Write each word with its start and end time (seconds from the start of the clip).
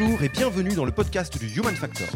Bonjour 0.00 0.22
et 0.22 0.28
bienvenue 0.28 0.74
dans 0.74 0.84
le 0.84 0.92
podcast 0.92 1.38
du 1.38 1.48
Human 1.58 1.74
Factor. 1.74 2.06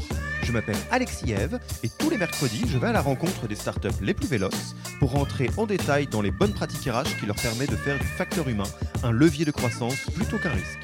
Je 0.45 0.53
m'appelle 0.53 0.77
Alexis 0.93 1.33
Eve 1.33 1.59
et 1.83 1.89
tous 1.89 2.11
les 2.11 2.17
mercredis, 2.17 2.63
je 2.69 2.79
vais 2.79 2.89
à 2.89 2.93
la 2.93 3.01
rencontre 3.01 3.49
des 3.49 3.57
startups 3.57 3.89
les 4.01 4.15
plus 4.15 4.29
véloces 4.29 4.77
pour 5.01 5.11
rentrer 5.11 5.51
en 5.57 5.67
détail 5.67 6.07
dans 6.07 6.23
les 6.23 6.31
bonnes 6.31 6.53
pratiques 6.53 6.89
RH 6.89 7.19
qui 7.19 7.27
leur 7.27 7.35
permettent 7.35 7.73
de 7.73 7.77
faire 7.77 7.99
du 7.99 8.07
facteur 8.07 8.49
humain 8.49 8.69
un 9.03 9.11
levier 9.11 9.45
de 9.45 9.51
croissance 9.51 9.97
plutôt 10.15 10.39
qu'un 10.39 10.51
risque. 10.51 10.79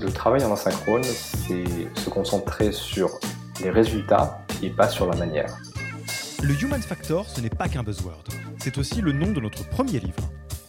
Le 0.00 0.10
travail 0.10 0.42
en 0.44 0.52
asynchrone, 0.52 1.04
c'est 1.04 1.64
se 1.94 2.10
concentrer 2.10 2.72
sur 2.72 3.20
les 3.62 3.70
résultats 3.70 4.44
et 4.64 4.70
pas 4.70 4.88
sur 4.88 5.06
la 5.06 5.16
manière. 5.16 5.56
Le 6.42 6.60
Human 6.60 6.82
Factor, 6.82 7.28
ce 7.28 7.40
n'est 7.40 7.50
pas 7.50 7.68
qu'un 7.68 7.84
buzzword, 7.84 8.24
c'est 8.58 8.78
aussi 8.78 9.00
le 9.00 9.12
nom 9.12 9.30
de 9.30 9.40
notre 9.40 9.68
premier 9.68 10.00
livre 10.00 10.32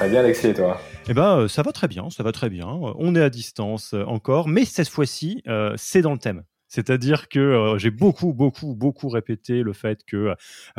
Très 0.00 0.08
bien 0.08 0.20
Alexis 0.20 0.54
toi? 0.54 0.80
Eh 1.10 1.12
ben, 1.12 1.40
euh, 1.40 1.48
ça 1.48 1.60
va 1.60 1.72
très 1.72 1.86
bien, 1.86 2.08
ça 2.08 2.22
va 2.22 2.32
très 2.32 2.48
bien. 2.48 2.66
On 2.66 3.14
est 3.14 3.22
à 3.22 3.28
distance 3.28 3.92
euh, 3.92 4.02
encore, 4.06 4.48
mais 4.48 4.64
cette 4.64 4.88
fois-ci, 4.88 5.42
euh, 5.46 5.74
c'est 5.76 6.00
dans 6.00 6.12
le 6.12 6.18
thème. 6.18 6.42
C'est-à-dire 6.70 7.28
que 7.28 7.40
euh, 7.40 7.78
j'ai 7.78 7.90
beaucoup, 7.90 8.32
beaucoup, 8.32 8.76
beaucoup 8.76 9.08
répété 9.08 9.64
le 9.64 9.72
fait 9.72 10.04
que 10.04 10.16
euh, 10.16 10.34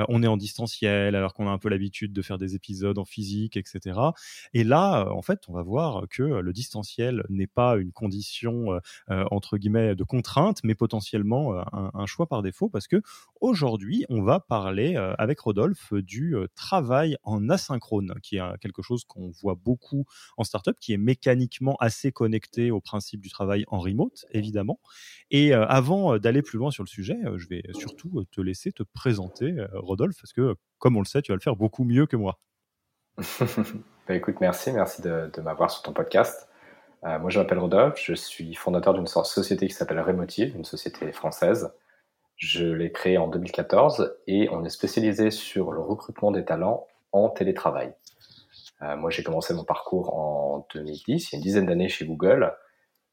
on 0.07 0.23
est 0.23 0.27
en 0.27 0.37
distanciel 0.37 1.15
alors 1.15 1.33
qu'on 1.33 1.49
a 1.49 1.51
un 1.51 1.57
peu 1.57 1.67
l'habitude 1.67 2.13
de 2.13 2.21
faire 2.21 2.37
des 2.37 2.55
épisodes 2.55 2.97
en 2.97 3.03
physique, 3.03 3.57
etc. 3.57 3.99
Et 4.53 4.63
là, 4.63 5.01
euh, 5.01 5.09
en 5.11 5.21
fait, 5.21 5.41
on 5.49 5.53
va 5.53 5.63
voir 5.63 6.05
que 6.09 6.23
le 6.23 6.53
distanciel 6.53 7.25
n'est 7.29 7.45
pas 7.45 7.75
une 7.75 7.91
condition 7.91 8.79
entre 9.09 9.57
guillemets 9.57 9.95
de 9.95 10.03
contrainte, 10.03 10.61
mais 10.63 10.75
potentiellement 10.75 11.61
un, 11.73 12.05
choix 12.05 12.27
par 12.27 12.41
défaut 12.41 12.69
parce 12.69 12.87
que 12.87 13.01
aujourd'hui, 13.41 14.05
on 14.07 14.21
va 14.21 14.39
parler 14.39 14.95
avec 15.17 15.39
Rodolphe 15.41 15.93
du 15.93 16.35
travail 16.55 17.17
en 17.23 17.49
asynchrone, 17.49 18.13
qui 18.23 18.37
est 18.37 18.57
quelque 18.61 18.81
chose 18.81 19.03
qu'on 19.03 19.29
voit 19.29 19.55
beaucoup 19.55 20.05
en 20.37 20.43
startup, 20.43 20.77
qui 20.79 20.93
est 20.93 20.97
mécaniquement 20.97 21.75
assez 21.79 22.11
connecté 22.11 22.71
au 22.71 22.79
principe 22.79 23.19
du 23.19 23.29
travail 23.29 23.65
en 23.67 23.79
remote, 23.79 24.25
évidemment. 24.31 24.79
Et 25.29 25.53
euh, 25.89 26.19
d'aller 26.19 26.41
plus 26.41 26.57
loin 26.57 26.71
sur 26.71 26.83
le 26.83 26.87
sujet, 26.87 27.17
euh, 27.25 27.37
je 27.37 27.47
vais 27.47 27.63
surtout 27.73 28.19
euh, 28.19 28.25
te 28.31 28.41
laisser 28.41 28.71
te 28.71 28.83
présenter, 28.83 29.55
Rodolphe, 29.73 30.17
parce 30.19 30.33
que, 30.33 30.55
comme 30.79 30.97
on 30.97 31.01
le 31.01 31.05
sait, 31.05 31.21
tu 31.21 31.31
vas 31.31 31.35
le 31.35 31.41
faire 31.41 31.55
beaucoup 31.55 31.83
mieux 31.83 32.05
que 32.05 32.15
moi. 32.15 32.39
bah 34.07 34.15
écoute, 34.15 34.35
merci, 34.41 34.71
merci 34.71 35.01
de, 35.01 35.29
m'avoir 35.41 35.69
sur 35.69 35.83
ton 35.83 35.93
podcast. 35.93 36.47
moi, 37.03 37.29
je 37.29 37.39
m'appelle 37.39 37.59
Rodolphe, 37.59 37.99
je 38.01 38.13
suis 38.13 38.53
fondateur 38.55 38.93
d'une 38.93 39.07
société 39.07 39.67
qui 39.67 39.73
s'appelle 39.73 39.99
Remotive, 39.99 40.55
une 40.55 40.65
société 40.65 41.11
française. 41.11 41.71
Je 42.37 42.65
l'ai 42.65 42.91
créée 42.91 43.17
en 43.17 43.27
2014 43.27 44.15
et 44.27 44.49
on 44.49 44.63
est 44.63 44.69
spécialisé 44.69 45.29
sur 45.29 45.71
le 45.71 45.81
recrutement 45.81 46.31
des 46.31 46.45
talents 46.45 46.87
en 47.11 47.29
télétravail. 47.29 47.93
moi, 48.97 49.09
j'ai 49.09 49.23
commencé 49.23 49.53
mon 49.53 49.65
parcours 49.65 50.15
en 50.15 50.67
2010, 50.73 51.31
il 51.31 51.33
y 51.33 51.35
a 51.35 51.37
une 51.37 51.43
dizaine 51.43 51.65
d'années 51.65 51.89
chez 51.89 52.05
Google. 52.05 52.53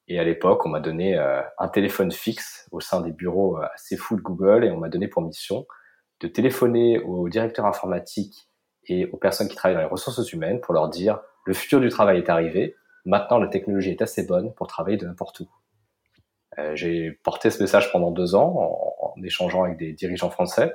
Et 0.08 0.18
à 0.18 0.24
l'époque, 0.24 0.64
on 0.64 0.70
m'a 0.70 0.80
donné 0.80 1.16
euh, 1.16 1.42
un 1.58 1.68
téléphone 1.68 2.10
fixe 2.10 2.66
au 2.72 2.80
sein 2.80 3.02
des 3.02 3.12
bureaux 3.12 3.58
euh, 3.58 3.66
assez 3.74 3.96
fous 3.96 4.16
de 4.16 4.22
Google 4.22 4.64
et 4.64 4.70
on 4.70 4.78
m'a 4.78 4.88
donné 4.88 5.06
pour 5.06 5.22
mission 5.22 5.66
de 6.20 6.28
téléphoner 6.28 6.98
aux 7.00 7.28
directeurs 7.28 7.66
informatiques 7.66 8.48
et 8.86 9.06
aux 9.06 9.18
personnes 9.18 9.48
qui 9.48 9.54
travaillent 9.54 9.76
dans 9.76 9.82
les 9.82 9.88
ressources 9.88 10.32
humaines 10.32 10.60
pour 10.60 10.72
leur 10.72 10.88
dire 10.88 11.20
le 11.44 11.52
futur 11.52 11.80
du 11.80 11.90
travail 11.90 12.18
est 12.18 12.30
arrivé, 12.30 12.74
maintenant 13.04 13.38
la 13.38 13.48
technologie 13.48 13.90
est 13.90 14.02
assez 14.02 14.26
bonne 14.26 14.52
pour 14.54 14.66
travailler 14.66 14.96
de 14.96 15.06
n'importe 15.06 15.40
où. 15.40 15.48
Euh, 16.58 16.74
j'ai 16.74 17.12
porté 17.22 17.50
ce 17.50 17.62
message 17.62 17.92
pendant 17.92 18.10
deux 18.10 18.34
ans 18.34 18.54
en, 18.56 19.14
en, 19.14 19.22
échangeant 19.22 19.64
avec 19.64 19.76
des 19.76 19.92
dirigeants 19.92 20.30
français 20.30 20.74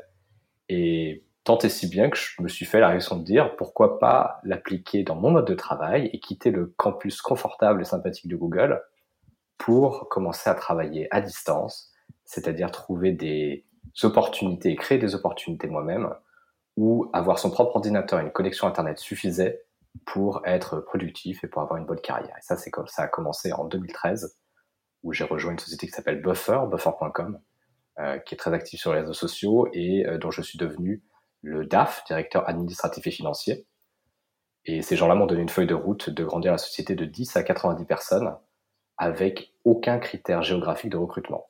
et 0.69 1.25
tant 1.44 1.57
et 1.57 1.69
si 1.69 1.89
bien 1.89 2.09
que 2.09 2.17
je 2.17 2.41
me 2.41 2.47
suis 2.47 2.65
fait 2.65 2.79
la 2.79 2.89
réaction 2.89 3.17
de 3.17 3.23
dire 3.23 3.55
pourquoi 3.55 4.00
pas 4.00 4.39
l'appliquer 4.44 5.03
dans 5.03 5.15
mon 5.15 5.31
mode 5.31 5.47
de 5.47 5.55
travail 5.55 6.09
et 6.13 6.19
quitter 6.19 6.51
le 6.51 6.67
campus 6.77 7.21
confortable 7.21 7.81
et 7.81 7.85
sympathique 7.85 8.27
de 8.27 8.35
Google 8.35 8.79
pour 9.57 10.09
commencer 10.09 10.49
à 10.49 10.55
travailler 10.55 11.07
à 11.11 11.21
distance, 11.21 11.91
c'est-à-dire 12.25 12.71
trouver 12.71 13.11
des 13.11 13.65
opportunités, 14.01 14.75
créer 14.75 14.97
des 14.97 15.15
opportunités 15.15 15.67
moi-même, 15.67 16.13
ou 16.75 17.09
avoir 17.13 17.39
son 17.39 17.51
propre 17.51 17.75
ordinateur 17.75 18.19
et 18.19 18.23
une 18.23 18.31
connexion 18.31 18.67
Internet 18.67 18.97
suffisait 18.97 19.63
pour 20.05 20.41
être 20.45 20.79
productif 20.79 21.43
et 21.43 21.47
pour 21.47 21.61
avoir 21.61 21.79
une 21.79 21.85
bonne 21.85 22.01
carrière. 22.01 22.35
Et 22.37 22.41
ça, 22.41 22.57
c'est 22.57 22.71
comme 22.71 22.87
ça 22.87 23.03
a 23.03 23.07
commencé 23.07 23.53
en 23.53 23.65
2013, 23.65 24.37
où 25.03 25.13
j'ai 25.13 25.23
rejoint 25.23 25.51
une 25.51 25.59
société 25.59 25.85
qui 25.85 25.93
s'appelle 25.93 26.21
Buffer, 26.21 26.61
buffer.com, 26.69 27.39
euh, 27.99 28.17
qui 28.19 28.33
est 28.33 28.37
très 28.37 28.53
active 28.53 28.79
sur 28.79 28.93
les 28.93 29.01
réseaux 29.01 29.13
sociaux 29.13 29.67
et 29.71 30.05
euh, 30.07 30.17
dont 30.17 30.31
je 30.31 30.41
suis 30.41 30.57
devenu 30.57 31.03
le 31.41 31.65
DAF, 31.65 32.03
directeur 32.07 32.49
administratif 32.49 33.05
et 33.05 33.11
financier. 33.11 33.67
Et 34.65 34.81
ces 34.81 34.95
gens-là 34.95 35.13
m'ont 35.13 35.25
donné 35.25 35.41
une 35.41 35.49
feuille 35.49 35.67
de 35.67 35.75
route 35.75 36.09
de 36.09 36.23
grandir 36.23 36.53
la 36.53 36.57
société 36.57 36.95
de 36.95 37.05
10 37.05 37.35
à 37.35 37.43
90 37.43 37.85
personnes 37.85 38.33
avec 38.97 39.53
aucun 39.63 39.99
critère 39.99 40.43
géographique 40.43 40.91
de 40.91 40.97
recrutement. 40.97 41.47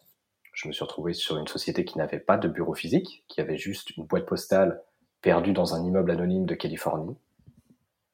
Je 0.53 0.67
me 0.67 0.73
suis 0.73 0.83
retrouvé 0.83 1.13
sur 1.13 1.37
une 1.37 1.47
société 1.47 1.83
qui 1.83 1.97
n'avait 1.97 2.19
pas 2.19 2.37
de 2.37 2.47
bureau 2.47 2.73
physique, 2.73 3.25
qui 3.27 3.41
avait 3.41 3.57
juste 3.57 3.95
une 3.97 4.05
boîte 4.05 4.25
postale 4.25 4.81
perdue 5.21 5.53
dans 5.53 5.73
un 5.73 5.83
immeuble 5.83 6.11
anonyme 6.11 6.45
de 6.45 6.53
Californie. 6.53 7.17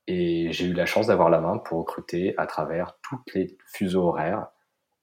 Et 0.08 0.52
j'ai 0.52 0.66
eu 0.66 0.74
la 0.74 0.86
chance 0.86 1.08
d'avoir 1.08 1.30
la 1.30 1.42
main 1.42 1.58
pour 1.58 1.80
recruter 1.80 2.34
à 2.38 2.48
travers 2.48 2.98
toutes 3.02 3.34
les 3.34 3.58
fuseaux 3.68 4.08
horaires. 4.08 4.48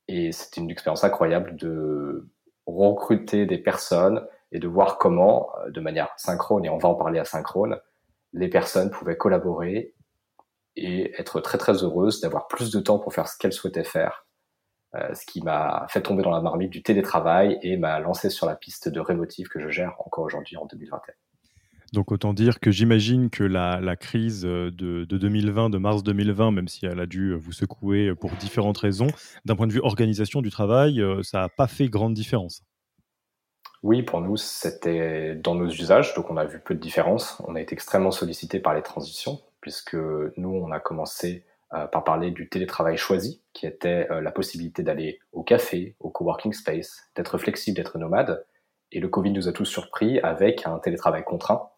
Et 0.09 0.33
c'était 0.33 0.61
une 0.61 0.71
expérience 0.71 1.05
incroyable 1.05 1.57
de 1.57 2.29
recruter 2.67 3.47
des 3.47 3.59
personnes 3.59 4.27
et 4.53 4.59
de 4.59 4.69
voir 4.69 4.99
comment, 4.99 5.51
euh, 5.59 5.71
de 5.71 5.81
manière 5.81 6.09
synchrone, 6.17 6.65
et 6.65 6.71
on 6.71 6.79
va 6.79 6.89
en 6.89 6.95
parler 6.95 7.19
à 7.19 7.25
synchrone, 7.25 7.79
les 8.33 8.49
personnes 8.49 8.91
pouvaient 8.91 9.17
collaborer 9.17 9.95
et 10.77 11.19
être 11.19 11.41
très 11.41 11.59
très 11.59 11.83
heureuse 11.83 12.21
d'avoir 12.21 12.49
plus 12.49 12.71
de 12.71 12.81
temps 12.81 12.99
pour 12.99 13.15
faire 13.15 13.29
ce 13.29 13.37
qu'elle 13.39 13.53
souhaitait 13.53 13.85
faire, 13.85 14.27
euh, 14.95 15.15
ce 15.15 15.25
qui 15.27 15.43
m'a 15.43 15.87
fait 15.89 16.03
tomber 16.03 16.23
dans 16.23 16.31
la 16.31 16.41
marmite 16.41 16.71
du 16.71 16.83
télétravail 16.83 17.59
et 17.63 17.77
m'a 17.77 17.99
lancé 18.01 18.31
sur 18.31 18.47
la 18.47 18.55
piste 18.55 18.89
de 18.89 19.01
Remotive 19.01 19.49
que 19.49 19.61
je 19.61 19.69
gère 19.69 19.95
encore 20.05 20.25
aujourd'hui 20.25 20.57
en 20.57 20.67
2021. 20.67 21.15
Donc 21.93 22.13
autant 22.13 22.35
dire 22.35 22.61
que 22.61 22.71
j'imagine 22.71 23.31
que 23.31 23.45
la, 23.45 23.81
la, 23.81 23.97
crise 23.97 24.43
de, 24.43 24.71
de, 24.71 25.05
2020, 25.05 25.71
de 25.71 25.79
mars 25.79 26.03
2020, 26.03 26.51
même 26.51 26.69
si 26.69 26.85
elle 26.85 27.01
a 27.01 27.07
dû 27.07 27.35
vous 27.35 27.53
secouer 27.53 28.15
pour 28.15 28.33
différentes 28.33 28.79
raisons, 28.79 29.07
d'un 29.45 29.55
point 29.55 29.67
de 29.67 29.73
vue 29.73 29.81
organisation 29.81 30.43
du 30.43 30.51
travail, 30.51 31.01
euh, 31.01 31.23
ça 31.23 31.41
n'a 31.41 31.49
pas 31.49 31.69
fait 31.69 31.89
grande 31.89 32.15
différence. 32.15 32.63
Oui, 33.83 34.03
pour 34.03 34.21
nous, 34.21 34.37
c'était 34.37 35.37
dans 35.37 35.55
nos 35.55 35.69
usages, 35.69 36.15
donc 36.15 36.31
on 36.31 36.37
a 36.37 36.45
vu 36.45 36.59
peu 36.59 36.75
de 36.75 36.81
différence. 36.81 37.41
On 37.47 37.55
a 37.55 37.61
été 37.61 37.73
extrêmement 37.73 38.11
sollicité 38.11 38.59
par 38.59 38.75
les 38.75 38.83
transitions, 38.83 39.41
puisque 39.67 39.97
nous, 39.97 40.49
on 40.49 40.71
a 40.71 40.79
commencé 40.79 41.45
euh, 41.75 41.89
par 41.89 42.05
parler 42.05 42.31
du 42.31 42.49
télétravail 42.49 42.97
choisi, 42.97 43.43
qui 43.53 43.67
était 43.67 44.07
euh, 44.13 44.21
la 44.21 44.31
possibilité 44.31 44.85
d'aller 44.85 45.19
au 45.33 45.43
café, 45.43 45.97
au 45.99 46.09
coworking 46.09 46.53
space, 46.53 47.11
d'être 47.17 47.37
flexible, 47.37 47.77
d'être 47.77 47.99
nomade. 47.99 48.47
Et 48.93 49.01
le 49.01 49.09
Covid 49.09 49.33
nous 49.33 49.49
a 49.49 49.53
tous 49.53 49.65
surpris 49.65 50.21
avec 50.21 50.69
un 50.69 50.79
télétravail 50.79 51.25
contraint, 51.25 51.69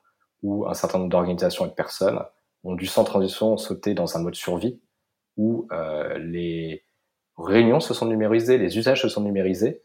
où 0.43 0.69
un 0.69 0.75
certain 0.75 0.99
nombre 0.99 1.11
d'organisations 1.11 1.65
et 1.65 1.71
de 1.71 1.75
personnes 1.75 2.21
ont 2.63 2.75
dû 2.75 2.85
sans 2.85 3.05
transition 3.05 3.57
sauter 3.57 3.95
dans 3.95 4.19
un 4.19 4.23
mode 4.23 4.35
survie, 4.35 4.83
où 5.39 5.67
euh, 5.73 6.19
les 6.19 6.85
réunions 7.39 7.81
se 7.81 7.95
sont 7.95 8.05
numérisées, 8.05 8.59
les 8.59 8.77
usages 8.77 9.01
se 9.01 9.09
sont 9.09 9.23
numérisés, 9.23 9.83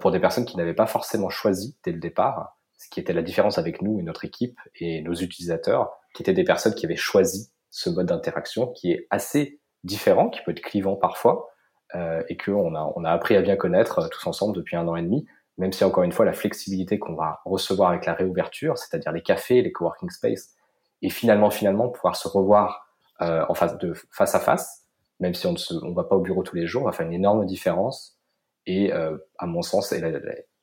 pour 0.00 0.12
des 0.12 0.20
personnes 0.20 0.44
qui 0.44 0.56
n'avaient 0.56 0.74
pas 0.74 0.86
forcément 0.86 1.28
choisi 1.28 1.76
dès 1.82 1.90
le 1.90 1.98
départ, 1.98 2.56
ce 2.78 2.88
qui 2.88 3.00
était 3.00 3.12
la 3.12 3.22
différence 3.22 3.58
avec 3.58 3.82
nous 3.82 3.98
et 3.98 4.04
notre 4.04 4.24
équipe 4.24 4.56
et 4.76 5.02
nos 5.02 5.14
utilisateurs, 5.14 5.98
qui 6.14 6.22
étaient 6.22 6.32
des 6.32 6.44
personnes 6.44 6.74
qui 6.74 6.86
avaient 6.86 6.96
choisi 6.96 7.50
ce 7.70 7.90
mode 7.90 8.06
d'interaction 8.06 8.68
qui 8.68 8.92
est 8.92 9.06
assez 9.10 9.60
différent, 9.84 10.28
qui 10.28 10.40
peut 10.44 10.52
être 10.52 10.60
clivant 10.60 10.96
parfois, 10.96 11.48
euh, 11.94 12.22
et 12.28 12.36
qu'on 12.36 12.74
a, 12.74 12.92
on 12.96 13.04
a 13.04 13.10
appris 13.10 13.36
à 13.36 13.42
bien 13.42 13.56
connaître 13.56 13.98
euh, 13.98 14.08
tous 14.08 14.26
ensemble 14.26 14.56
depuis 14.56 14.76
un 14.76 14.86
an 14.88 14.96
et 14.96 15.02
demi, 15.02 15.26
même 15.58 15.72
si 15.72 15.84
encore 15.84 16.04
une 16.04 16.12
fois 16.12 16.24
la 16.24 16.32
flexibilité 16.32 16.98
qu'on 16.98 17.14
va 17.14 17.40
recevoir 17.44 17.90
avec 17.90 18.06
la 18.06 18.14
réouverture, 18.14 18.78
c'est-à-dire 18.78 19.12
les 19.12 19.22
cafés, 19.22 19.62
les 19.62 19.72
coworking 19.72 20.10
space, 20.10 20.54
et 21.02 21.10
finalement 21.10 21.50
finalement 21.50 21.88
pouvoir 21.88 22.16
se 22.16 22.28
revoir 22.28 22.86
euh, 23.20 23.44
en 23.48 23.54
face 23.54 23.76
de 23.78 23.92
face 24.10 24.34
à 24.34 24.40
face, 24.40 24.86
même 25.20 25.34
si 25.34 25.46
on 25.46 25.52
ne 25.52 25.58
se, 25.58 25.74
on 25.74 25.92
va 25.92 26.04
pas 26.04 26.16
au 26.16 26.20
bureau 26.20 26.42
tous 26.42 26.56
les 26.56 26.66
jours, 26.66 26.84
va 26.84 26.92
faire 26.92 27.06
une 27.06 27.12
énorme 27.12 27.44
différence. 27.46 28.18
Et 28.66 28.92
euh, 28.92 29.18
à 29.38 29.46
mon 29.46 29.62
sens, 29.62 29.90
la, 29.92 30.10
la, 30.10 30.20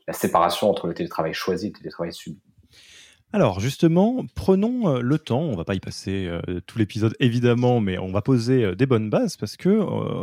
la 0.08 0.14
séparation 0.14 0.70
entre 0.70 0.88
le 0.88 0.94
télétravail 0.94 1.34
choisi 1.34 1.68
et 1.68 1.70
le 1.70 1.78
télétravail 1.78 2.14
subi. 2.14 2.42
Alors 3.32 3.60
justement, 3.60 4.26
prenons 4.34 4.90
euh, 4.90 5.02
le 5.02 5.20
temps, 5.20 5.42
on 5.42 5.56
va 5.56 5.64
pas 5.64 5.76
y 5.76 5.80
passer 5.80 6.26
euh, 6.26 6.62
tout 6.66 6.80
l'épisode 6.80 7.16
évidemment, 7.20 7.80
mais 7.80 8.00
on 8.00 8.12
va 8.12 8.24
poser 8.24 8.64
euh, 8.64 8.76
des 8.76 8.88
bonnes 8.88 9.12
bases 9.12 9.38
parce 9.38 9.56
que 9.56 9.70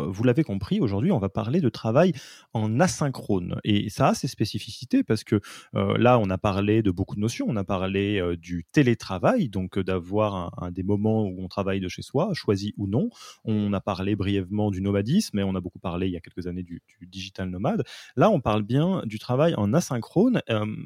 vous 0.08 0.24
l'avez 0.24 0.42
compris, 0.42 0.80
aujourd'hui 0.80 1.12
on 1.12 1.20
va 1.20 1.28
parler 1.28 1.60
de 1.60 1.68
travail 1.68 2.14
en 2.52 2.80
asynchrone 2.80 3.60
et 3.62 3.90
ça 3.90 4.08
a 4.08 4.14
ses 4.14 4.26
spécificités 4.26 5.04
parce 5.04 5.22
que 5.22 5.40
là 5.74 6.18
on 6.18 6.30
a 6.30 6.38
parlé 6.38 6.82
de 6.82 6.90
beaucoup 6.90 7.14
de 7.14 7.20
notions, 7.20 7.46
on 7.48 7.56
a 7.56 7.64
parlé 7.64 8.36
du 8.36 8.64
télétravail, 8.72 9.48
donc 9.48 9.78
d'avoir 9.78 10.52
un, 10.62 10.70
des 10.70 10.82
moments 10.82 11.24
où 11.24 11.36
on 11.42 11.48
travaille 11.48 11.80
de 11.80 11.88
chez 11.88 12.02
soi, 12.02 12.30
choisi 12.34 12.74
ou 12.76 12.86
non. 12.86 13.08
On 13.44 13.72
a 13.72 13.80
parlé 13.80 14.16
brièvement 14.16 14.70
du 14.70 14.80
nomadisme 14.80 15.38
et 15.38 15.44
on 15.44 15.54
a 15.54 15.60
beaucoup 15.60 15.78
parlé 15.78 16.06
il 16.08 16.12
y 16.12 16.16
a 16.16 16.20
quelques 16.20 16.46
années 16.46 16.62
du, 16.62 16.82
du 17.00 17.06
digital 17.06 17.50
nomade. 17.50 17.84
Là 18.16 18.30
on 18.30 18.40
parle 18.40 18.62
bien 18.62 19.02
du 19.04 19.18
travail 19.18 19.54
en 19.56 19.72
asynchrone. 19.72 20.40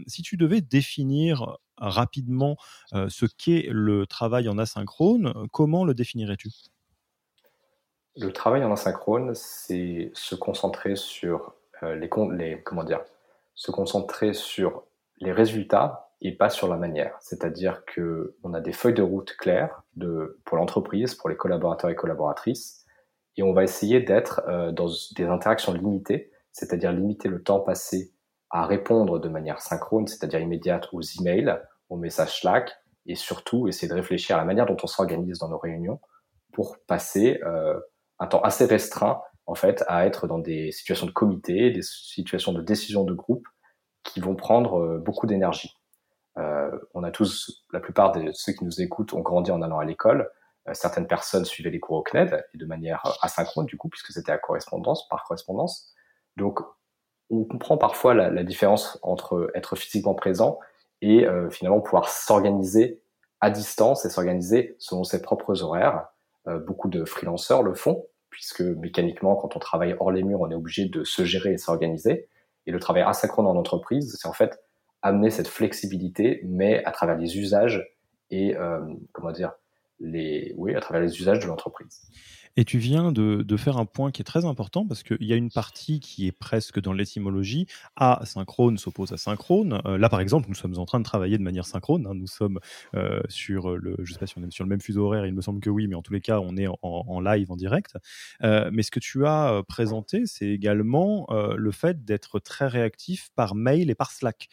si 0.06 0.22
tu 0.22 0.36
devais 0.36 0.60
définir 0.60 1.58
rapidement 1.80 2.56
euh, 2.94 3.08
ce 3.08 3.26
qu'est 3.26 3.66
le 3.70 4.06
travail 4.06 4.48
en 4.48 4.58
asynchrone, 4.58 5.32
comment 5.52 5.84
le 5.84 5.94
définirais-tu? 5.94 6.50
Le 8.16 8.32
travail 8.32 8.64
en 8.64 8.72
asynchrone, 8.72 9.34
c'est 9.34 10.10
se 10.14 10.34
concentrer 10.34 10.96
sur 10.96 11.54
euh, 11.82 11.94
les, 11.96 12.10
les, 12.36 12.62
comment 12.62 12.84
dire, 12.84 13.00
se 13.54 13.70
concentrer 13.70 14.34
sur 14.34 14.84
les 15.18 15.32
résultats 15.32 16.10
et 16.20 16.32
pas 16.32 16.50
sur 16.50 16.68
la 16.68 16.76
manière. 16.76 17.16
C'est-à-dire 17.20 17.84
que 17.86 18.36
on 18.42 18.52
a 18.52 18.60
des 18.60 18.72
feuilles 18.72 18.94
de 18.94 19.02
route 19.02 19.36
claires 19.36 19.82
de, 19.96 20.38
pour 20.44 20.56
l'entreprise, 20.56 21.14
pour 21.14 21.30
les 21.30 21.36
collaborateurs 21.36 21.90
et 21.90 21.94
collaboratrices, 21.94 22.84
et 23.36 23.42
on 23.42 23.52
va 23.52 23.64
essayer 23.64 24.00
d'être 24.00 24.42
euh, 24.48 24.72
dans 24.72 24.88
des 25.16 25.24
interactions 25.24 25.72
limitées, 25.72 26.30
c'est-à-dire 26.52 26.92
limiter 26.92 27.28
le 27.28 27.42
temps 27.42 27.60
passé 27.60 28.12
à 28.50 28.66
répondre 28.66 29.18
de 29.18 29.28
manière 29.28 29.60
synchrone, 29.60 30.06
c'est-à-dire 30.06 30.40
immédiate 30.40 30.88
aux 30.92 31.00
emails, 31.00 31.60
aux 31.88 31.96
messages 31.96 32.40
Slack, 32.40 32.72
et 33.06 33.14
surtout 33.14 33.68
essayer 33.68 33.88
de 33.88 33.94
réfléchir 33.94 34.36
à 34.36 34.38
la 34.38 34.44
manière 34.44 34.66
dont 34.66 34.76
on 34.82 34.86
s'organise 34.86 35.38
dans 35.38 35.48
nos 35.48 35.58
réunions 35.58 36.00
pour 36.52 36.78
passer 36.86 37.40
euh, 37.44 37.78
un 38.18 38.26
temps 38.26 38.42
assez 38.42 38.66
restreint 38.66 39.20
en 39.46 39.54
fait 39.54 39.84
à 39.88 40.06
être 40.06 40.28
dans 40.28 40.38
des 40.38 40.70
situations 40.70 41.06
de 41.06 41.10
comité, 41.10 41.70
des 41.70 41.82
situations 41.82 42.52
de 42.52 42.62
décision 42.62 43.04
de 43.04 43.14
groupe 43.14 43.46
qui 44.04 44.20
vont 44.20 44.36
prendre 44.36 44.78
euh, 44.78 44.98
beaucoup 44.98 45.26
d'énergie. 45.26 45.74
Euh, 46.38 46.70
on 46.94 47.02
a 47.02 47.10
tous, 47.10 47.64
la 47.72 47.80
plupart 47.80 48.12
de 48.12 48.30
ceux 48.32 48.52
qui 48.52 48.64
nous 48.64 48.80
écoutent 48.80 49.12
ont 49.12 49.20
grandi 49.20 49.50
en 49.50 49.62
allant 49.62 49.78
à 49.78 49.84
l'école. 49.84 50.30
Euh, 50.68 50.74
certaines 50.74 51.06
personnes 51.06 51.44
suivaient 51.44 51.70
les 51.70 51.80
cours 51.80 51.96
au 51.96 52.02
CNED 52.02 52.44
et 52.54 52.58
de 52.58 52.66
manière 52.66 53.02
asynchrone 53.22 53.66
du 53.66 53.76
coup 53.76 53.88
puisque 53.88 54.12
c'était 54.12 54.32
à 54.32 54.38
correspondance, 54.38 55.08
par 55.08 55.24
correspondance. 55.24 55.92
Donc 56.36 56.60
on 57.30 57.44
comprend 57.44 57.78
parfois 57.78 58.14
la, 58.14 58.30
la 58.30 58.44
différence 58.44 58.98
entre 59.02 59.50
être 59.54 59.76
physiquement 59.76 60.14
présent 60.14 60.58
et 61.02 61.26
euh, 61.26 61.48
finalement 61.50 61.80
pouvoir 61.80 62.08
s'organiser 62.08 63.00
à 63.40 63.50
distance 63.50 64.04
et 64.04 64.10
s'organiser 64.10 64.76
selon 64.78 65.04
ses 65.04 65.22
propres 65.22 65.62
horaires. 65.62 66.08
Euh, 66.46 66.58
beaucoup 66.58 66.88
de 66.88 67.04
freelanceurs 67.04 67.62
le 67.62 67.74
font, 67.74 68.06
puisque 68.28 68.60
mécaniquement, 68.60 69.36
quand 69.36 69.56
on 69.56 69.58
travaille 69.58 69.96
hors 69.98 70.10
les 70.10 70.22
murs, 70.22 70.40
on 70.40 70.50
est 70.50 70.54
obligé 70.54 70.86
de 70.86 71.04
se 71.04 71.24
gérer 71.24 71.52
et 71.52 71.58
s'organiser. 71.58 72.28
Et 72.66 72.70
le 72.70 72.78
travail 72.78 73.02
asynchrone 73.02 73.46
en 73.46 73.56
entreprise, 73.56 74.16
c'est 74.20 74.28
en 74.28 74.32
fait 74.32 74.60
amener 75.02 75.30
cette 75.30 75.48
flexibilité, 75.48 76.42
mais 76.44 76.84
à 76.84 76.90
travers 76.90 77.16
les 77.16 77.38
usages 77.38 77.94
et 78.30 78.56
euh, 78.56 78.80
comment 79.12 79.32
dire 79.32 79.52
les 79.98 80.54
oui 80.56 80.74
à 80.74 80.80
travers 80.80 81.02
les 81.02 81.18
usages 81.18 81.40
de 81.40 81.46
l'entreprise. 81.46 82.02
Et 82.56 82.64
tu 82.64 82.78
viens 82.78 83.12
de, 83.12 83.42
de, 83.42 83.56
faire 83.56 83.76
un 83.76 83.86
point 83.86 84.10
qui 84.10 84.22
est 84.22 84.24
très 84.24 84.44
important 84.44 84.84
parce 84.86 85.04
qu'il 85.04 85.22
y 85.22 85.32
a 85.32 85.36
une 85.36 85.50
partie 85.50 86.00
qui 86.00 86.26
est 86.26 86.32
presque 86.32 86.80
dans 86.80 86.92
l'étymologie. 86.92 87.66
Asynchrone 87.96 88.76
s'oppose 88.76 89.12
à 89.12 89.16
synchrone. 89.16 89.80
Euh, 89.86 89.98
là, 89.98 90.08
par 90.08 90.20
exemple, 90.20 90.48
nous 90.48 90.56
sommes 90.56 90.76
en 90.78 90.84
train 90.84 90.98
de 90.98 91.04
travailler 91.04 91.38
de 91.38 91.42
manière 91.42 91.64
synchrone. 91.64 92.06
Hein. 92.08 92.14
Nous 92.14 92.26
sommes 92.26 92.58
euh, 92.96 93.20
sur 93.28 93.76
le, 93.76 93.96
je 94.02 94.12
sais 94.12 94.18
pas 94.18 94.26
si 94.26 94.34
on 94.36 94.42
est 94.42 94.50
sur 94.50 94.64
le 94.64 94.68
même 94.68 94.80
fuseau 94.80 95.06
horaire. 95.06 95.26
Il 95.26 95.34
me 95.34 95.42
semble 95.42 95.60
que 95.60 95.70
oui, 95.70 95.86
mais 95.86 95.94
en 95.94 96.02
tous 96.02 96.12
les 96.12 96.20
cas, 96.20 96.40
on 96.40 96.56
est 96.56 96.66
en, 96.66 96.78
en 96.82 97.20
live, 97.20 97.52
en 97.52 97.56
direct. 97.56 97.94
Euh, 98.42 98.68
mais 98.72 98.82
ce 98.82 98.90
que 98.90 99.00
tu 99.00 99.26
as 99.26 99.62
présenté, 99.68 100.26
c'est 100.26 100.48
également 100.48 101.26
le 101.30 101.70
fait 101.70 102.04
d'être 102.04 102.40
très 102.40 102.66
réactif 102.66 103.30
par 103.36 103.54
mail 103.54 103.90
et 103.90 103.94
par 103.94 104.10
Slack, 104.10 104.48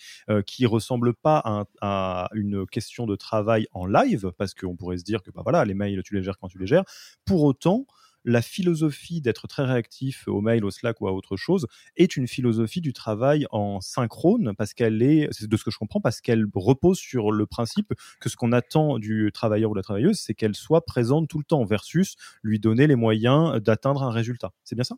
qui 0.46 0.66
ressemble 0.66 1.14
pas 1.14 1.42
à, 1.44 1.66
à, 1.82 2.30
une 2.34 2.66
question 2.68 3.06
de 3.06 3.16
travail 3.16 3.68
en 3.72 3.86
live, 3.86 4.32
parce 4.38 4.54
qu'on 4.54 4.76
pourrait 4.76 4.98
se 4.98 5.04
dire 5.04 5.24
que 5.24 5.32
bah 5.32 5.42
voilà, 5.44 5.66
les 5.66 5.74
mails, 5.74 6.02
tu 6.04 6.16
les 6.16 6.24
gères 6.24 6.38
quand 6.38 6.48
tu 6.48 6.60
les 6.60 6.68
gères. 6.68 6.84
Pour 7.26 7.44
autant, 7.44 7.86
la 8.26 8.42
philosophie 8.42 9.22
d'être 9.22 9.48
très 9.48 9.64
réactif 9.64 10.28
au 10.28 10.42
mail, 10.42 10.66
au 10.66 10.72
Slack 10.72 11.02
ou 11.02 11.08
à 11.08 11.14
autre 11.14 11.38
chose 11.38 11.68
est 11.96 12.18
une 12.18 12.28
philosophie 12.28 12.82
du 12.82 12.94
travail 12.94 13.46
en 13.52 13.80
synchrone 13.82 14.54
parce 14.58 14.74
qu'elle 14.74 15.02
est, 15.02 15.30
de 15.42 15.58
ce 15.58 15.64
que 15.64 15.72
je 15.72 15.78
comprends, 15.78 16.02
parce 16.02 16.22
qu'elle 16.22 16.46
repose 16.54 16.98
sur 16.98 17.32
le 17.32 17.46
principe 17.46 17.94
que 18.20 18.30
ce 18.30 18.36
qu'on 18.36 18.52
attend 18.52 19.00
du 19.00 19.32
travailleur 19.34 19.72
ou 19.72 19.74
la 19.74 19.82
travailleuse, 19.82 20.20
c'est 20.20 20.34
qu'elle 20.34 20.56
soit 20.56 20.86
présente 20.86 21.28
tout 21.28 21.38
le 21.38 21.44
temps 21.44 21.64
versus 21.64 22.16
lui 22.44 22.60
donner 22.60 22.88
les 22.88 22.96
moyens 22.96 23.62
d'atteindre 23.62 24.04
un 24.04 24.12
résultat. 24.12 24.52
C'est 24.64 24.76
bien 24.76 24.84
ça? 24.84 24.96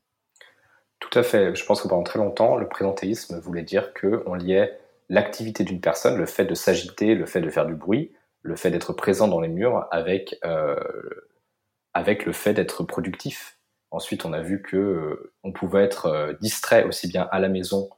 Tout 1.00 1.18
à 1.18 1.24
fait. 1.24 1.56
Je 1.56 1.66
pense 1.66 1.82
que 1.82 1.88
pendant 1.88 2.04
très 2.04 2.20
longtemps, 2.20 2.58
le 2.58 2.68
présentéisme 2.68 3.40
voulait 3.40 3.64
dire 3.64 3.94
qu'on 3.94 4.34
liait 4.34 4.78
l'activité 5.08 5.64
d'une 5.64 5.82
personne, 5.82 6.18
le 6.18 6.26
fait 6.26 6.46
de 6.46 6.54
s'agiter, 6.54 7.16
le 7.16 7.26
fait 7.26 7.42
de 7.42 7.50
faire 7.50 7.66
du 7.66 7.74
bruit, 7.74 8.12
le 8.42 8.56
fait 8.56 8.72
d'être 8.72 8.94
présent 8.94 9.28
dans 9.28 9.40
les 9.40 9.48
murs 9.48 9.88
avec 9.92 10.38
euh, 10.46 10.76
avec 12.00 12.26
le 12.26 12.32
fait 12.32 12.54
d'être 12.54 12.84
productif. 12.84 13.60
Ensuite, 13.92 14.24
on 14.24 14.32
a 14.32 14.42
vu 14.42 14.62
que 14.62 14.78
euh, 14.78 15.34
on 15.44 15.52
pouvait 15.52 15.84
être 15.84 16.06
euh, 16.06 16.34
distrait 16.40 16.86
aussi 16.86 17.10
bien 17.10 17.28
à 17.32 17.40
la 17.40 17.50
maison 17.50 17.90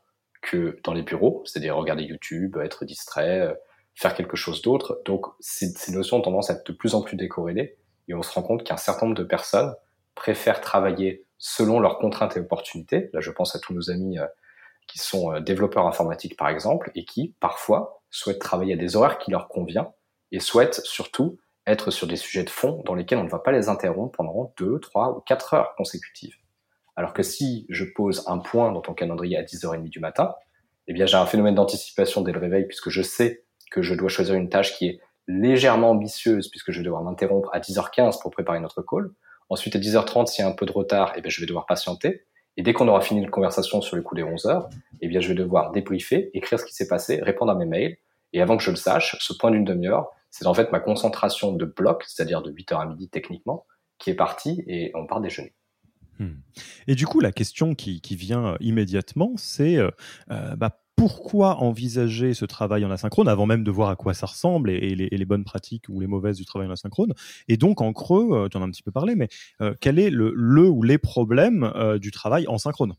que 0.42 0.80
dans 0.84 0.94
les 0.94 1.04
bureaux, 1.04 1.44
c'est-à-dire 1.46 1.76
regarder 1.76 2.04
YouTube, 2.04 2.58
être 2.58 2.84
distrait, 2.84 3.42
euh, 3.42 3.54
faire 3.94 4.16
quelque 4.16 4.36
chose 4.36 4.64
d'autre. 4.64 5.00
Donc, 5.06 5.28
ces, 5.40 5.68
ces, 5.68 5.92
notions 5.92 6.18
ont 6.18 6.22
tendance 6.22 6.50
à 6.50 6.54
être 6.54 6.66
de 6.66 6.72
plus 6.72 6.96
en 6.96 7.04
plus 7.04 7.16
décorrélées 7.16 7.78
et 8.08 8.16
on 8.16 8.24
se 8.24 8.34
rend 8.34 8.42
compte 8.42 8.64
qu'un 8.64 8.78
certain 8.78 9.06
nombre 9.06 9.18
de 9.20 9.24
personnes 9.24 9.76
préfèrent 10.16 10.62
travailler 10.62 11.28
selon 11.38 11.80
leurs 11.80 12.00
contraintes 12.00 12.36
et 12.38 12.40
opportunités. 12.40 13.12
Là, 13.14 13.20
je 13.20 13.30
pense 13.30 13.56
à 13.56 13.60
tous 13.60 13.76
nos 13.76 13.92
amis 13.92 14.18
qui 14.88 14.98
sont 14.98 15.40
développeurs 15.40 15.86
informatiques, 15.86 16.38
par 16.38 16.50
exemple, 16.50 16.92
et 16.96 17.06
qui, 17.06 17.36
parfois, 17.40 18.02
souhaitent 18.10 18.40
travailler 18.40 18.74
à 18.74 18.78
des 18.78 18.96
horaires 18.96 19.20
qui 19.20 19.32
leur 19.32 19.48
conviennent 19.48 19.90
et 20.32 20.40
souhaitent 20.40 20.82
surtout 20.84 21.38
être 21.68 21.92
sur 21.92 22.08
des 22.08 22.16
sujets 22.16 22.44
de 22.44 22.50
fond 22.50 22.82
dans 22.86 22.96
lesquels 22.96 23.20
on 23.20 23.24
ne 23.24 23.30
va 23.30 23.40
pas 23.40 23.52
les 23.52 23.70
interrompre 23.70 24.18
pendant 24.18 24.54
2, 24.58 24.80
3 24.80 25.18
ou 25.18 25.22
4 25.22 25.54
heures 25.54 25.76
consécutives. 25.76 26.36
Alors 26.96 27.14
que 27.14 27.24
si 27.24 27.66
je 27.70 27.86
pose 27.86 28.24
un 28.28 28.40
point 28.40 28.72
dans 28.72 28.82
ton 28.82 28.94
calendrier 28.94 29.38
à 29.38 29.44
10h30 29.44 29.90
du 29.90 30.00
matin, 30.00 30.36
eh 30.88 30.94
bien 30.94 31.06
j'ai 31.06 31.18
un 31.18 31.26
phénomène 31.26 31.56
d'anticipation 31.56 32.22
dès 32.22 32.32
le 32.32 32.40
réveil 32.40 32.66
puisque 32.66 32.90
je 32.90 33.02
sais 33.02 33.46
que 33.72 33.82
je 33.82 33.94
dois 33.94 34.10
choisir 34.10 34.36
une 34.36 34.50
tâche 34.50 34.78
qui 34.78 34.88
est 34.88 35.00
légèrement 35.28 35.92
ambitieuse 35.92 36.50
puisque 36.50 36.72
je 36.72 36.80
vais 36.80 36.84
devoir 36.84 37.04
m'interrompre 37.04 37.50
à 37.54 37.60
10h15 37.60 38.22
pour 38.22 38.32
préparer 38.32 38.60
notre 38.60 38.82
call. 38.82 39.10
Ensuite 39.50 39.76
à 39.76 39.80
10h30 39.80 40.28
s'il 40.28 40.44
y 40.44 40.48
a 40.48 40.50
un 40.50 40.56
peu 40.56 40.66
de 40.66 40.72
retard, 40.72 41.14
eh 41.16 41.22
bien 41.22 41.30
je 41.30 41.40
vais 41.40 41.48
devoir 41.48 41.66
patienter. 41.66 42.26
Et 42.58 42.64
dès 42.64 42.74
qu'on 42.74 42.88
aura 42.88 43.02
fini 43.02 43.24
la 43.24 43.30
conversation 43.30 43.82
sur 43.82 43.96
le 43.96 44.02
coup 44.02 44.16
des 44.16 44.24
11 44.24 44.46
heures, 44.48 44.70
eh 45.00 45.08
bien 45.08 45.22
je 45.22 45.30
vais 45.30 45.36
devoir 45.36 45.72
débriefer, 45.72 46.32
écrire 46.34 46.60
ce 46.60 46.66
qui 46.66 46.74
s'est 46.74 46.88
passé, 46.88 47.22
répondre 47.22 47.52
à 47.52 47.56
mes 47.56 47.66
mails. 47.66 47.98
Et 48.34 48.42
avant 48.42 48.58
que 48.58 48.64
je 48.64 48.72
le 48.72 48.76
sache, 48.78 49.16
ce 49.20 49.34
point 49.34 49.52
d'une 49.52 49.66
demi-heure, 49.66 50.10
c'est 50.32 50.48
en 50.48 50.54
fait 50.54 50.72
ma 50.72 50.80
concentration 50.80 51.54
de 51.54 51.66
bloc, 51.66 52.04
c'est-à-dire 52.08 52.42
de 52.42 52.52
8h 52.52 52.82
à 52.82 52.86
midi 52.86 53.10
techniquement, 53.10 53.66
qui 54.00 54.10
est 54.10 54.16
partie 54.16 54.64
et 54.68 54.92
on 54.96 55.06
part 55.06 55.22
déjeuner. 55.22 55.54
Hmm. 56.20 56.40
Et 56.88 56.96
du 56.96 57.06
coup, 57.06 57.20
la 57.20 57.32
question 57.32 57.76
qui, 57.76 58.02
vient 58.16 58.58
immédiatement, 58.60 59.34
c'est 59.38 59.78
euh, 59.78 59.92
euh, 60.32 60.56
bah, 60.56 60.82
pourquoi 61.02 61.56
envisager 61.64 62.36
ce 62.36 62.46
travail 62.46 62.86
en 62.86 62.92
asynchrone 62.92 63.28
avant 63.28 63.48
même 63.48 63.64
de 63.64 63.72
voir 63.72 63.90
à 63.90 63.96
quoi 63.96 64.14
ça 64.14 64.28
ressemble 64.28 64.70
et, 64.70 64.94
les, 64.94 65.26
bonnes 65.26 65.44
pratiques 65.44 65.86
ou 65.90 66.00
les 66.00 66.06
mauvaises 66.06 66.38
du 66.38 66.46
travail 66.46 66.68
en 66.68 66.72
asynchrone? 66.74 67.14
Et 67.48 67.58
donc, 67.58 67.82
en 67.82 67.92
creux, 67.92 68.30
euh, 68.34 68.50
tu 68.50 68.58
en 68.58 68.62
as 68.62 68.66
un 68.66 68.70
petit 68.70 68.84
peu 68.84 68.92
parlé, 68.92 69.16
mais 69.16 69.28
euh, 69.62 69.74
quel 69.82 69.98
est 69.98 70.12
le, 70.12 70.32
le, 70.36 70.70
ou 70.70 70.84
les 70.84 71.00
problèmes 71.00 71.64
euh, 71.76 71.98
du 71.98 72.12
travail 72.12 72.46
en 72.48 72.60
synchrone? 72.60 72.94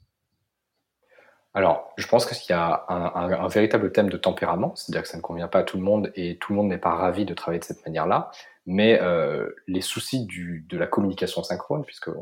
Alors, 1.55 1.93
je 1.99 2.07
pense 2.07 2.25
qu'il 2.25 2.55
y 2.55 2.59
a 2.59 2.85
un, 2.89 3.13
un, 3.15 3.33
un, 3.33 3.49
véritable 3.49 3.93
thème 3.93 4.09
de 4.09 4.17
tempérament, 4.17 4.75
c'est-à-dire 4.75 5.03
que 5.03 5.09
ça 5.09 5.19
ne 5.19 5.23
convient 5.23 5.49
pas 5.49 5.59
à 5.59 5.63
tout 5.65 5.77
le 5.77 5.83
monde 5.83 6.11
et 6.15 6.39
tout 6.39 6.53
le 6.53 6.57
monde 6.57 6.69
n'est 6.69 6.79
pas 6.79 6.95
ravi 6.95 7.27
de 7.27 7.35
travailler 7.35 7.61
de 7.61 7.65
cette 7.65 7.85
manière-là. 7.85 8.31
Mais 8.65 9.01
euh, 9.03 9.51
les 9.67 9.83
soucis 9.83 10.25
du, 10.25 10.65
de 10.69 10.79
la 10.79 10.87
communication 10.87 11.43
synchrone, 11.43 11.85
puisqu'il 11.85 12.13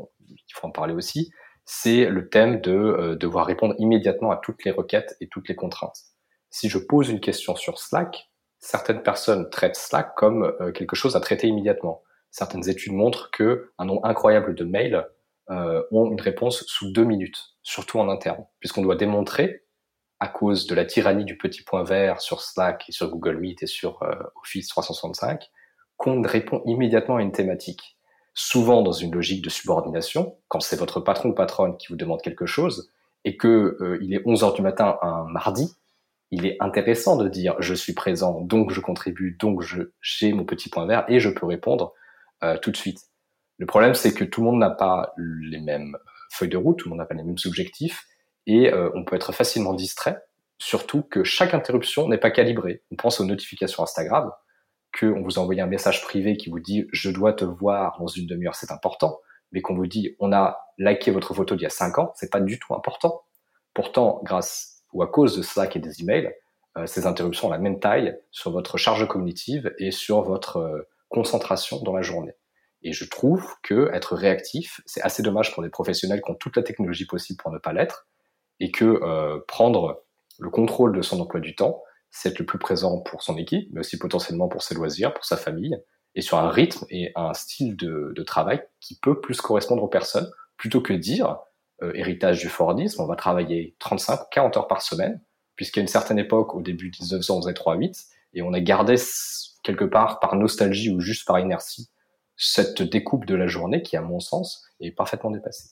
faut 0.53 0.67
en 0.67 0.71
parler 0.71 0.93
aussi, 0.93 1.31
c'est 1.63 2.09
le 2.09 2.27
thème 2.27 2.59
de 2.59 2.73
euh, 2.73 3.15
devoir 3.15 3.45
répondre 3.45 3.75
immédiatement 3.77 4.31
à 4.31 4.37
toutes 4.37 4.65
les 4.65 4.71
requêtes 4.71 5.15
et 5.21 5.27
toutes 5.27 5.47
les 5.47 5.55
contraintes. 5.55 5.97
Si 6.49 6.67
je 6.67 6.77
pose 6.77 7.09
une 7.09 7.21
question 7.21 7.55
sur 7.55 7.79
Slack, 7.79 8.29
certaines 8.59 9.01
personnes 9.01 9.49
traitent 9.49 9.77
Slack 9.77 10.13
comme 10.15 10.53
euh, 10.59 10.73
quelque 10.73 10.97
chose 10.97 11.15
à 11.15 11.21
traiter 11.21 11.47
immédiatement. 11.47 12.03
Certaines 12.31 12.67
études 12.67 12.93
montrent 12.93 13.31
que 13.31 13.71
un 13.77 13.85
nombre 13.85 14.05
incroyable 14.05 14.55
de 14.55 14.65
mails 14.65 15.07
euh, 15.49 15.83
ont 15.91 16.11
une 16.11 16.21
réponse 16.21 16.63
sous 16.67 16.91
deux 16.91 17.03
minutes, 17.03 17.55
surtout 17.63 17.99
en 17.99 18.09
interne, 18.09 18.45
puisqu'on 18.59 18.81
doit 18.81 18.95
démontrer, 18.95 19.63
à 20.19 20.27
cause 20.27 20.67
de 20.67 20.75
la 20.75 20.85
tyrannie 20.85 21.25
du 21.25 21.37
petit 21.37 21.63
point 21.63 21.83
vert 21.83 22.21
sur 22.21 22.41
Slack 22.41 22.85
et 22.87 22.91
sur 22.91 23.09
Google 23.09 23.37
Meet 23.37 23.63
et 23.63 23.67
sur 23.67 24.03
euh, 24.03 24.13
Office 24.41 24.67
365, 24.67 25.49
qu'on 25.97 26.21
répond 26.21 26.61
immédiatement 26.65 27.17
à 27.17 27.21
une 27.21 27.31
thématique. 27.31 27.97
Souvent 28.33 28.81
dans 28.81 28.91
une 28.91 29.11
logique 29.11 29.43
de 29.43 29.49
subordination, 29.49 30.37
quand 30.47 30.61
c'est 30.61 30.77
votre 30.77 31.01
patron 31.01 31.29
ou 31.29 31.33
patronne 31.33 31.75
qui 31.77 31.87
vous 31.87 31.95
demande 31.95 32.21
quelque 32.21 32.45
chose 32.45 32.91
et 33.25 33.35
que 33.35 33.77
euh, 33.81 33.99
il 34.01 34.13
est 34.13 34.21
11 34.25 34.43
heures 34.43 34.53
du 34.53 34.61
matin 34.61 34.97
un 35.01 35.25
mardi, 35.25 35.75
il 36.29 36.45
est 36.45 36.57
intéressant 36.59 37.17
de 37.17 37.27
dire 37.27 37.55
je 37.59 37.73
suis 37.73 37.93
présent, 37.93 38.41
donc 38.41 38.71
je 38.71 38.79
contribue, 38.79 39.35
donc 39.39 39.63
j'ai 40.01 40.33
mon 40.33 40.45
petit 40.45 40.69
point 40.69 40.85
vert 40.85 41.03
et 41.07 41.19
je 41.19 41.29
peux 41.29 41.45
répondre 41.45 41.93
euh, 42.43 42.57
tout 42.57 42.71
de 42.71 42.77
suite. 42.77 43.10
Le 43.61 43.67
problème, 43.67 43.93
c'est 43.93 44.15
que 44.15 44.23
tout 44.23 44.41
le 44.41 44.47
monde 44.47 44.59
n'a 44.59 44.71
pas 44.71 45.13
les 45.17 45.59
mêmes 45.59 45.95
feuilles 46.31 46.49
de 46.49 46.57
route, 46.57 46.79
tout 46.79 46.87
le 46.87 46.89
monde 46.89 46.97
n'a 46.97 47.05
pas 47.05 47.13
les 47.13 47.21
mêmes 47.21 47.37
objectifs, 47.45 48.07
et 48.47 48.73
euh, 48.73 48.89
on 48.95 49.05
peut 49.05 49.15
être 49.15 49.33
facilement 49.33 49.75
distrait, 49.75 50.19
surtout 50.57 51.03
que 51.03 51.23
chaque 51.23 51.53
interruption 51.53 52.07
n'est 52.07 52.17
pas 52.17 52.31
calibrée. 52.31 52.81
On 52.91 52.95
pense 52.95 53.19
aux 53.19 53.23
notifications 53.23 53.83
Instagram, 53.83 54.31
qu'on 54.99 55.21
vous 55.21 55.37
envoie 55.37 55.53
un 55.61 55.67
message 55.67 56.01
privé 56.01 56.37
qui 56.37 56.49
vous 56.49 56.59
dit 56.59 56.87
je 56.91 57.11
dois 57.11 57.33
te 57.33 57.45
voir 57.45 57.99
dans 57.99 58.07
une 58.07 58.25
demi-heure, 58.25 58.55
c'est 58.55 58.71
important, 58.71 59.19
mais 59.51 59.61
qu'on 59.61 59.75
vous 59.75 59.85
dit 59.85 60.15
on 60.17 60.33
a 60.33 60.57
liké 60.79 61.11
votre 61.11 61.35
photo 61.35 61.55
d'il 61.55 61.61
y 61.61 61.67
a 61.67 61.69
cinq 61.69 61.99
ans, 61.99 62.13
c'est 62.15 62.31
pas 62.31 62.41
du 62.41 62.57
tout 62.57 62.73
important. 62.73 63.21
Pourtant, 63.75 64.21
grâce 64.23 64.81
ou 64.91 65.03
à 65.03 65.07
cause 65.07 65.37
de 65.37 65.43
Slack 65.43 65.75
et 65.75 65.79
des 65.79 66.01
emails, 66.01 66.33
euh, 66.79 66.87
ces 66.87 67.05
interruptions 67.05 67.49
ont 67.49 67.51
la 67.51 67.59
même 67.59 67.79
taille 67.79 68.17
sur 68.31 68.49
votre 68.49 68.79
charge 68.79 69.07
cognitive 69.07 69.71
et 69.77 69.91
sur 69.91 70.23
votre 70.23 70.87
concentration 71.09 71.79
dans 71.83 71.93
la 71.93 72.01
journée. 72.01 72.33
Et 72.83 72.93
je 72.93 73.05
trouve 73.05 73.55
que 73.61 73.89
être 73.93 74.15
réactif, 74.15 74.81
c'est 74.85 75.01
assez 75.01 75.21
dommage 75.21 75.53
pour 75.53 75.63
des 75.63 75.69
professionnels 75.69 76.21
qui 76.21 76.31
ont 76.31 76.35
toute 76.35 76.55
la 76.55 76.63
technologie 76.63 77.05
possible 77.05 77.37
pour 77.41 77.51
ne 77.51 77.59
pas 77.59 77.73
l'être, 77.73 78.07
et 78.59 78.71
que 78.71 78.85
euh, 78.85 79.39
prendre 79.47 80.03
le 80.39 80.49
contrôle 80.49 80.95
de 80.95 81.01
son 81.01 81.19
emploi 81.19 81.39
du 81.39 81.55
temps, 81.55 81.83
c'est 82.09 82.29
être 82.29 82.39
le 82.39 82.45
plus 82.45 82.59
présent 82.59 82.99
pour 82.99 83.23
son 83.23 83.37
équipe, 83.37 83.69
mais 83.71 83.81
aussi 83.81 83.97
potentiellement 83.97 84.47
pour 84.47 84.63
ses 84.63 84.75
loisirs, 84.75 85.13
pour 85.13 85.25
sa 85.25 85.37
famille, 85.37 85.77
et 86.15 86.21
sur 86.21 86.37
un 86.37 86.49
rythme 86.49 86.85
et 86.89 87.11
un 87.15 87.33
style 87.33 87.77
de, 87.77 88.11
de 88.15 88.23
travail 88.23 88.61
qui 88.79 88.99
peut 88.99 89.21
plus 89.21 89.39
correspondre 89.39 89.83
aux 89.83 89.87
personnes, 89.87 90.29
plutôt 90.57 90.81
que 90.81 90.93
dire, 90.93 91.37
euh, 91.83 91.91
héritage 91.95 92.39
du 92.39 92.49
Fordisme, 92.49 93.01
on 93.01 93.07
va 93.07 93.15
travailler 93.15 93.75
35, 93.79 94.29
40 94.29 94.57
heures 94.57 94.67
par 94.67 94.81
semaine, 94.81 95.21
puisqu'à 95.55 95.81
une 95.81 95.87
certaine 95.87 96.19
époque, 96.19 96.53
au 96.53 96.61
début 96.61 96.91
1900, 96.99 97.37
on 97.37 97.41
faisait 97.41 97.53
3-8, 97.53 98.07
et 98.33 98.41
on 98.41 98.53
a 98.53 98.59
gardé 98.59 98.95
quelque 99.63 99.85
part 99.85 100.19
par 100.19 100.35
nostalgie 100.35 100.91
ou 100.91 100.99
juste 100.99 101.25
par 101.25 101.39
inertie 101.39 101.89
cette 102.41 102.81
découpe 102.81 103.25
de 103.25 103.35
la 103.35 103.47
journée 103.47 103.83
qui, 103.83 103.95
à 103.95 104.01
mon 104.01 104.19
sens, 104.19 104.65
est 104.79 104.91
parfaitement 104.91 105.31
dépassée. 105.31 105.69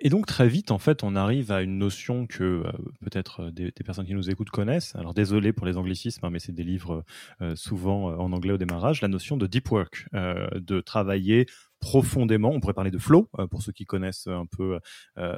Et 0.00 0.10
donc 0.10 0.26
très 0.26 0.48
vite, 0.48 0.72
en 0.72 0.78
fait, 0.78 1.04
on 1.04 1.14
arrive 1.14 1.52
à 1.52 1.62
une 1.62 1.78
notion 1.78 2.26
que 2.26 2.42
euh, 2.42 2.72
peut-être 3.00 3.44
euh, 3.44 3.50
des, 3.52 3.70
personnes 3.70 4.06
qui 4.06 4.14
nous 4.14 4.28
écoutent 4.28 4.50
connaissent. 4.50 4.96
Alors 4.96 5.14
désolé 5.14 5.52
pour 5.52 5.66
les 5.66 5.76
anglicismes, 5.76 6.26
hein, 6.26 6.30
mais 6.30 6.40
c'est 6.40 6.52
des 6.52 6.64
livres 6.64 7.04
euh, 7.40 7.54
souvent 7.54 8.06
en 8.18 8.32
anglais 8.32 8.52
au 8.52 8.58
démarrage. 8.58 9.00
La 9.00 9.08
notion 9.08 9.36
de 9.36 9.46
deep 9.46 9.70
work, 9.70 10.06
de 10.12 10.80
travailler 10.80 11.46
profondément. 11.78 12.50
On 12.50 12.60
pourrait 12.60 12.74
parler 12.74 12.90
de 12.90 12.98
flow 12.98 13.30
pour 13.50 13.62
ceux 13.62 13.72
qui 13.72 13.84
connaissent 13.84 14.26
un 14.26 14.46
peu 14.46 14.78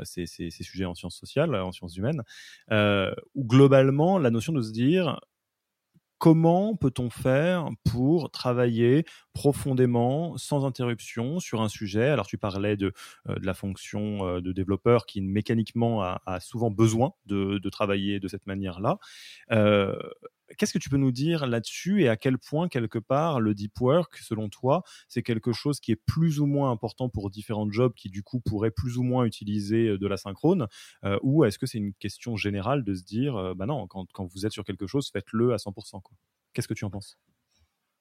ces, 0.04 0.26
ces, 0.26 0.50
sujets 0.50 0.84
en 0.84 0.94
sciences 0.94 1.16
sociales, 1.16 1.54
en 1.54 1.72
sciences 1.72 1.96
humaines. 1.96 2.22
Ou 2.70 3.44
globalement, 3.44 4.18
la 4.18 4.30
notion 4.30 4.52
de 4.52 4.62
se 4.62 4.72
dire 4.72 5.20
comment 6.18 6.76
peut-on 6.76 7.10
faire 7.10 7.68
pour 7.84 8.30
travailler 8.30 9.04
profondément, 9.32 10.36
sans 10.38 10.64
interruption, 10.64 11.40
sur 11.40 11.60
un 11.62 11.68
sujet? 11.68 12.08
Alors, 12.08 12.26
tu 12.26 12.38
parlais 12.38 12.76
de, 12.76 12.92
euh, 13.28 13.36
la 13.42 13.54
fonction 13.54 14.26
euh, 14.26 14.40
de 14.40 14.52
développeur 14.52 15.06
qui, 15.06 15.20
mécaniquement, 15.20 16.02
a, 16.02 16.40
souvent 16.40 16.70
besoin 16.70 17.12
de, 17.26 17.58
de, 17.58 17.70
travailler 17.70 18.20
de 18.20 18.28
cette 18.28 18.46
manière-là. 18.46 18.98
Euh, 19.52 19.96
Qu'est-ce 20.56 20.72
que 20.72 20.78
tu 20.78 20.88
peux 20.88 20.96
nous 20.96 21.12
dire 21.12 21.46
là-dessus 21.46 22.02
et 22.02 22.08
à 22.08 22.16
quel 22.16 22.38
point, 22.38 22.68
quelque 22.68 22.98
part, 22.98 23.40
le 23.40 23.54
deep 23.54 23.80
work, 23.80 24.16
selon 24.18 24.48
toi, 24.48 24.82
c'est 25.08 25.22
quelque 25.22 25.52
chose 25.52 25.80
qui 25.80 25.92
est 25.92 26.00
plus 26.06 26.40
ou 26.40 26.46
moins 26.46 26.70
important 26.70 27.08
pour 27.08 27.30
différents 27.30 27.70
jobs 27.70 27.92
qui, 27.94 28.10
du 28.10 28.22
coup, 28.22 28.40
pourraient 28.40 28.70
plus 28.70 28.96
ou 28.98 29.02
moins 29.02 29.24
utiliser 29.24 29.88
euh, 29.88 29.98
de 29.98 30.06
la 30.06 30.16
synchrone 30.16 30.68
euh, 31.04 31.18
Ou 31.22 31.44
est-ce 31.44 31.58
que 31.58 31.66
c'est 31.66 31.78
une 31.78 31.94
question 31.94 32.36
générale 32.36 32.84
de 32.84 32.94
se 32.94 33.02
dire, 33.02 33.36
euh, 33.36 33.54
bah 33.54 33.66
non, 33.66 33.86
quand, 33.88 34.06
quand, 34.12 34.24
vous 34.24 34.46
êtes 34.46 34.52
sur 34.52 34.64
quelque 34.64 34.86
chose, 34.86 35.10
faites-le 35.12 35.52
à 35.52 35.56
100% 35.56 36.00
Qu'est-ce 36.52 36.68
que 36.68 36.74
tu 36.74 36.84
en 36.84 36.90
penses? 36.90 37.18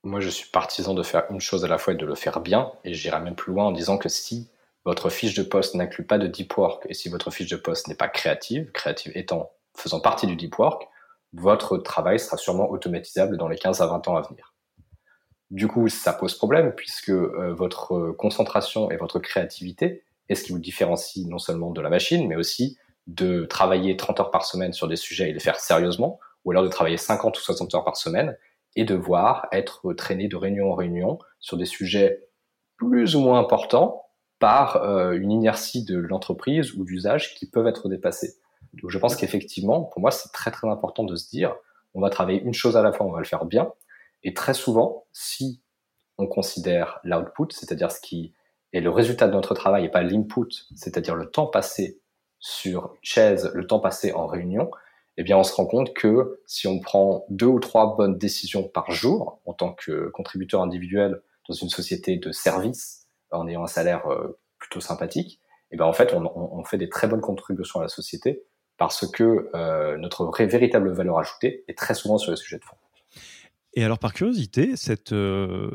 Moi, 0.04 0.20
je 0.20 0.30
suis 0.30 0.50
partisan 0.52 0.94
de 0.94 1.02
faire 1.02 1.24
une 1.32 1.42
chose 1.42 1.66
à 1.66 1.68
la 1.68 1.80
fois 1.80 1.94
et 1.94 1.98
de 1.98 2.06
le 2.06 2.16
faire 2.16 2.40
bien. 2.42 2.72
Et 2.84 2.94
j'irai 2.94 3.20
même 3.20 3.36
plus 3.36 3.54
loin 3.54 3.66
en 3.66 3.72
disant 3.72 3.98
que 3.98 4.08
si 4.08 4.50
votre 4.86 5.10
fiche 5.10 5.34
de 5.34 5.42
poste 5.42 5.74
n'inclut 5.74 6.06
pas 6.06 6.20
de 6.20 6.28
deep 6.28 6.56
work 6.56 6.86
et 6.88 6.94
si 6.94 7.10
votre 7.10 7.32
fiche 7.32 7.50
de 7.50 7.56
poste 7.56 7.88
n'est 7.88 7.96
pas 7.96 8.08
créative, 8.08 8.72
créative 8.72 9.12
étant 9.16 9.52
faisant 9.76 10.00
partie 10.00 10.28
du 10.28 10.36
deep 10.36 10.58
work, 10.60 10.88
votre 11.36 11.78
travail 11.78 12.20
sera 12.20 12.38
sûrement 12.38 12.70
automatisable 12.70 13.38
dans 13.38 13.48
les 13.48 13.58
15 13.58 13.82
à 13.82 13.88
20 13.88 14.08
ans 14.08 14.16
à 14.16 14.22
venir. 14.22 14.54
Du 15.52 15.68
coup, 15.68 15.90
ça 15.90 16.14
pose 16.14 16.36
problème 16.36 16.74
puisque 16.76 17.10
euh, 17.10 17.54
votre 17.54 18.12
concentration 18.12 18.90
et 18.90 18.98
votre 18.98 19.20
créativité 19.20 20.04
est 20.30 20.36
ce 20.36 20.44
qui 20.44 20.52
vous 20.52 20.60
différencie 20.60 21.28
non 21.28 21.38
seulement 21.38 21.72
de 21.72 21.82
la 21.82 21.90
machine, 21.90 22.28
mais 22.28 22.36
aussi 22.36 22.78
de 23.08 23.46
travailler 23.46 23.96
30 23.96 24.20
heures 24.20 24.32
par 24.32 24.46
semaine 24.46 24.74
sur 24.74 24.88
des 24.88 24.96
sujets 24.96 25.30
et 25.30 25.34
les 25.34 25.40
faire 25.40 25.60
sérieusement, 25.60 26.20
ou 26.44 26.52
alors 26.52 26.64
de 26.64 26.70
travailler 26.70 26.98
50 26.98 27.38
ou 27.38 27.42
60 27.42 27.76
heures 27.76 27.84
par 27.84 27.98
semaine 27.98 28.36
et 28.76 28.86
devoir 28.86 29.48
être 29.52 29.94
traîné 29.94 30.28
de 30.28 30.36
réunion 30.36 30.72
en 30.72 30.76
réunion 30.76 31.20
sur 31.40 31.58
des 31.58 31.66
sujets 31.66 32.28
plus 32.78 33.16
ou 33.16 33.20
moins 33.20 33.40
importants 33.40 34.04
par 34.40 34.78
euh, 34.84 35.12
une 35.14 35.32
inertie 35.32 35.86
de 35.86 35.98
l'entreprise 35.98 36.74
ou 36.74 36.84
d'usage 36.84 37.36
qui 37.36 37.50
peuvent 37.50 37.68
être 37.68 37.88
dépassés. 37.88 38.36
Je 38.88 38.98
pense 38.98 39.16
qu'effectivement, 39.16 39.84
pour 39.84 40.02
moi, 40.02 40.12
c'est 40.12 40.32
très 40.32 40.52
très 40.52 40.68
important 40.68 41.04
de 41.04 41.16
se 41.16 41.30
dire, 41.30 41.56
on 41.94 42.02
va 42.02 42.10
travailler 42.10 42.42
une 42.42 42.54
chose 42.54 42.78
à 42.78 42.82
la 42.82 42.92
fois, 42.92 43.06
on 43.06 43.12
va 43.12 43.20
le 43.20 43.26
faire 43.26 43.46
bien. 43.46 43.72
Et 44.24 44.34
très 44.34 44.54
souvent, 44.54 45.06
si 45.14 45.62
on 46.18 46.28
considère 46.28 47.00
l'output, 47.04 47.52
c'est-à-dire 47.52 47.92
ce 47.92 48.02
qui 48.02 48.34
est 48.74 48.82
le 48.82 48.90
résultat 48.90 49.28
de 49.28 49.34
notre 49.34 49.54
travail 49.54 49.86
et 49.86 49.90
pas 49.90 50.02
l'input, 50.02 50.52
c'est-à-dire 50.76 51.16
le 51.16 51.30
temps 51.30 51.48
passé 51.48 52.02
sur 52.40 52.94
une 52.94 53.00
chaise, 53.02 53.52
le 53.54 53.66
temps 53.66 53.80
passé 53.80 54.12
en 54.14 54.28
réunion, 54.28 54.70
eh 55.18 55.24
bien, 55.24 55.38
on 55.38 55.44
se 55.44 55.54
rend 55.54 55.66
compte 55.66 55.94
que 55.94 56.42
si 56.46 56.68
on 56.68 56.80
prend 56.80 57.26
deux 57.30 57.46
ou 57.46 57.60
trois 57.60 57.96
bonnes 57.96 58.18
décisions 58.18 58.68
par 58.68 58.92
jour 58.92 59.40
en 59.46 59.54
tant 59.54 59.74
que 59.74 60.10
contributeur 60.10 60.62
individuel 60.62 61.22
dans 61.48 61.54
une 61.54 61.70
société 61.70 62.18
de 62.18 62.32
service, 62.32 63.08
en 63.32 63.48
ayant 63.48 63.64
un 63.64 63.68
salaire 63.68 64.08
euh, 64.08 64.38
plutôt 64.60 64.82
sympathique, 64.82 65.40
eh 65.72 65.78
bien, 65.78 65.86
en 65.86 65.94
fait, 65.94 66.14
on, 66.14 66.26
on 66.36 66.64
fait 66.66 66.78
des 66.78 66.90
très 66.90 67.08
bonnes 67.08 67.22
contributions 67.22 67.80
à 67.80 67.84
la 67.84 67.90
société 67.90 68.44
parce 68.78 69.10
que 69.10 69.50
euh, 69.56 69.98
notre 69.98 70.26
vraie, 70.26 70.46
véritable 70.46 70.92
valeur 70.92 71.20
ajoutée 71.20 71.64
est 71.68 71.78
très 71.78 71.94
souvent 71.94 72.18
sur 72.18 72.32
les 72.32 72.38
sujets 72.38 72.60
de 72.60 72.66
fond. 72.66 72.76
Et 73.74 73.84
alors, 73.84 74.00
par 74.00 74.14
curiosité, 74.14 74.76
cette 74.76 75.12
euh, 75.12 75.70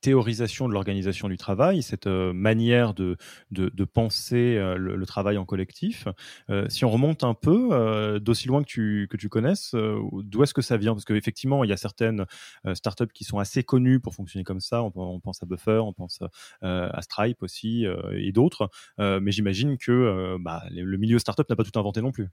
théorisation 0.00 0.68
de 0.68 0.72
l'organisation 0.72 1.28
du 1.28 1.36
travail, 1.36 1.82
cette 1.82 2.06
euh, 2.06 2.32
manière 2.32 2.94
de, 2.94 3.16
de, 3.50 3.84
penser 3.84 4.56
euh, 4.56 4.76
le, 4.76 5.06
travail 5.06 5.38
en 5.38 5.44
collectif. 5.44 6.08
Euh, 6.48 6.66
si 6.68 6.84
on 6.84 6.90
remonte 6.90 7.24
un 7.24 7.34
peu, 7.34 8.18
d'aussi 8.20 8.48
loin 8.48 8.62
que 8.62 8.68
tu, 8.68 9.08
que 9.10 9.16
tu 9.16 9.28
connaisses, 9.28 9.74
d'où 9.74 10.42
est-ce 10.42 10.54
que 10.54 10.62
ça 10.62 10.76
vient? 10.76 10.94
Parce 10.94 11.04
qu'effectivement, 11.04 11.64
il 11.64 11.70
y 11.70 11.72
a 11.72 11.76
certaines 11.76 12.26
startups 12.74 13.12
qui 13.12 13.24
sont 13.24 13.38
assez 13.38 13.62
connues 13.62 14.00
pour 14.00 14.14
fonctionner 14.14 14.44
comme 14.44 14.60
ça. 14.60 14.82
On, 14.82 15.20
pense 15.20 15.42
à 15.42 15.46
Buffer, 15.46 15.80
on 15.82 15.92
pense 15.92 16.20
à 16.62 17.02
Stripe 17.02 17.42
aussi 17.42 17.86
et 18.12 18.32
d'autres. 18.32 18.70
mais 18.98 19.32
j'imagine 19.32 19.76
que 19.78 20.36
bah, 20.40 20.62
le 20.70 20.96
milieu 20.96 21.18
startup 21.18 21.48
n'a 21.48 21.56
pas 21.56 21.64
tout 21.64 21.78
inventé 21.78 22.00
non 22.00 22.12
plus. 22.12 22.28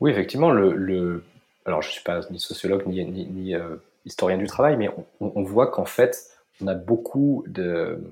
Oui, 0.00 0.10
effectivement, 0.10 0.50
le, 0.50 1.24
alors 1.64 1.82
je 1.82 1.88
ne 1.88 1.92
suis 1.92 2.04
pas 2.04 2.20
ni 2.30 2.38
sociologue 2.38 2.86
ni, 2.86 3.04
ni 3.04 3.54
historien 4.08 4.38
du 4.38 4.46
travail, 4.46 4.76
mais 4.76 4.90
on, 5.20 5.42
voit 5.42 5.70
qu'en 5.70 5.84
fait, 5.84 6.30
on 6.60 6.66
a 6.66 6.74
beaucoup 6.74 7.44
de, 7.46 8.02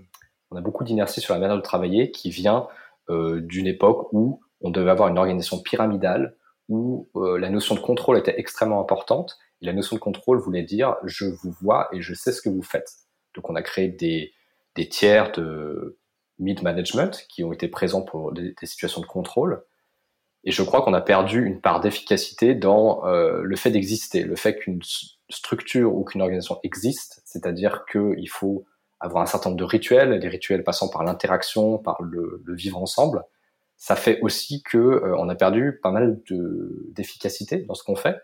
on 0.51 0.57
a 0.57 0.61
beaucoup 0.61 0.85
d'inertie 0.85 1.21
sur 1.21 1.35
la 1.35 1.41
manière 1.41 1.57
de 1.57 1.63
travailler 1.63 2.11
qui 2.11 2.31
vient 2.31 2.69
euh, 3.11 3.41
d'une 3.41 3.67
époque 3.67 4.13
où 4.13 4.41
on 4.61 4.71
devait 4.71 4.91
avoir 4.91 5.09
une 5.09 5.19
organisation 5.19 5.59
pyramidale, 5.59 6.37
où 6.69 7.09
euh, 7.17 7.39
la 7.39 7.51
notion 7.51 7.75
de 7.75 7.81
contrôle 7.81 8.19
était 8.19 8.39
extrêmement 8.39 8.81
importante. 8.81 9.39
Et 9.63 9.67
la 9.67 9.73
notion 9.73 9.97
de 9.97 10.01
contrôle 10.01 10.39
voulait 10.39 10.63
dire 10.63 10.97
je 11.05 11.25
vous 11.25 11.51
vois 11.51 11.89
et 11.93 12.01
je 12.01 12.15
sais 12.15 12.33
ce 12.33 12.43
que 12.43 12.49
vous 12.49 12.63
faites. 12.63 12.91
Donc 13.35 13.49
on 13.49 13.57
a 13.57 13.63
créé 13.63 13.89
des, 13.89 14.33
des 14.75 14.89
tiers 14.89 15.33
de 15.33 15.99
mid-management 16.39 17.27
qui 17.29 17.45
ont 17.45 17.53
été 17.53 17.69
présents 17.69 18.03
pour 18.03 18.33
des, 18.33 18.55
situations 18.63 19.01
de 19.01 19.07
contrôle. 19.07 19.65
Et 20.45 20.53
je 20.53 20.63
crois 20.63 20.83
qu'on 20.83 20.95
a 20.95 21.01
perdu 21.01 21.45
une 21.45 21.61
part 21.61 21.81
d'efficacité 21.81 22.55
dans 22.55 23.05
euh, 23.07 23.41
le 23.43 23.57
fait 23.57 23.71
d'exister, 23.71 24.23
le 24.23 24.37
fait 24.37 24.57
qu'une 24.57 24.81
structure 25.29 25.95
ou 25.95 26.05
qu'une 26.05 26.23
organisation 26.23 26.59
existe, 26.63 27.23
c'est-à-dire 27.25 27.85
qu'il 27.91 28.29
faut 28.29 28.65
avoir 29.01 29.23
un 29.23 29.27
certain 29.27 29.51
nombre 29.51 29.59
de 29.59 29.65
rituels, 29.65 30.19
des 30.21 30.29
rituels 30.29 30.65
passant 30.65 30.89
par 30.89 31.05
l'interaction, 31.05 31.79
par 31.79 32.01
le, 32.03 32.43
vivre 32.49 32.79
ensemble, 32.79 33.25
ça 33.77 33.95
fait 33.95 34.21
aussi 34.21 34.63
que 34.63 34.79
euh, 34.79 35.17
on 35.19 35.29
a 35.29 35.35
perdu 35.35 35.79
pas 35.83 35.91
mal 35.91 36.21
d'efficacité 36.91 37.59
dans 37.59 37.75
ce 37.75 37.85
qu'on 37.85 37.97
fait. 37.97 38.17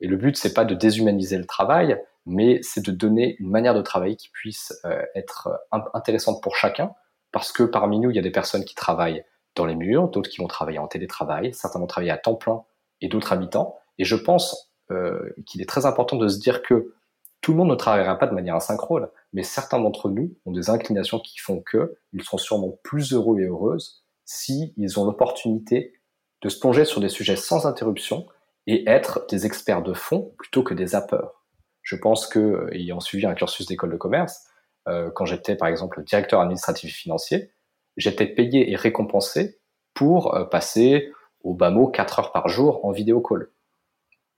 Et 0.00 0.06
le 0.06 0.16
but, 0.16 0.36
c'est 0.36 0.54
pas 0.54 0.64
de 0.64 0.74
déshumaniser 0.74 1.36
le 1.36 1.46
travail, 1.46 2.00
mais 2.26 2.60
c'est 2.62 2.84
de 2.84 2.92
donner 2.92 3.36
une 3.40 3.50
manière 3.50 3.74
de 3.74 3.82
travailler 3.82 4.16
qui 4.16 4.30
puisse 4.30 4.72
euh, 4.84 5.02
être 5.14 5.48
intéressante 5.94 6.42
pour 6.42 6.56
chacun, 6.56 6.92
parce 7.32 7.52
que 7.52 7.64
parmi 7.64 7.98
nous, 7.98 8.10
il 8.10 8.16
y 8.16 8.18
a 8.18 8.22
des 8.22 8.30
personnes 8.30 8.64
qui 8.64 8.74
travaillent 8.74 9.24
dans 9.56 9.66
les 9.66 9.74
murs, 9.74 10.08
d'autres 10.08 10.30
qui 10.30 10.40
vont 10.40 10.46
travailler 10.46 10.78
en 10.78 10.86
télétravail, 10.86 11.52
certains 11.54 11.80
vont 11.80 11.86
travailler 11.86 12.12
à 12.12 12.18
temps 12.18 12.36
plein 12.36 12.62
et 13.00 13.08
d'autres 13.08 13.32
habitants. 13.32 13.76
Et 13.98 14.04
je 14.04 14.16
pense 14.16 14.69
euh, 14.90 15.34
qu'il 15.46 15.62
est 15.62 15.68
très 15.68 15.86
important 15.86 16.16
de 16.16 16.28
se 16.28 16.38
dire 16.38 16.62
que 16.62 16.94
tout 17.40 17.52
le 17.52 17.58
monde 17.58 17.70
ne 17.70 17.74
travaillera 17.74 18.18
pas 18.18 18.26
de 18.26 18.34
manière 18.34 18.56
asynchrone, 18.56 19.08
mais 19.32 19.42
certains 19.42 19.78
d'entre 19.78 20.10
nous 20.10 20.34
ont 20.44 20.52
des 20.52 20.68
inclinations 20.68 21.18
qui 21.20 21.38
font 21.38 21.60
que 21.60 21.96
ils 22.12 22.22
seront 22.22 22.38
sûrement 22.38 22.78
plus 22.82 23.12
heureux 23.12 23.40
et 23.40 23.46
heureuses 23.46 24.04
si 24.24 24.74
ils 24.76 25.00
ont 25.00 25.04
l'opportunité 25.04 25.94
de 26.42 26.48
se 26.48 26.58
plonger 26.58 26.84
sur 26.84 27.00
des 27.00 27.08
sujets 27.08 27.36
sans 27.36 27.66
interruption 27.66 28.26
et 28.66 28.88
être 28.88 29.26
des 29.28 29.46
experts 29.46 29.82
de 29.82 29.94
fond 29.94 30.34
plutôt 30.38 30.62
que 30.62 30.74
des 30.74 30.88
zappeurs. 30.88 31.44
Je 31.82 31.96
pense 31.96 32.26
que, 32.26 32.68
ayant 32.72 33.00
suivi 33.00 33.26
un 33.26 33.34
cursus 33.34 33.66
d'école 33.66 33.90
de 33.90 33.96
commerce, 33.96 34.44
euh, 34.88 35.10
quand 35.10 35.24
j'étais 35.24 35.56
par 35.56 35.68
exemple 35.68 36.02
directeur 36.04 36.40
administratif 36.40 36.90
et 36.90 36.92
financier, 36.92 37.52
j'étais 37.96 38.26
payé 38.26 38.70
et 38.70 38.76
récompensé 38.76 39.60
pour 39.94 40.34
euh, 40.34 40.44
passer 40.44 41.10
au 41.42 41.54
bas 41.54 41.70
mot 41.70 41.88
4 41.88 42.18
heures 42.18 42.32
par 42.32 42.48
jour 42.48 42.84
en 42.84 42.90
vidéo 42.90 43.20
call 43.20 43.50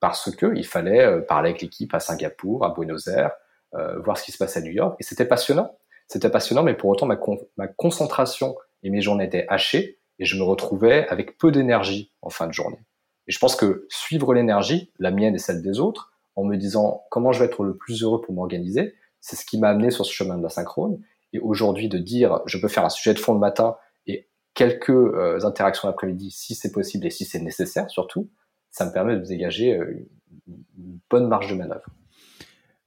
parce 0.02 0.35
que 0.35 0.52
il 0.56 0.66
fallait 0.66 1.00
euh, 1.00 1.21
parler 1.21 1.50
avec 1.50 1.62
l'équipe 1.62 1.94
à 1.94 2.00
Singapour, 2.00 2.64
à 2.64 2.71
Buenos 2.71 3.06
Aires, 3.06 3.30
euh, 3.75 4.00
voir 4.00 4.18
ce 4.18 4.25
qui 4.25 4.32
se 4.32 4.37
passe 4.37 4.56
à 4.56 4.61
New 4.61 4.73
York. 4.73 4.97
Et 4.99 5.04
c'était 5.04 5.25
passionnant. 5.25 5.78
C'était 6.09 6.28
passionnant, 6.28 6.64
mais 6.64 6.75
pour 6.75 6.90
autant, 6.90 7.06
ma, 7.06 7.16
ma 7.56 7.68
concentration 7.68 8.56
et 8.82 8.90
mes 8.90 9.00
journées 9.00 9.26
étaient 9.26 9.47
hachées 9.49 10.00
et 10.18 10.25
je 10.25 10.37
me 10.37 10.42
retrouvais 10.42 11.06
avec 11.06 11.38
peu 11.38 11.52
d'énergie 11.52 12.12
en 12.21 12.30
fin 12.30 12.49
de 12.49 12.52
journée. 12.52 12.80
Et 13.28 13.32
je 13.32 13.38
pense 13.38 13.54
que 13.54 13.87
suivre 13.90 14.35
l'énergie, 14.35 14.90
la 14.99 15.12
mienne 15.12 15.37
et 15.37 15.38
celle 15.38 15.62
des 15.62 15.78
autres, 15.78 16.12
en 16.35 16.42
me 16.42 16.56
disant 16.56 17.04
comment 17.12 17.30
je 17.30 17.38
vais 17.38 17.44
être 17.44 17.62
le 17.62 17.76
plus 17.76 18.02
heureux 18.02 18.21
pour 18.21 18.35
m'organiser, 18.35 18.97
c'est 19.21 19.37
ce 19.37 19.47
qui 19.47 19.56
m'a 19.56 19.68
amené 19.68 19.92
sur 19.92 20.04
ce 20.04 20.12
chemin 20.12 20.37
de 20.37 20.42
la 20.42 20.49
synchrone. 20.49 21.00
Et 21.32 21.38
aujourd'hui, 21.38 21.88
de 21.88 21.99
dire 21.99 22.40
je 22.47 22.59
peux 22.59 22.66
faire 22.66 22.85
un 22.85 22.90
sujet 22.90 23.14
de 23.14 23.21
fond 23.21 23.35
le 23.35 23.38
matin 23.38 23.76
et 24.09 24.28
quelques 24.54 24.90
euh, 24.90 25.44
interactions 25.44 25.87
l'après-midi 25.87 26.32
si 26.32 26.56
c'est 26.56 26.73
possible 26.73 27.06
et 27.06 27.11
si 27.11 27.25
c'est 27.25 27.38
nécessaire 27.38 27.88
surtout, 27.88 28.28
ça 28.72 28.86
me 28.86 28.92
permet 28.92 29.16
de 29.16 29.24
dégager 29.24 29.78
euh, 29.78 30.08
une 30.48 30.98
bonne 31.08 31.28
marge 31.28 31.50
de 31.50 31.54
manœuvre. 31.54 31.86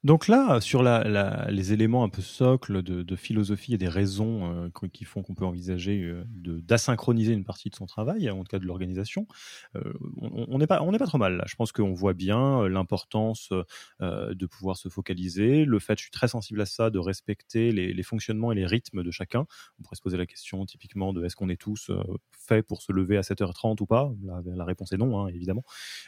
Donc 0.05 0.27
là, 0.27 0.61
sur 0.61 0.83
les 0.83 1.73
éléments 1.73 2.03
un 2.03 2.09
peu 2.09 2.21
socles 2.21 2.83
de, 2.83 3.15
philosophie 3.15 3.73
et 3.73 3.79
des 3.79 3.87
raisons 3.87 4.67
euh, 4.67 4.87
qui 4.93 5.03
font 5.03 5.23
qu'on 5.23 5.33
peut 5.33 5.45
envisager 5.45 6.03
euh, 6.03 6.23
d'asynchroniser 6.35 7.33
une 7.33 7.43
partie 7.43 7.71
de 7.71 7.75
son 7.75 7.87
travail, 7.87 8.29
en 8.29 8.43
tout 8.43 8.43
cas 8.43 8.59
de 8.59 8.67
l'organisation, 8.67 9.25
euh, 9.75 9.81
on 10.17 10.59
n'est 10.59 10.67
pas, 10.67 10.79
pas 10.79 11.07
trop 11.07 11.17
mal 11.17 11.37
là. 11.37 11.45
Je 11.47 11.55
pense 11.55 11.71
qu'on 11.71 11.93
voit 11.93 12.13
bien 12.13 12.67
l'importance 12.67 13.49
de 13.99 14.45
pouvoir 14.45 14.77
se 14.77 14.89
focaliser, 14.89 15.65
le 15.65 15.79
fait, 15.79 15.97
je 15.97 16.03
suis 16.03 16.11
très 16.11 16.27
sensible 16.27 16.61
à 16.61 16.67
ça, 16.67 16.91
de 16.91 16.99
respecter 16.99 17.71
les, 17.71 18.03
fonctionnements 18.03 18.51
et 18.51 18.55
les 18.55 18.67
rythmes 18.67 19.01
de 19.01 19.09
chacun. 19.09 19.47
On 19.79 19.83
pourrait 19.83 19.95
se 19.95 20.03
poser 20.03 20.17
la 20.17 20.27
question 20.27 20.63
typiquement 20.67 21.13
de 21.13 21.25
est-ce 21.25 21.35
qu'on 21.35 21.49
est 21.49 21.59
tous 21.59 21.89
faits 22.31 22.67
pour 22.67 22.83
se 22.83 22.91
lever 22.91 23.17
à 23.17 23.21
7h30 23.21 23.81
ou 23.81 23.87
pas? 23.87 24.13
La, 24.45 24.65
réponse 24.65 24.91
est 24.91 24.97
non, 24.97 25.19
hein, 25.19 25.29
évidemment. 25.29 25.63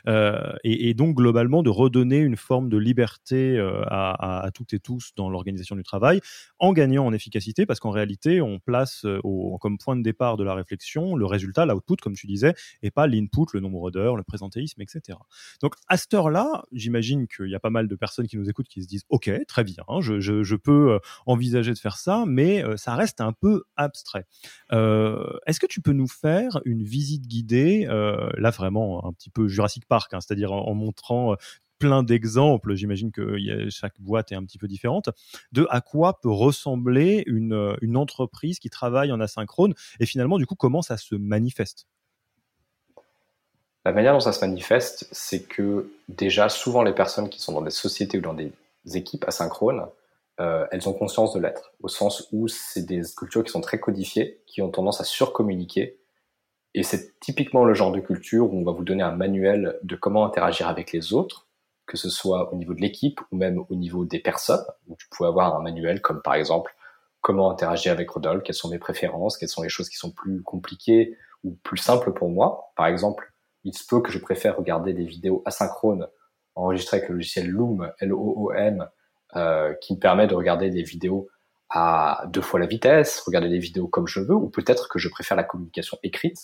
Et, 0.06 0.90
et, 0.90 0.94
donc 0.94 1.16
globalement 1.16 1.64
de 1.64 1.72
redonner 1.72 2.20
une 2.20 2.38
forme 2.38 2.70
de 2.70 2.78
liberté 2.78 3.58
à, 3.90 4.50
toutes 4.54 4.74
et 4.74 4.80
tous 4.80 5.12
dans 5.16 5.30
l'organisation 5.30 5.76
du 5.76 5.84
travail, 5.84 6.22
en 6.60 6.74
gagnant 6.74 7.06
en 7.06 7.14
efficacité, 7.14 7.66
parce 7.66 7.80
qu'en 7.80 7.92
réalité, 7.92 8.42
on 8.42 8.60
place 8.60 9.06
euh, 9.06 9.20
comme 9.60 9.78
point 9.78 9.96
de 9.96 10.02
départ 10.02 10.38
de 10.38 10.44
la 10.44 10.54
réflexion 10.54 11.16
le 11.16 11.26
résultat, 11.26 11.66
l'output, 11.66 11.98
comme 12.02 12.16
tu 12.16 12.28
disais, 12.28 12.54
et 12.82 12.92
pas 12.92 13.08
l'input, 13.08 13.46
le 13.54 13.60
nombre 13.60 13.92
d'heures, 13.92 14.16
le 14.16 14.24
présentéisme, 14.24 14.82
etc. 14.82 15.18
Donc 15.62 15.76
à 15.88 15.98
cette 15.98 16.14
heure-là, 16.14 16.64
j'imagine 16.72 17.28
qu'il 17.28 17.50
y 17.50 17.56
a 17.56 17.60
pas 17.60 17.70
mal 17.70 17.88
de 17.88 17.96
personnes 17.96 18.28
qui 18.28 18.38
nous 18.38 18.50
écoutent 18.50 18.68
qui 18.68 18.84
se 18.84 18.88
disent, 18.88 19.04
OK, 19.10 19.30
très 19.48 19.64
bien, 19.64 19.84
je, 20.00 20.56
peux 20.56 20.94
euh, 20.94 21.00
envisager 21.26 21.74
de 21.74 21.78
faire 21.78 21.98
ça, 21.98 22.26
mais 22.28 22.64
euh, 22.64 22.78
ça 22.78 22.96
reste 22.96 23.22
un 23.22 23.34
peu 23.34 23.64
abstrait. 23.76 24.26
Est-ce 24.72 25.60
que 25.60 25.68
tu 25.68 25.82
peux 25.82 25.94
nous 25.94 26.08
faire 26.08 26.60
une 26.66 26.84
visite 26.84 27.28
guidée, 27.28 27.86
là 27.88 28.50
vraiment 28.50 29.06
un 29.06 29.14
petit 29.14 29.30
peu 29.30 29.48
Jurassic 29.48 29.86
Park, 29.86 30.14
hein, 30.14 30.22
c'est-à-dire 30.22 30.52
en, 30.52 30.74
montrant 30.74 31.36
plein 31.80 32.04
d'exemples, 32.04 32.76
j'imagine 32.76 33.12
que 33.12 33.38
chaque 33.70 34.00
boîte 34.00 34.32
est 34.32 34.36
un 34.36 34.44
petit 34.44 34.58
peu 34.58 34.68
différente, 34.68 35.10
de 35.52 35.68
à 35.70 35.82
quoi 35.82 36.20
peut 36.20 36.32
ressembler 36.32 37.24
une, 37.28 37.76
une 37.82 37.98
entreprise 37.98 38.60
qui 38.60 38.70
travaille 38.70 39.12
en 39.12 39.20
asynchrone 39.20 39.74
et 40.00 40.06
finalement, 40.06 40.38
du 40.38 40.46
coup, 40.46 40.56
comment 40.56 40.82
ça 40.82 40.98
se 40.98 41.16
manifeste? 41.16 41.88
La 43.86 43.94
manière 43.94 44.14
dont 44.14 44.20
ça 44.20 44.34
se 44.34 44.42
manifeste, 44.46 45.08
c'est 45.14 45.44
que 45.44 45.90
déjà, 46.10 46.50
souvent, 46.50 46.84
les 46.84 46.94
personnes 46.94 47.30
qui 47.30 47.40
sont 47.40 47.54
dans 47.54 47.62
des 47.62 47.72
sociétés 47.72 48.18
ou 48.18 48.22
dans 48.22 48.34
des 48.34 48.52
équipes 48.96 49.24
asynchrones, 49.26 49.86
euh, 50.40 50.68
elles 50.72 50.88
ont 50.88 50.94
conscience 50.94 51.34
de 51.34 51.40
l'être, 51.40 51.72
au 51.82 51.88
sens 51.88 52.28
où 52.32 52.48
c'est 52.48 52.86
des 52.86 53.02
cultures 53.16 53.44
qui 53.44 53.52
sont 53.52 53.62
très 53.62 53.80
codifiées, 53.80 54.42
qui 54.46 54.62
ont 54.62 54.70
tendance 54.70 55.02
à 55.02 55.04
surcommuniquer. 55.04 55.98
Et 56.74 56.84
c'est 56.84 57.20
typiquement 57.20 57.64
le 57.64 57.74
genre 57.74 57.92
de 57.92 58.00
culture 58.00 58.54
où 58.54 58.60
on 58.60 58.64
va 58.64 58.72
vous 58.72 58.84
donner 58.84 59.04
un 59.04 59.16
manuel 59.16 59.80
de 59.82 59.96
comment 59.96 60.26
interagir 60.26 60.68
avec 60.68 60.92
les 60.92 61.14
autres, 61.14 61.47
que 61.88 61.98
ce 61.98 62.10
soit 62.10 62.54
au 62.54 62.58
niveau 62.58 62.74
de 62.74 62.82
l'équipe 62.82 63.20
ou 63.32 63.38
même 63.38 63.64
au 63.70 63.76
niveau 63.76 64.06
des 64.06 64.20
personnes, 64.20 64.66
où 64.88 64.96
tu 64.96 65.08
pouvais 65.10 65.30
avoir 65.30 65.56
un 65.56 65.62
manuel 65.62 66.02
comme 66.02 66.22
par 66.22 66.36
exemple 66.36 66.76
comment 67.22 67.50
interagir 67.50 67.92
avec 67.92 68.10
Rodolphe, 68.10 68.44
quelles 68.44 68.56
sont 68.56 68.70
mes 68.70 68.78
préférences, 68.80 69.38
quelles 69.38 69.50
sont 69.50 69.64
les 69.64 69.70
choses 69.70 69.90
qui 69.90 69.98
sont 69.98 70.12
plus 70.12 70.44
compliquées 70.44 71.18
ou 71.44 71.58
plus 71.64 71.78
simples 71.78 72.14
pour 72.14 72.30
moi. 72.30 72.72
Par 72.76 72.88
exemple, 72.88 73.34
il 73.64 73.74
se 73.74 73.86
peut 73.86 74.02
que 74.02 74.12
je 74.12 74.20
préfère 74.20 74.58
regarder 74.58 74.94
des 74.94 75.06
vidéos 75.06 75.42
asynchrones 75.46 76.08
enregistrées 76.56 76.98
avec 76.98 77.10
le 77.10 77.16
logiciel 77.16 77.50
Loom, 77.50 77.92
L-O-O-M, 78.00 78.88
euh, 79.36 79.74
qui 79.82 79.94
me 79.96 80.00
permet 80.00 80.28
de 80.28 80.36
regarder 80.36 80.70
des 80.70 80.84
vidéos 80.84 81.28
à 81.70 82.24
deux 82.28 82.42
fois 82.42 82.60
la 82.60 82.66
vitesse, 82.66 83.22
regarder 83.26 83.50
des 83.50 83.60
vidéos 83.60 83.88
comme 83.88 84.08
je 84.08 84.20
veux, 84.20 84.36
ou 84.36 84.50
peut-être 84.50 84.88
que 84.88 85.00
je 85.00 85.10
préfère 85.10 85.36
la 85.36 85.44
communication 85.44 85.98
écrite 86.04 86.38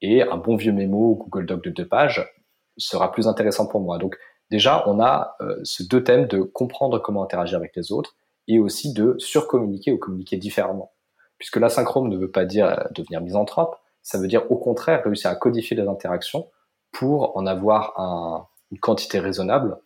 et 0.00 0.22
un 0.22 0.36
bon 0.36 0.56
vieux 0.56 0.72
mémo 0.72 1.14
Google 1.14 1.46
Doc 1.46 1.64
de 1.64 1.70
deux 1.70 1.86
pages 1.86 2.28
sera 2.76 3.12
plus 3.12 3.28
intéressant 3.28 3.66
pour 3.66 3.80
moi. 3.80 3.98
Donc 3.98 4.16
déjà, 4.50 4.84
on 4.86 5.00
a 5.00 5.36
euh, 5.40 5.58
ce 5.64 5.82
deux 5.82 6.04
thèmes 6.04 6.26
de 6.26 6.40
comprendre 6.40 6.98
comment 6.98 7.22
interagir 7.22 7.58
avec 7.58 7.74
les 7.76 7.92
autres 7.92 8.16
et 8.48 8.58
aussi 8.58 8.92
de 8.92 9.16
surcommuniquer 9.18 9.92
ou 9.92 9.98
communiquer 9.98 10.36
différemment. 10.36 10.92
Puisque 11.38 11.56
l'asynchrone 11.56 12.08
ne 12.08 12.16
veut 12.16 12.30
pas 12.30 12.44
dire 12.44 12.66
euh, 12.66 12.84
devenir 12.92 13.20
misanthrope, 13.20 13.76
ça 14.02 14.18
veut 14.18 14.28
dire 14.28 14.50
au 14.50 14.56
contraire 14.56 15.02
réussir 15.04 15.30
à 15.30 15.34
codifier 15.34 15.76
les 15.76 15.88
interactions 15.88 16.48
pour 16.92 17.36
en 17.36 17.46
avoir 17.46 17.98
un, 17.98 18.46
une 18.70 18.78
quantité 18.78 19.18
raisonnable 19.18 19.78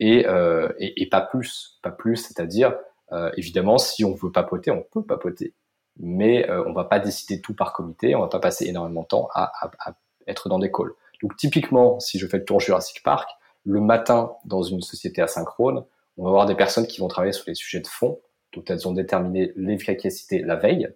et, 0.00 0.26
euh, 0.26 0.72
et, 0.78 1.08
pas 1.08 1.20
plus. 1.20 1.78
Pas 1.82 1.90
plus, 1.90 2.16
c'est-à-dire, 2.16 2.74
euh, 3.12 3.30
évidemment, 3.36 3.78
si 3.78 4.04
on 4.04 4.14
veut 4.14 4.30
papoter, 4.30 4.70
on 4.70 4.82
peut 4.82 5.02
papoter. 5.02 5.54
Mais 5.98 6.48
euh, 6.50 6.62
on 6.66 6.72
va 6.72 6.84
pas 6.84 6.98
décider 6.98 7.40
tout 7.40 7.54
par 7.54 7.72
comité, 7.72 8.14
on 8.14 8.20
va 8.20 8.28
pas 8.28 8.40
passer 8.40 8.66
énormément 8.66 9.02
de 9.02 9.06
temps 9.06 9.28
à, 9.34 9.50
à, 9.64 9.70
à 9.78 9.94
être 10.26 10.48
dans 10.48 10.58
des 10.58 10.70
calls. 10.70 10.92
Donc 11.22 11.36
typiquement, 11.36 11.98
si 11.98 12.18
je 12.18 12.26
fais 12.26 12.38
le 12.38 12.44
tour 12.44 12.60
Jurassic 12.60 13.02
Park, 13.02 13.30
le 13.66 13.80
matin 13.80 14.32
dans 14.44 14.62
une 14.62 14.80
société 14.80 15.20
asynchrone, 15.20 15.84
on 16.16 16.24
va 16.24 16.30
avoir 16.30 16.46
des 16.46 16.54
personnes 16.54 16.86
qui 16.86 17.00
vont 17.00 17.08
travailler 17.08 17.32
sur 17.32 17.44
les 17.46 17.54
sujets 17.54 17.80
de 17.80 17.86
fond, 17.86 18.20
donc 18.54 18.70
elles 18.70 18.88
ont 18.88 18.92
déterminé 18.92 19.52
l'efficacité 19.56 20.38
la 20.38 20.56
veille, 20.56 20.88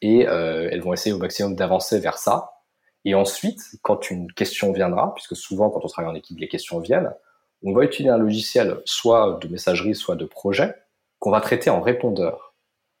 et 0.00 0.28
euh, 0.28 0.68
elles 0.70 0.82
vont 0.82 0.92
essayer 0.92 1.12
au 1.12 1.18
maximum 1.18 1.56
d'avancer 1.56 1.98
vers 1.98 2.18
ça. 2.18 2.52
Et 3.04 3.14
ensuite, 3.14 3.60
quand 3.82 4.10
une 4.10 4.30
question 4.32 4.72
viendra, 4.72 5.14
puisque 5.14 5.34
souvent 5.34 5.70
quand 5.70 5.80
on 5.82 5.88
travaille 5.88 6.10
en 6.10 6.14
équipe, 6.14 6.38
les 6.38 6.48
questions 6.48 6.78
viennent, 6.78 7.12
on 7.64 7.72
va 7.72 7.84
utiliser 7.84 8.12
un 8.12 8.18
logiciel 8.18 8.80
soit 8.84 9.38
de 9.40 9.48
messagerie, 9.48 9.94
soit 9.94 10.14
de 10.14 10.26
projet, 10.26 10.74
qu'on 11.18 11.30
va 11.30 11.40
traiter 11.40 11.70
en 11.70 11.80
répondeur. 11.80 12.54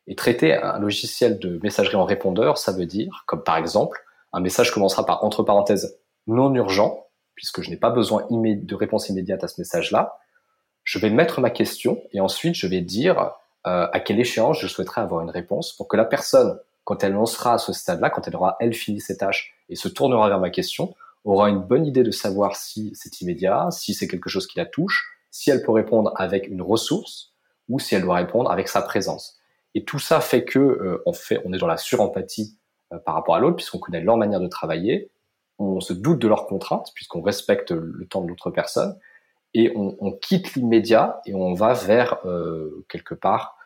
Et 0.06 0.16
traiter 0.16 0.54
un 0.54 0.78
logiciel 0.78 1.38
de 1.38 1.60
messagerie 1.62 1.96
en 1.96 2.04
répondeur, 2.04 2.56
ça 2.56 2.72
veut 2.72 2.86
dire, 2.86 3.24
comme 3.26 3.44
par 3.44 3.58
exemple, 3.58 4.02
un 4.32 4.40
message 4.40 4.72
commencera 4.72 5.04
par 5.04 5.22
entre 5.22 5.42
parenthèses 5.42 6.00
non 6.26 6.52
urgent, 6.54 7.07
puisque 7.38 7.62
je 7.62 7.70
n'ai 7.70 7.76
pas 7.76 7.90
besoin 7.90 8.26
de 8.30 8.74
réponse 8.74 9.08
immédiate 9.08 9.44
à 9.44 9.48
ce 9.48 9.60
message-là, 9.60 10.18
je 10.82 10.98
vais 10.98 11.08
mettre 11.08 11.40
ma 11.40 11.50
question 11.50 12.02
et 12.12 12.20
ensuite 12.20 12.56
je 12.56 12.66
vais 12.66 12.80
dire 12.80 13.30
euh, 13.66 13.86
à 13.92 14.00
quelle 14.00 14.18
échéance 14.18 14.58
je 14.58 14.66
souhaiterais 14.66 15.02
avoir 15.02 15.22
une 15.22 15.30
réponse 15.30 15.72
pour 15.72 15.86
que 15.86 15.96
la 15.96 16.04
personne, 16.04 16.58
quand 16.82 17.04
elle 17.04 17.12
lancera 17.12 17.54
à 17.54 17.58
ce 17.58 17.72
stade-là, 17.72 18.10
quand 18.10 18.26
elle 18.26 18.34
aura 18.34 18.56
elle 18.58 18.74
fini 18.74 19.00
ses 19.00 19.16
tâches 19.16 19.54
et 19.68 19.76
se 19.76 19.86
tournera 19.86 20.28
vers 20.28 20.40
ma 20.40 20.50
question, 20.50 20.96
aura 21.24 21.48
une 21.48 21.60
bonne 21.60 21.86
idée 21.86 22.02
de 22.02 22.10
savoir 22.10 22.56
si 22.56 22.90
c'est 22.94 23.20
immédiat, 23.20 23.68
si 23.70 23.94
c'est 23.94 24.08
quelque 24.08 24.28
chose 24.28 24.48
qui 24.48 24.58
la 24.58 24.66
touche, 24.66 25.16
si 25.30 25.50
elle 25.50 25.62
peut 25.62 25.72
répondre 25.72 26.12
avec 26.16 26.48
une 26.48 26.62
ressource 26.62 27.34
ou 27.68 27.78
si 27.78 27.94
elle 27.94 28.02
doit 28.02 28.16
répondre 28.16 28.50
avec 28.50 28.66
sa 28.66 28.82
présence. 28.82 29.38
Et 29.76 29.84
tout 29.84 30.00
ça 30.00 30.20
fait 30.20 30.44
que 30.44 30.58
euh, 30.58 31.04
on 31.06 31.52
est 31.52 31.58
dans 31.58 31.68
la 31.68 31.76
surempathie 31.76 32.56
euh, 32.92 32.98
par 32.98 33.14
rapport 33.14 33.36
à 33.36 33.38
l'autre 33.38 33.56
puisqu'on 33.56 33.78
connaît 33.78 34.00
leur 34.00 34.16
manière 34.16 34.40
de 34.40 34.48
travailler 34.48 35.10
on 35.58 35.80
se 35.80 35.92
doute 35.92 36.20
de 36.20 36.28
leurs 36.28 36.46
contraintes 36.46 36.92
puisqu'on 36.94 37.22
respecte 37.22 37.70
le 37.70 38.06
temps 38.06 38.22
de 38.22 38.28
l'autre 38.28 38.50
personne 38.50 38.98
et 39.54 39.72
on, 39.74 40.12
quitte 40.12 40.54
l'immédiat 40.54 41.20
et 41.26 41.34
on 41.34 41.54
va 41.54 41.72
vers 41.72 42.18
euh, 42.26 42.84
quelque 42.88 43.14
part 43.14 43.56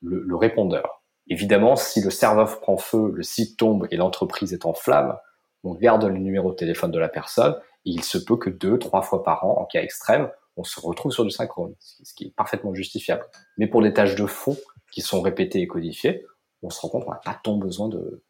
le, 0.00 0.34
répondeur. 0.36 1.02
Évidemment, 1.28 1.76
si 1.76 2.00
le 2.00 2.10
serveur 2.10 2.60
prend 2.60 2.76
feu, 2.76 3.12
le 3.14 3.22
site 3.22 3.58
tombe 3.58 3.86
et 3.90 3.96
l'entreprise 3.96 4.52
est 4.52 4.66
en 4.66 4.74
flamme, 4.74 5.16
on 5.64 5.74
garde 5.74 6.04
le 6.04 6.18
numéro 6.18 6.50
de 6.50 6.56
téléphone 6.56 6.90
de 6.90 6.98
la 6.98 7.08
personne 7.08 7.54
et 7.84 7.90
il 7.90 8.02
se 8.02 8.18
peut 8.18 8.36
que 8.36 8.50
deux, 8.50 8.78
trois 8.78 9.02
fois 9.02 9.22
par 9.22 9.44
an, 9.44 9.58
en 9.58 9.64
cas 9.64 9.82
extrême, 9.82 10.30
on 10.56 10.64
se 10.64 10.80
retrouve 10.80 11.12
sur 11.12 11.24
du 11.24 11.30
synchrone, 11.30 11.74
ce 11.78 12.14
qui 12.14 12.26
est 12.26 12.34
parfaitement 12.34 12.74
justifiable. 12.74 13.24
Mais 13.56 13.66
pour 13.66 13.82
des 13.82 13.92
tâches 13.92 14.14
de 14.14 14.26
fond 14.26 14.56
qui 14.90 15.00
sont 15.00 15.20
répétées 15.20 15.60
et 15.60 15.66
codifiées, 15.66 16.24
on 16.62 16.70
se 16.70 16.80
rend 16.80 16.88
compte 16.88 17.04
qu'on 17.04 17.12
n'a 17.12 17.20
pas 17.24 17.38
tant 17.42 17.56
besoin 17.56 17.88
de, 17.88 18.22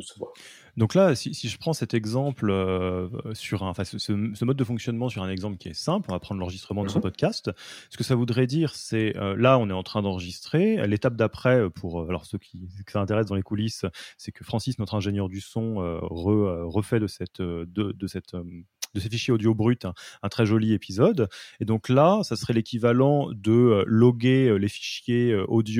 se 0.00 0.18
voir. 0.18 0.32
Donc 0.76 0.94
là, 0.94 1.14
si, 1.14 1.32
je 1.32 1.58
prends 1.58 1.72
cet 1.72 1.94
exemple 1.94 2.50
euh, 2.50 3.08
sur 3.32 3.62
un, 3.62 3.70
enfin, 3.70 3.84
ce, 3.84 4.44
mode 4.44 4.56
de 4.56 4.64
fonctionnement 4.64 5.08
sur 5.08 5.22
un 5.22 5.30
exemple 5.30 5.56
qui 5.56 5.68
est 5.68 5.74
simple, 5.74 6.06
on 6.10 6.12
va 6.12 6.20
prendre 6.20 6.38
l'enregistrement 6.38 6.84
de 6.84 6.90
ce 6.90 6.96
mhm. 6.96 7.02
podcast. 7.02 7.50
Ce 7.88 7.96
que 7.96 8.04
ça 8.04 8.14
voudrait 8.14 8.46
dire, 8.46 8.74
c'est 8.74 9.16
euh, 9.16 9.34
là, 9.36 9.58
on 9.58 9.70
est 9.70 9.74
en 9.74 9.82
train 9.82 10.02
d'enregistrer. 10.02 10.86
L'étape 10.86 11.16
d'après, 11.16 11.60
euh, 11.60 11.70
pour 11.70 12.02
alors 12.02 12.26
ceux 12.26 12.38
qui, 12.38 12.68
qui 12.86 12.92
s'intéressent 12.92 13.30
dans 13.30 13.36
les 13.36 13.42
coulisses, 13.42 13.86
c'est 14.18 14.32
que 14.32 14.44
Francis, 14.44 14.78
notre 14.78 14.94
ingénieur 14.94 15.28
du 15.28 15.40
son, 15.40 15.76
refait 15.76 17.00
de 17.00 17.06
cette, 17.06 17.40
de, 17.40 17.64
de 17.66 18.06
cette 18.06 18.36
de 18.96 19.00
ces 19.00 19.08
fichiers 19.08 19.32
audio 19.32 19.54
bruts 19.54 19.76
un, 20.22 20.28
très 20.28 20.46
joli 20.46 20.72
épisode. 20.72 21.28
Et 21.60 21.64
donc 21.64 21.88
là, 21.88 22.20
ça 22.22 22.34
serait 22.34 22.54
l'équivalent 22.54 23.28
de 23.32 23.52
euh, 23.52 23.84
loguer 23.86 24.48
euh, 24.48 24.56
les 24.56 24.68
fichiers 24.68 25.32
euh, 25.32 25.44
audio 25.46 25.76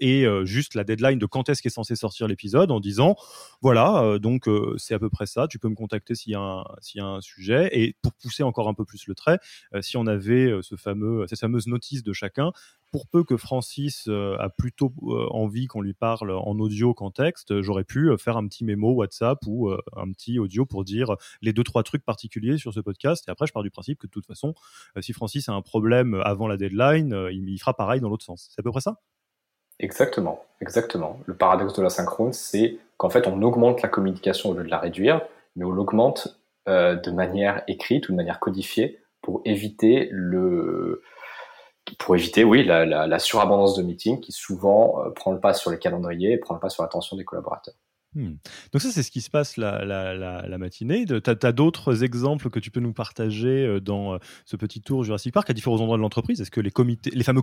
et 0.00 0.26
juste 0.44 0.74
la 0.74 0.84
deadline 0.84 1.18
de 1.18 1.26
quand 1.26 1.48
est-ce 1.48 1.62
qu'est 1.62 1.70
censé 1.70 1.96
sortir 1.96 2.28
l'épisode 2.28 2.70
en 2.70 2.80
disant 2.80 3.16
voilà, 3.62 4.18
donc 4.18 4.48
c'est 4.76 4.94
à 4.94 4.98
peu 4.98 5.08
près 5.08 5.26
ça, 5.26 5.46
tu 5.48 5.58
peux 5.58 5.68
me 5.68 5.74
contacter 5.74 6.14
s'il 6.14 6.32
y, 6.32 6.34
a 6.34 6.64
un, 6.98 7.20
sujet. 7.20 7.70
Et 7.72 7.96
pour 8.02 8.12
pousser 8.14 8.42
encore 8.42 8.68
un 8.68 8.74
peu 8.74 8.84
plus 8.84 9.06
le 9.06 9.14
trait, 9.14 9.38
si 9.80 9.96
on 9.96 10.06
avait 10.06 10.52
ce 10.62 10.76
fameux, 10.76 11.26
cette 11.28 11.40
fameuse 11.40 11.66
notice 11.66 12.02
de 12.02 12.12
chacun, 12.12 12.52
pour 12.92 13.08
peu 13.08 13.24
que 13.24 13.36
Francis 13.36 14.08
a 14.08 14.48
plutôt 14.50 14.92
envie 15.30 15.66
qu'on 15.66 15.80
lui 15.80 15.94
parle 15.94 16.30
en 16.30 16.58
audio 16.58 16.94
qu'en 16.94 17.10
texte, 17.10 17.60
j'aurais 17.62 17.84
pu 17.84 18.10
faire 18.18 18.36
un 18.36 18.46
petit 18.46 18.64
mémo 18.64 18.92
WhatsApp 18.92 19.38
ou 19.46 19.70
un 19.70 20.12
petit 20.12 20.38
audio 20.38 20.66
pour 20.66 20.84
dire 20.84 21.16
les 21.40 21.52
deux 21.52 21.64
trois 21.64 21.82
trucs 21.82 22.04
particuliers 22.04 22.58
sur 22.58 22.72
ce 22.72 22.80
podcast. 22.80 23.24
Et 23.28 23.30
après, 23.30 23.46
je 23.46 23.52
pars 23.52 23.62
du 23.62 23.70
principe 23.70 23.98
que 23.98 24.06
de 24.06 24.12
toute 24.12 24.26
façon, 24.26 24.54
euh, 24.96 25.02
si 25.02 25.12
Francis 25.12 25.48
a 25.48 25.52
un 25.52 25.62
problème 25.62 26.20
avant 26.24 26.46
la 26.46 26.56
deadline, 26.56 27.12
euh, 27.12 27.32
il, 27.32 27.58
fera 27.58 27.74
pareil 27.74 28.00
dans 28.00 28.08
l'autre 28.08 28.24
sens. 28.24 28.48
C'est 28.50 28.60
à 28.60 28.62
peu 28.62 28.70
près 28.70 28.80
ça? 28.80 29.00
Exactement, 29.78 30.44
exactement. 30.60 31.18
Le 31.26 31.34
paradoxe 31.34 31.74
de 31.74 31.82
la 31.82 31.90
synchrone, 31.90 32.32
c'est 32.32 32.78
qu'en 32.96 33.10
fait, 33.10 33.26
on 33.26 33.42
augmente 33.42 33.82
la 33.82 33.88
communication 33.88 34.50
au 34.50 34.54
lieu 34.54 34.64
de 34.64 34.70
la 34.70 34.78
réduire, 34.78 35.22
mais 35.56 35.64
on 35.64 35.70
l'augmente 35.70 36.40
euh, 36.68 36.94
de 36.94 37.10
manière 37.10 37.62
écrite 37.66 38.08
ou 38.08 38.12
de 38.12 38.16
manière 38.16 38.38
codifiée 38.38 39.00
pour 39.22 39.40
éviter 39.44 40.08
le 40.12 41.02
pour 41.98 42.16
éviter, 42.16 42.44
oui, 42.44 42.64
la, 42.64 43.18
surabondance 43.18 43.76
de 43.76 43.82
meetings 43.82 44.20
qui 44.20 44.32
souvent 44.32 44.98
prend 45.14 45.32
le 45.32 45.40
pas 45.40 45.54
sur 45.54 45.70
les 45.70 45.78
calendriers 45.78 46.32
et 46.32 46.38
prend 46.38 46.54
le 46.54 46.60
pas 46.60 46.68
sur 46.68 46.82
l'attention 46.82 47.16
des 47.16 47.24
collaborateurs. 47.24 47.74
Hmm. 48.14 48.34
Donc 48.72 48.82
ça, 48.82 48.90
c'est 48.90 49.02
ce 49.02 49.10
qui 49.10 49.22
se 49.22 49.30
passe 49.30 49.56
la, 49.56 50.58
matinée. 50.58 51.06
Tu 51.06 51.14
as, 51.26 51.52
d'autres 51.52 52.04
exemples 52.04 52.50
que 52.50 52.58
tu 52.58 52.70
peux 52.70 52.80
nous 52.80 52.92
partager 52.92 53.66
euh, 53.66 53.80
dans 53.80 54.14
euh, 54.14 54.18
ce 54.44 54.56
petit 54.56 54.82
tour 54.82 55.02
Jurassic 55.02 55.32
Park 55.32 55.48
à 55.48 55.54
différents 55.54 55.80
endroits 55.80 55.96
de 55.96 56.02
l'entreprise? 56.02 56.40
Est-ce 56.40 56.50
que 56.50 56.60
les, 56.60 56.70
comités, 56.70 57.10
les 57.10 57.24
fameux 57.24 57.42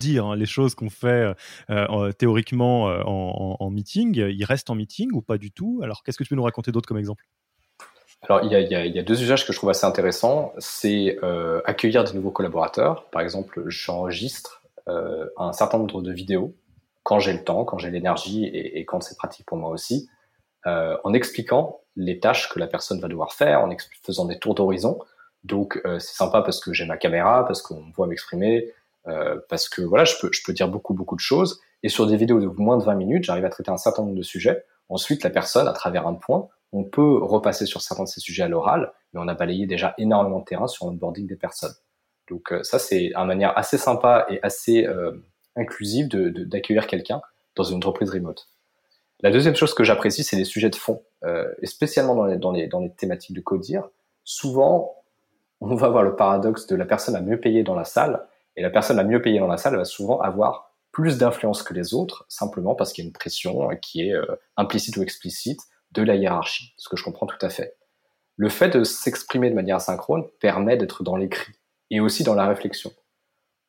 dire 0.00 0.26
hein, 0.26 0.36
les 0.36 0.46
choses 0.46 0.74
qu'on 0.74 0.90
fait 0.90 1.34
euh, 1.70 2.12
théoriquement 2.12 2.88
euh, 2.88 3.02
en, 3.04 3.70
meeting, 3.70 4.16
ils 4.16 4.44
restent 4.44 4.70
en 4.70 4.74
meeting 4.74 5.10
ou 5.12 5.22
pas 5.22 5.38
du 5.38 5.52
tout? 5.52 5.80
Alors, 5.84 6.02
qu'est-ce 6.02 6.18
que 6.18 6.24
tu 6.24 6.30
peux 6.30 6.36
nous 6.36 6.42
raconter 6.42 6.72
d'autre 6.72 6.88
comme 6.88 6.98
exemple? 6.98 7.24
Alors, 8.22 8.44
il 8.44 8.50
y, 8.52 8.98
a, 8.98 9.02
deux 9.02 9.22
usages 9.22 9.46
que 9.46 9.52
je 9.52 9.58
trouve 9.58 9.70
assez 9.70 9.86
intéressants. 9.86 10.52
C'est 10.58 11.18
euh, 11.22 11.62
accueillir 11.64 12.04
de 12.04 12.12
nouveaux 12.12 12.32
collaborateurs. 12.32 13.08
Par 13.10 13.22
exemple, 13.22 13.62
j'enregistre 13.66 14.62
un 15.36 15.52
certain 15.52 15.78
nombre 15.78 16.02
de 16.02 16.12
vidéos 16.12 16.56
quand 17.04 17.20
j'ai 17.20 17.32
le 17.32 17.44
temps, 17.44 17.64
quand 17.64 17.78
j'ai 17.78 17.90
l'énergie 17.90 18.44
et, 18.46 18.84
quand 18.84 19.00
c'est 19.00 19.16
pratique 19.16 19.46
pour 19.46 19.56
moi 19.56 19.70
aussi, 19.70 20.08
en 20.64 21.12
expliquant 21.12 21.82
les 21.94 22.18
tâches 22.18 22.48
que 22.48 22.58
la 22.58 22.66
personne 22.66 23.00
va 23.00 23.06
devoir 23.06 23.32
faire, 23.32 23.60
en 23.60 23.70
faisant 24.04 24.24
des 24.24 24.40
tours 24.40 24.56
d'horizon. 24.56 24.98
Donc, 25.44 25.80
c'est 25.84 26.16
sympa 26.16 26.42
parce 26.42 26.58
que 26.58 26.72
j'ai 26.72 26.86
ma 26.86 26.96
caméra, 26.96 27.46
parce 27.46 27.62
qu'on 27.62 27.84
voit 27.94 28.08
m'exprimer, 28.08 28.66
euh, 28.66 28.79
parce 29.48 29.68
que 29.68 29.82
voilà, 29.82 30.04
je 30.04 30.14
peux, 30.20 30.52
dire 30.52 30.68
beaucoup, 30.68 30.94
beaucoup 30.94 31.16
de 31.16 31.20
choses. 31.20 31.60
Et 31.82 31.88
sur 31.88 32.06
des 32.06 32.16
vidéos 32.16 32.40
de 32.40 32.46
moins 32.46 32.78
de 32.78 32.84
20 32.84 32.94
minutes, 32.94 33.24
j'arrive 33.24 33.44
à 33.44 33.48
traiter 33.48 33.70
un 33.70 33.76
certain 33.76 34.02
nombre 34.02 34.16
de 34.16 34.22
sujets. 34.22 34.64
Ensuite, 34.88 35.22
la 35.22 35.30
personne, 35.30 35.68
à 35.68 35.72
travers 35.72 36.06
un 36.06 36.14
point, 36.14 36.48
on 36.72 36.84
peut 36.84 37.18
repasser 37.22 37.66
sur 37.66 37.80
certains 37.80 38.04
de 38.04 38.08
ces 38.08 38.20
sujets 38.20 38.42
à 38.42 38.48
l'oral, 38.48 38.92
mais 39.12 39.20
on 39.20 39.28
a 39.28 39.34
balayé 39.34 39.66
déjà 39.66 39.94
énormément 39.98 40.40
de 40.40 40.44
terrain 40.44 40.66
sur 40.66 40.86
l'onboarding 40.86 41.26
des 41.26 41.36
personnes. 41.36 41.74
Donc 42.28 42.52
euh, 42.52 42.62
ça, 42.62 42.78
c'est 42.78 43.12
une 43.14 43.26
manière 43.26 43.56
assez 43.58 43.76
sympa 43.76 44.26
et 44.30 44.38
assez 44.42 44.86
euh, 44.86 45.12
inclusive 45.56 46.08
d'accueillir 46.08 46.86
quelqu'un 46.86 47.20
dans 47.56 47.64
une 47.64 47.76
entreprise 47.76 48.10
remote. 48.10 48.48
La 49.22 49.30
deuxième 49.30 49.56
chose 49.56 49.74
que 49.74 49.84
j'apprécie, 49.84 50.24
c'est 50.24 50.36
les 50.36 50.44
sujets 50.44 50.70
de 50.70 50.76
fond, 50.76 51.02
euh, 51.24 51.52
et 51.60 51.66
spécialement 51.66 52.14
dans 52.14 52.24
les, 52.24 52.36
dans, 52.36 52.52
les, 52.52 52.68
dans 52.68 52.80
les 52.80 52.90
thématiques 52.90 53.36
de 53.36 53.40
codir. 53.40 53.88
Souvent, 54.24 54.94
on 55.60 55.74
va 55.74 55.88
avoir 55.88 56.04
le 56.04 56.16
paradoxe 56.16 56.66
de 56.66 56.76
la 56.76 56.86
personne 56.86 57.16
à 57.16 57.20
mieux 57.20 57.38
payer 57.38 57.62
dans 57.62 57.74
la 57.74 57.84
salle, 57.84 58.26
et 58.60 58.62
la 58.62 58.68
personne 58.68 58.98
la 58.98 59.04
mieux 59.04 59.22
payée 59.22 59.38
dans 59.38 59.46
la 59.46 59.56
salle 59.56 59.74
va 59.76 59.86
souvent 59.86 60.20
avoir 60.20 60.74
plus 60.92 61.16
d'influence 61.16 61.62
que 61.62 61.72
les 61.72 61.94
autres, 61.94 62.26
simplement 62.28 62.74
parce 62.74 62.92
qu'il 62.92 63.02
y 63.02 63.06
a 63.06 63.08
une 63.08 63.14
pression 63.14 63.70
qui 63.80 64.02
est 64.02 64.12
euh, 64.12 64.36
implicite 64.58 64.98
ou 64.98 65.02
explicite 65.02 65.60
de 65.92 66.02
la 66.02 66.14
hiérarchie, 66.14 66.74
ce 66.76 66.90
que 66.90 66.96
je 66.98 67.02
comprends 67.02 67.24
tout 67.24 67.38
à 67.40 67.48
fait. 67.48 67.78
Le 68.36 68.50
fait 68.50 68.68
de 68.68 68.84
s'exprimer 68.84 69.48
de 69.48 69.54
manière 69.54 69.76
asynchrone 69.76 70.26
permet 70.40 70.76
d'être 70.76 71.02
dans 71.02 71.16
l'écrit 71.16 71.54
et 71.88 72.00
aussi 72.00 72.22
dans 72.22 72.34
la 72.34 72.46
réflexion. 72.46 72.92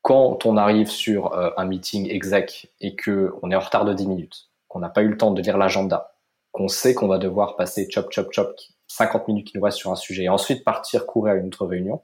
Quand 0.02 0.46
on 0.46 0.58
arrive 0.58 0.90
sur 0.90 1.34
euh, 1.36 1.52
un 1.56 1.64
meeting 1.64 2.10
exec 2.10 2.74
et 2.82 2.98
que 2.98 3.34
on 3.44 3.50
est 3.50 3.56
en 3.56 3.62
retard 3.62 3.86
de 3.86 3.94
10 3.94 4.08
minutes, 4.08 4.50
qu'on 4.68 4.80
n'a 4.80 4.90
pas 4.90 5.04
eu 5.04 5.08
le 5.08 5.18
temps 5.18 5.32
de 5.32 5.42
lire 5.42 5.58
l'agenda, 5.58 6.18
qu'on 6.52 6.68
sait 6.68 6.94
qu'on 6.94 7.08
va 7.08 7.18
devoir 7.18 7.56
passer 7.56 7.88
chop 7.90 8.12
chop 8.12 8.34
chop 8.34 8.60
50 8.88 9.30
minutes 9.30 9.48
qui 9.48 9.58
nous 9.58 9.64
restent 9.64 9.78
sur 9.78 9.92
un 9.94 9.96
sujet 9.96 10.24
et 10.24 10.30
ensuite 10.30 10.66
partir 10.66 11.06
courir 11.06 11.36
à 11.36 11.38
une 11.38 11.48
autre 11.48 11.66
réunion, 11.66 12.02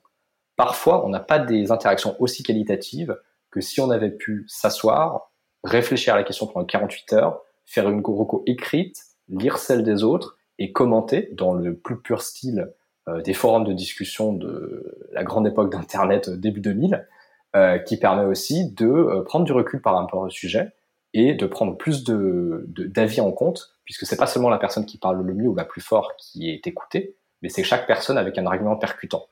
parfois, 0.57 1.05
on 1.05 1.09
n'a 1.09 1.21
pas 1.21 1.39
des 1.39 1.71
interactions 1.71 2.15
aussi 2.19 2.43
qualitatives 2.43 3.17
que 3.49 3.61
si 3.61 3.79
on 3.79 3.89
avait 3.89 4.11
pu 4.11 4.43
s'asseoir, 4.47 5.31
réfléchir 5.63 6.13
à 6.13 6.17
la 6.17 6.23
question 6.23 6.47
pendant 6.47 6.65
48 6.65 7.13
heures, 7.13 7.41
faire 7.65 7.89
une 7.89 8.01
reco 8.05 8.43
écrite, 8.45 8.97
lire 9.29 9.57
celle 9.57 9.83
des 9.83 10.03
autres 10.03 10.37
et 10.59 10.71
commenter 10.71 11.29
dans 11.33 11.53
le 11.53 11.75
plus 11.75 12.01
pur 12.01 12.21
style 12.21 12.73
euh, 13.07 13.21
des 13.21 13.33
forums 13.33 13.63
de 13.63 13.73
discussion 13.73 14.33
de 14.33 15.07
la 15.13 15.23
grande 15.23 15.47
époque 15.47 15.71
d'Internet 15.71 16.29
euh, 16.29 16.37
début 16.37 16.59
2000, 16.59 17.07
euh, 17.55 17.77
qui 17.79 17.97
permet 17.97 18.25
aussi 18.25 18.71
de 18.71 19.23
prendre 19.25 19.45
du 19.45 19.53
recul 19.53 19.81
par 19.81 19.95
rapport 19.95 20.21
au 20.21 20.29
sujet 20.29 20.73
et 21.13 21.33
de 21.33 21.45
prendre 21.45 21.77
plus 21.77 22.03
de 22.03 22.65
d'avis 22.67 23.21
en 23.21 23.31
compte, 23.31 23.71
puisque 23.85 24.05
c'est 24.05 24.17
pas 24.17 24.27
seulement 24.27 24.49
la 24.49 24.57
personne 24.57 24.85
qui 24.85 24.97
parle 24.97 25.21
le 25.21 25.33
mieux 25.33 25.47
ou 25.47 25.55
la 25.55 25.63
plus 25.63 25.81
fort 25.81 26.15
qui 26.17 26.49
est 26.49 26.67
écoutée, 26.67 27.15
mais 27.41 27.49
c'est 27.49 27.63
chaque 27.63 27.87
personne 27.87 28.17
avec 28.17 28.37
un 28.37 28.45
argument 28.45 28.75
percutant. 28.75 29.27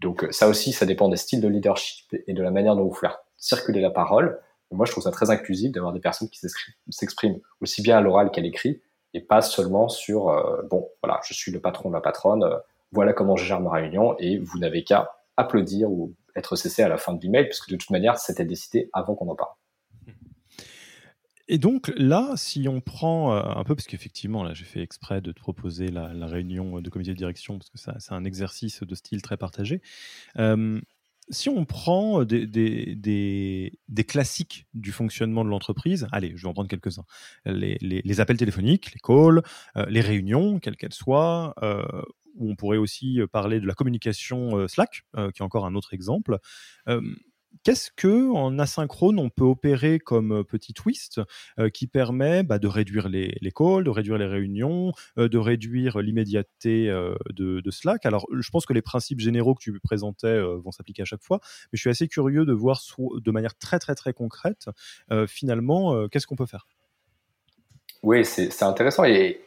Donc 0.00 0.24
euh, 0.24 0.32
ça 0.32 0.48
aussi, 0.48 0.72
ça 0.72 0.86
dépend 0.86 1.08
des 1.08 1.16
styles 1.16 1.40
de 1.40 1.48
leadership 1.48 2.14
et 2.26 2.32
de 2.32 2.42
la 2.42 2.50
manière 2.50 2.76
dont 2.76 2.84
vous 2.84 2.94
faire 2.94 3.18
circuler 3.36 3.80
la 3.80 3.90
parole. 3.90 4.40
moi, 4.70 4.86
je 4.86 4.92
trouve 4.92 5.04
ça 5.04 5.10
très 5.10 5.30
inclusif 5.30 5.72
d'avoir 5.72 5.92
des 5.92 6.00
personnes 6.00 6.28
qui 6.28 6.40
s'expriment 6.90 7.38
aussi 7.60 7.82
bien 7.82 7.98
à 7.98 8.00
l'oral 8.00 8.30
qu'à 8.30 8.40
l'écrit 8.40 8.82
et 9.14 9.20
pas 9.20 9.40
seulement 9.40 9.88
sur 9.88 10.28
euh, 10.28 10.62
bon, 10.70 10.88
voilà, 11.02 11.20
je 11.24 11.32
suis 11.32 11.50
le 11.50 11.60
patron 11.60 11.88
de 11.88 11.94
la 11.94 12.00
patronne, 12.00 12.42
euh, 12.44 12.56
voilà 12.92 13.12
comment 13.12 13.36
je 13.36 13.44
gère 13.44 13.60
ma 13.60 13.70
réunion 13.70 14.16
et 14.18 14.38
vous 14.38 14.58
n'avez 14.58 14.84
qu'à 14.84 15.16
applaudir 15.36 15.90
ou 15.90 16.14
être 16.34 16.56
cessé 16.56 16.82
à 16.82 16.88
la 16.88 16.98
fin 16.98 17.14
de 17.14 17.22
l'email 17.22 17.44
puisque 17.44 17.70
de 17.70 17.76
toute 17.76 17.90
manière, 17.90 18.18
c'était 18.18 18.44
décidé 18.44 18.90
avant 18.92 19.14
qu'on 19.14 19.28
en 19.28 19.36
parle. 19.36 19.52
Et 21.48 21.58
donc 21.58 21.92
là, 21.96 22.32
si 22.36 22.66
on 22.68 22.80
prend 22.80 23.32
euh, 23.32 23.42
un 23.42 23.62
peu, 23.62 23.76
parce 23.76 23.86
qu'effectivement, 23.86 24.42
là, 24.42 24.52
j'ai 24.52 24.64
fait 24.64 24.80
exprès 24.80 25.20
de 25.20 25.30
te 25.30 25.38
proposer 25.38 25.88
la, 25.88 26.26
réunion 26.26 26.80
de 26.80 26.90
comité 26.90 27.12
de 27.12 27.16
direction, 27.16 27.58
parce 27.58 27.70
que 27.70 27.78
c'est 27.78 28.12
un 28.12 28.24
exercice 28.24 28.82
de 28.82 28.94
style 28.94 29.22
très 29.22 29.36
partagé. 29.36 29.80
Euh, 30.38 30.80
si 31.28 31.48
on 31.48 31.64
prend 31.64 32.24
des, 32.24 33.72
classiques 34.08 34.66
du 34.74 34.92
fonctionnement 34.92 35.44
de 35.44 35.50
l'entreprise, 35.50 36.08
allez, 36.12 36.32
je 36.36 36.42
vais 36.42 36.48
en 36.48 36.52
prendre 36.52 36.68
quelques-uns. 36.68 37.04
Les, 37.44 38.20
appels 38.20 38.36
téléphoniques, 38.36 38.92
les 38.92 39.00
calls, 39.00 39.42
euh, 39.76 39.86
les 39.88 40.00
réunions, 40.00 40.58
quelles 40.58 40.76
qu'elles 40.76 40.94
soient, 40.94 41.54
où 42.34 42.50
on 42.50 42.56
pourrait 42.56 42.76
aussi 42.76 43.20
parler 43.32 43.60
de 43.60 43.66
la 43.66 43.74
communication 43.74 44.66
Slack, 44.68 45.04
qui 45.14 45.42
est 45.42 45.42
encore 45.42 45.66
un 45.66 45.74
autre 45.74 45.94
exemple 45.94 46.38
qu'est-ce 47.62 47.90
que 47.90 48.30
en 48.32 48.58
asynchrone 48.58 49.18
on 49.18 49.30
peut 49.30 49.44
opérer 49.44 49.98
comme 49.98 50.44
petit 50.44 50.72
twist 50.74 51.20
qui 51.72 51.86
permet 51.86 52.42
bah, 52.42 52.58
de 52.58 52.68
réduire 52.68 53.08
les, 53.08 53.38
calls, 53.54 53.84
de 53.84 53.90
réduire 53.90 54.18
les 54.18 54.26
réunions, 54.26 54.92
de 55.16 55.38
réduire 55.38 55.98
l'immédiateté 55.98 56.86
de, 57.30 57.60
de, 57.60 57.70
Slack? 57.70 58.06
Alors, 58.06 58.26
je 58.38 58.50
pense 58.50 58.66
que 58.66 58.72
les 58.72 58.82
principes 58.82 59.20
généraux 59.20 59.54
que 59.54 59.62
tu 59.62 59.78
présentais 59.80 60.40
vont 60.40 60.70
s'appliquer 60.70 61.02
à 61.02 61.06
chaque 61.06 61.22
fois, 61.22 61.40
mais 61.42 61.76
je 61.76 61.80
suis 61.80 61.90
assez 61.90 62.08
curieux 62.08 62.44
de 62.44 62.52
voir 62.52 62.80
de 62.98 63.30
manière 63.30 63.56
très 63.56 63.78
très 63.78 63.94
très 63.94 64.12
concrète 64.12 64.68
finalement 65.26 66.08
qu'est-ce 66.08 66.26
qu'on 66.26 66.36
peut 66.36 66.46
faire? 66.46 66.66
Oui, 68.02 68.24
c'est 68.24 68.62
intéressant 68.62 69.04
et 69.04 69.40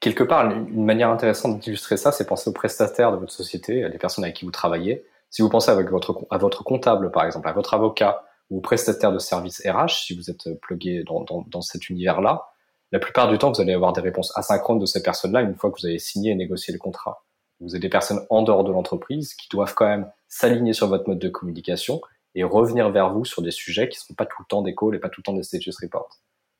quelque 0.00 0.24
part, 0.24 0.50
une 0.50 0.84
manière 0.84 1.08
intéressante 1.08 1.60
d'illustrer 1.60 1.96
ça, 1.96 2.12
c'est 2.12 2.26
penser 2.26 2.50
aux 2.50 2.52
prestataires 2.52 3.12
de 3.12 3.16
votre 3.16 3.32
société, 3.32 3.88
les 3.88 3.98
personnes 3.98 4.24
avec 4.24 4.36
qui 4.36 4.44
vous 4.44 4.50
travaillez. 4.50 5.04
Si 5.34 5.42
vous 5.42 5.48
pensez 5.48 5.72
avec 5.72 5.90
votre, 5.90 6.24
à 6.30 6.38
votre 6.38 6.62
comptable, 6.62 7.10
par 7.10 7.24
exemple, 7.24 7.48
à 7.48 7.52
votre 7.52 7.74
avocat 7.74 8.22
ou 8.50 8.60
prestataire 8.60 9.10
de 9.10 9.18
services 9.18 9.60
RH, 9.66 10.04
si 10.06 10.14
vous 10.14 10.30
êtes 10.30 10.60
plugué 10.60 11.02
dans, 11.02 11.24
dans, 11.24 11.44
dans 11.48 11.60
cet 11.60 11.88
univers-là, 11.88 12.46
la 12.92 13.00
plupart 13.00 13.28
du 13.28 13.36
temps, 13.36 13.50
vous 13.50 13.60
allez 13.60 13.72
avoir 13.72 13.92
des 13.92 14.00
réponses 14.00 14.32
asynchrones 14.38 14.78
de 14.78 14.86
ces 14.86 15.02
personnes-là 15.02 15.40
une 15.40 15.56
fois 15.56 15.72
que 15.72 15.80
vous 15.80 15.86
avez 15.86 15.98
signé 15.98 16.30
et 16.30 16.34
négocié 16.36 16.72
le 16.72 16.78
contrat. 16.78 17.24
Vous 17.58 17.74
avez 17.74 17.80
des 17.80 17.88
personnes 17.88 18.24
en 18.30 18.42
dehors 18.42 18.62
de 18.62 18.70
l'entreprise 18.70 19.34
qui 19.34 19.48
doivent 19.48 19.74
quand 19.74 19.88
même 19.88 20.08
s'aligner 20.28 20.72
sur 20.72 20.86
votre 20.86 21.08
mode 21.08 21.18
de 21.18 21.28
communication 21.28 22.00
et 22.36 22.44
revenir 22.44 22.90
vers 22.90 23.12
vous 23.12 23.24
sur 23.24 23.42
des 23.42 23.50
sujets 23.50 23.88
qui 23.88 23.98
ne 23.98 24.02
sont 24.02 24.14
pas 24.14 24.26
tout 24.26 24.40
le 24.40 24.46
temps 24.46 24.62
des 24.62 24.76
calls 24.76 24.94
et 24.94 25.00
pas 25.00 25.08
tout 25.08 25.20
le 25.20 25.24
temps 25.24 25.34
des 25.36 25.42
status 25.42 25.76
reports. 25.82 26.10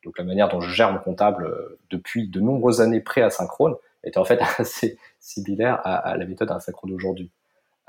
Donc 0.03 0.17
la 0.17 0.25
manière 0.25 0.49
dont 0.49 0.59
je 0.59 0.69
gère 0.69 0.91
mon 0.91 0.99
comptable 0.99 1.45
euh, 1.45 1.79
depuis 1.91 2.27
de 2.27 2.41
nombreuses 2.41 2.81
années 2.81 2.99
pré-asynchrone 2.99 3.75
était 4.03 4.17
en 4.17 4.25
fait 4.25 4.41
assez 4.57 4.99
similaire 5.21 5.79
à, 5.85 6.17
la 6.17 6.25
méthode 6.25 6.51
asynchrone 6.51 6.91
d'aujourd'hui. 6.91 7.31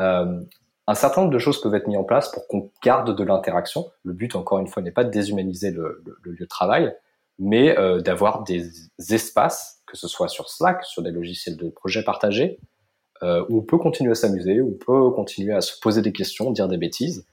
Euh, 0.00 0.44
un 0.86 0.94
certain 0.94 1.22
nombre 1.22 1.32
de 1.32 1.38
choses 1.38 1.60
peuvent 1.60 1.74
être 1.74 1.88
mises 1.88 1.98
en 1.98 2.04
place 2.04 2.30
pour 2.30 2.46
qu'on 2.46 2.70
garde 2.82 3.16
de 3.16 3.24
l'interaction. 3.24 3.90
Le 4.04 4.12
but, 4.12 4.36
encore 4.36 4.58
une 4.58 4.68
fois, 4.68 4.82
n'est 4.82 4.92
pas 4.92 5.04
de 5.04 5.10
déshumaniser 5.10 5.70
le, 5.70 6.02
lieu 6.24 6.36
de 6.38 6.44
travail, 6.44 6.94
mais 7.38 7.76
euh, 7.78 8.00
d'avoir 8.00 8.44
des 8.44 8.70
espaces, 9.10 9.82
que 9.86 9.96
ce 9.96 10.08
soit 10.08 10.28
sur 10.28 10.48
Slack, 10.48 10.84
sur 10.84 11.02
des 11.02 11.10
logiciels 11.10 11.56
de 11.56 11.68
projet 11.68 12.02
partagés, 12.02 12.58
où 13.22 13.58
on 13.58 13.62
peut 13.62 13.78
continuer 13.78 14.10
à 14.10 14.14
s'amuser, 14.14 14.60
où 14.60 14.74
on 14.74 14.84
peut 14.84 15.10
continuer 15.10 15.54
à 15.54 15.62
se 15.62 15.80
poser 15.80 16.02
des 16.02 16.12
questions, 16.12 16.50
dire 16.50 16.68
des 16.68 16.76
bêtises. 16.76 17.26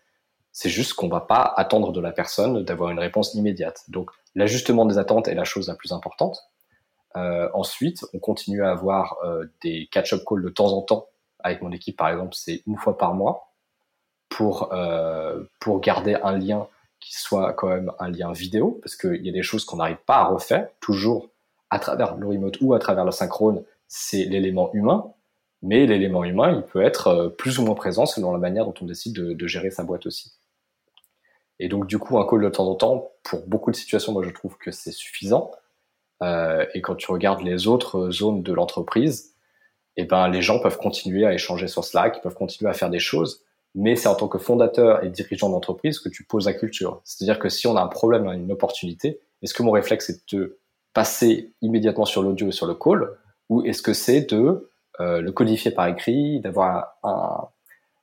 C'est 0.54 0.70
juste 0.70 0.94
qu'on 0.94 1.08
ne 1.08 1.12
va 1.12 1.20
pas 1.20 1.54
attendre 1.58 1.92
de 1.92 2.00
la 2.00 2.14
personne 2.14 2.64
d'avoir 2.64 2.90
une 2.90 3.00
réponse 3.00 3.34
immédiate. 3.34 3.82
Donc, 3.90 4.10
L'ajustement 4.36 4.86
des 4.86 4.98
attentes 4.98 5.28
est 5.28 5.36
la 5.36 5.44
chose 5.44 5.68
la 5.68 5.76
plus 5.76 5.92
importante. 5.92 6.40
Euh, 7.16 7.48
ensuite, 7.54 8.06
on 8.14 8.20
continue 8.20 8.64
à 8.64 8.72
avoir 8.72 9.18
euh, 9.24 9.46
des 9.62 9.88
catch-up 9.92 10.24
calls 10.28 10.42
de 10.42 10.50
temps 10.50 10.74
en 10.74 10.82
temps 10.82 11.08
avec 11.44 11.62
mon 11.62 11.72
équipe, 11.72 11.98
par 11.98 12.10
exemple, 12.10 12.34
c'est 12.34 12.64
une 12.68 12.78
fois 12.78 12.98
par 12.98 13.14
mois 13.14 13.54
pour 14.30 14.74
euh, 14.74 15.44
pour 15.60 15.80
garder 15.80 16.16
un 16.24 16.38
lien 16.38 16.68
qui 17.00 17.14
soit 17.14 17.54
quand 17.54 17.68
même 17.68 17.92
un 18.00 18.10
lien 18.10 18.32
vidéo, 18.32 18.80
parce 18.82 18.96
qu'il 18.96 19.26
y 19.26 19.30
a 19.30 19.34
des 19.34 19.44
choses 19.44 19.66
qu'on 19.66 19.78
n'arrive 19.78 20.04
pas 20.06 20.18
à 20.18 20.26
refaire 20.26 20.70
toujours 20.80 21.30
à 21.70 21.80
travers 21.80 22.16
le 22.16 22.28
remote 22.28 22.58
ou 22.62 22.74
à 22.74 22.80
travers 22.80 23.04
le 23.04 23.12
synchrone, 23.12 23.64
c'est 23.88 24.26
l'élément 24.26 24.72
humain, 24.74 25.12
mais 25.62 25.86
l'élément 25.86 26.24
humain, 26.24 26.52
il 26.56 26.62
peut 26.62 26.82
être 26.82 27.34
plus 27.38 27.60
ou 27.60 27.66
moins 27.66 27.76
présent 27.76 28.06
selon 28.06 28.32
la 28.32 28.40
manière 28.40 28.66
dont 28.66 28.74
on 28.82 28.86
décide 28.86 29.16
de, 29.16 29.34
de 29.34 29.48
gérer 29.48 29.72
sa 29.72 29.84
boîte 29.84 30.06
aussi. 30.06 30.34
Et 31.60 31.68
donc, 31.68 31.88
du 31.88 31.98
coup, 32.00 32.18
un 32.18 32.28
call 32.28 32.42
de 32.42 32.50
temps 32.50 32.68
en 32.68 32.76
temps, 32.76 33.12
pour 33.24 33.46
beaucoup 33.48 33.72
de 33.72 33.76
situations, 33.76 34.12
moi, 34.12 34.24
je 34.24 34.32
trouve 34.32 34.58
que 34.58 34.72
c'est 34.72 34.92
suffisant. 34.92 35.52
Euh, 36.22 36.66
et 36.74 36.82
quand 36.82 36.96
tu 36.96 37.12
regardes 37.12 37.42
les 37.42 37.68
autres 37.68 38.12
zones 38.12 38.44
de 38.44 38.54
l'entreprise, 38.54 39.33
eh 39.98 40.06
ben, 40.06 40.28
les 40.28 40.42
gens 40.42 40.60
peuvent 40.60 40.78
continuer 40.78 41.26
à 41.26 41.34
échanger 41.34 41.68
sur 41.68 41.84
Slack, 41.84 42.18
ils 42.18 42.22
peuvent 42.22 42.36
continuer 42.36 42.70
à 42.70 42.74
faire 42.74 42.90
des 42.90 43.00
choses. 43.00 43.44
Mais 43.76 43.96
c'est 43.96 44.08
en 44.08 44.16
tant 44.16 44.28
que 44.28 44.38
fondateur 44.38 45.04
et 45.04 45.10
dirigeant 45.10 45.50
d'entreprise 45.50 46.00
que 46.00 46.10
tu 46.10 46.24
poses 46.24 46.46
la 46.46 46.54
culture. 46.54 47.02
C'est-à-dire 47.04 47.40
que 47.40 47.50
si 47.50 47.66
on 47.66 47.76
a 47.76 47.82
un 47.82 47.88
problème, 47.88 48.28
une 48.28 48.52
opportunité, 48.52 49.20
est-ce 49.42 49.54
que 49.54 49.64
mon 49.64 49.72
réflexe 49.72 50.10
est 50.10 50.34
de 50.34 50.60
passer 50.94 51.52
immédiatement 51.62 52.06
sur 52.06 52.22
l'audio 52.22 52.50
et 52.50 52.52
sur 52.52 52.68
le 52.68 52.76
call, 52.76 53.10
ou 53.50 53.64
est-ce 53.64 53.82
que 53.82 53.94
c'est 53.94 54.32
de 54.32 54.70
euh, 55.00 55.22
le 55.22 55.32
codifier 55.32 55.72
par 55.72 55.88
écrit, 55.88 56.40
d'avoir 56.40 56.98
un, 57.04 57.48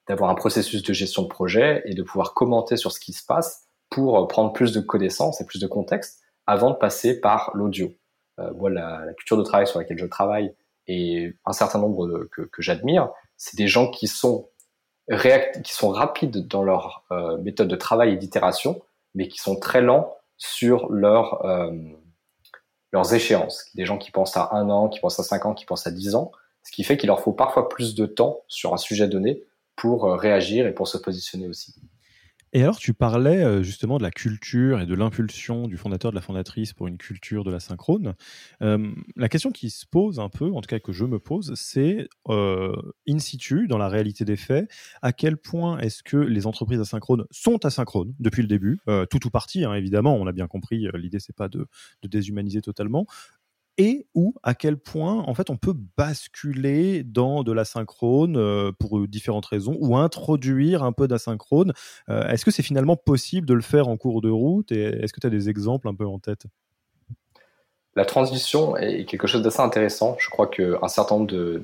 d'avoir 0.08 0.30
un 0.30 0.34
processus 0.34 0.82
de 0.82 0.92
gestion 0.92 1.22
de 1.22 1.28
projet 1.28 1.82
et 1.84 1.94
de 1.94 2.02
pouvoir 2.02 2.34
commenter 2.34 2.76
sur 2.76 2.90
ce 2.90 2.98
qui 2.98 3.12
se 3.12 3.24
passe 3.24 3.68
pour 3.90 4.26
prendre 4.26 4.52
plus 4.52 4.72
de 4.72 4.80
connaissances 4.80 5.40
et 5.40 5.46
plus 5.46 5.60
de 5.60 5.68
contexte 5.68 6.20
avant 6.46 6.70
de 6.70 6.76
passer 6.76 7.20
par 7.20 7.52
l'audio. 7.54 7.92
Euh, 8.40 8.68
la, 8.68 9.12
culture 9.16 9.36
de 9.36 9.42
travail 9.42 9.68
sur 9.68 9.78
laquelle 9.78 9.98
je 9.98 10.06
travaille 10.06 10.52
et 10.90 11.36
un 11.44 11.52
certain 11.52 11.78
nombre 11.78 12.26
que, 12.30 12.62
j'admire, 12.62 13.10
c'est 13.36 13.56
des 13.56 13.68
gens 13.68 13.90
qui 13.90 14.06
sont 14.06 14.48
qui 15.64 15.74
sont 15.74 15.88
rapides 15.88 16.46
dans 16.46 16.62
leur 16.62 17.04
euh, 17.10 17.36
méthode 17.38 17.66
de 17.66 17.74
travail 17.74 18.12
et 18.12 18.16
d'itération, 18.16 18.80
mais 19.16 19.26
qui 19.26 19.38
sont 19.38 19.58
très 19.58 19.80
lents 19.80 20.14
sur 20.36 20.88
leur, 20.92 21.44
leurs 22.92 23.12
échéances. 23.12 23.70
Des 23.74 23.84
gens 23.84 23.98
qui 23.98 24.12
pensent 24.12 24.36
à 24.36 24.50
un 24.52 24.70
an, 24.70 24.88
qui 24.88 25.00
pensent 25.00 25.18
à 25.18 25.24
cinq 25.24 25.46
ans, 25.46 25.54
qui 25.54 25.64
pensent 25.64 25.86
à 25.86 25.90
dix 25.90 26.14
ans, 26.14 26.30
ce 26.62 26.72
qui 26.72 26.84
fait 26.84 26.96
qu'il 26.96 27.08
leur 27.08 27.20
faut 27.20 27.32
parfois 27.32 27.68
plus 27.68 27.94
de 27.94 28.06
temps 28.06 28.42
sur 28.48 28.72
un 28.74 28.76
sujet 28.76 29.08
donné 29.08 29.42
pour 29.76 30.06
euh, 30.06 30.16
réagir 30.16 30.66
et 30.66 30.72
pour 30.72 30.88
se 30.88 30.98
positionner 30.98 31.48
aussi. 31.48 31.74
Et 32.52 32.62
alors, 32.62 32.78
tu 32.78 32.94
parlais 32.94 33.62
justement 33.62 33.98
de 33.98 34.02
la 34.02 34.10
culture 34.10 34.80
et 34.80 34.86
de 34.86 34.94
l'impulsion 34.94 35.68
du 35.68 35.76
fondateur, 35.76 36.10
de 36.10 36.16
la 36.16 36.20
fondatrice 36.20 36.72
pour 36.72 36.88
une 36.88 36.98
culture 36.98 37.44
de 37.44 37.50
la 37.50 37.60
synchrone. 37.60 38.14
La 38.60 39.28
question 39.28 39.52
qui 39.52 39.70
se 39.70 39.86
pose 39.86 40.18
un 40.18 40.28
peu, 40.28 40.50
en 40.52 40.60
tout 40.60 40.66
cas 40.66 40.80
que 40.80 40.92
je 40.92 41.04
me 41.04 41.20
pose, 41.20 41.52
c'est 41.54 42.08
in 42.28 43.18
situ, 43.18 43.68
dans 43.68 43.78
la 43.78 43.88
réalité 43.88 44.24
des 44.24 44.36
faits, 44.36 44.68
à 45.00 45.12
quel 45.12 45.36
point 45.36 45.78
est-ce 45.78 46.02
que 46.02 46.16
les 46.16 46.46
entreprises 46.46 46.80
asynchrones 46.80 47.24
sont 47.30 47.64
asynchrones 47.64 48.14
depuis 48.18 48.42
le 48.42 48.48
début, 48.48 48.80
tout 49.10 49.26
ou 49.26 49.30
partie, 49.30 49.64
hein, 49.64 49.74
évidemment, 49.74 50.16
on 50.16 50.26
a 50.26 50.32
bien 50.32 50.48
compris, 50.48 50.88
l'idée 50.94 51.20
c'est 51.20 51.36
pas 51.36 51.48
de, 51.48 51.68
de, 52.02 52.08
déshumaniser 52.08 52.62
totalement, 52.62 53.06
et 53.78 54.06
ou 54.14 54.34
à 54.42 54.54
quel 54.54 54.76
point 54.76 55.24
en 55.26 55.34
fait 55.34 55.50
on 55.50 55.56
peut 55.56 55.74
basculer 55.96 57.02
dans 57.02 57.42
de 57.42 57.52
l'asynchrone 57.52 58.36
euh, 58.36 58.72
pour 58.78 59.06
différentes 59.08 59.46
raisons 59.46 59.76
ou 59.80 59.96
introduire 59.96 60.82
un 60.82 60.92
peu 60.92 61.08
d'asynchrone. 61.08 61.72
Euh, 62.08 62.28
est-ce 62.28 62.44
que 62.44 62.50
c'est 62.50 62.62
finalement 62.62 62.96
possible 62.96 63.46
de 63.46 63.54
le 63.54 63.62
faire 63.62 63.88
en 63.88 63.96
cours 63.96 64.20
de 64.20 64.30
route 64.30 64.70
et 64.72 64.82
est-ce 64.82 65.12
que 65.12 65.20
tu 65.20 65.26
as 65.26 65.30
des 65.30 65.48
exemples 65.48 65.88
un 65.88 65.94
peu 65.94 66.06
en 66.06 66.18
tête? 66.18 66.44
La 67.96 68.04
transition 68.04 68.76
est 68.76 69.04
quelque 69.04 69.26
chose 69.26 69.42
d'assez 69.42 69.60
intéressant. 69.60 70.16
Je 70.18 70.30
crois 70.30 70.46
qu'un 70.46 70.88
certain 70.88 71.18
nombre 71.18 71.60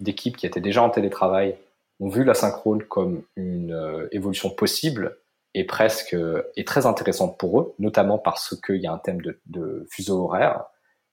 d'équipes 0.00 0.36
qui 0.36 0.46
étaient 0.46 0.60
déjà 0.60 0.82
en 0.82 0.90
télétravail 0.90 1.56
ont 2.00 2.08
vu 2.08 2.24
l'asynchrone 2.24 2.82
comme 2.82 3.22
une 3.36 3.72
euh, 3.72 4.08
évolution 4.12 4.50
possible 4.50 5.16
et 5.54 5.64
presque 5.64 6.16
et 6.56 6.64
très 6.64 6.86
intéressante 6.86 7.38
pour 7.38 7.60
eux, 7.60 7.74
notamment 7.78 8.18
parce 8.18 8.58
qu'il 8.60 8.80
y 8.80 8.86
a 8.86 8.92
un 8.92 8.98
thème 8.98 9.20
de, 9.20 9.38
de 9.46 9.86
fuseau 9.90 10.24
horaire 10.24 10.64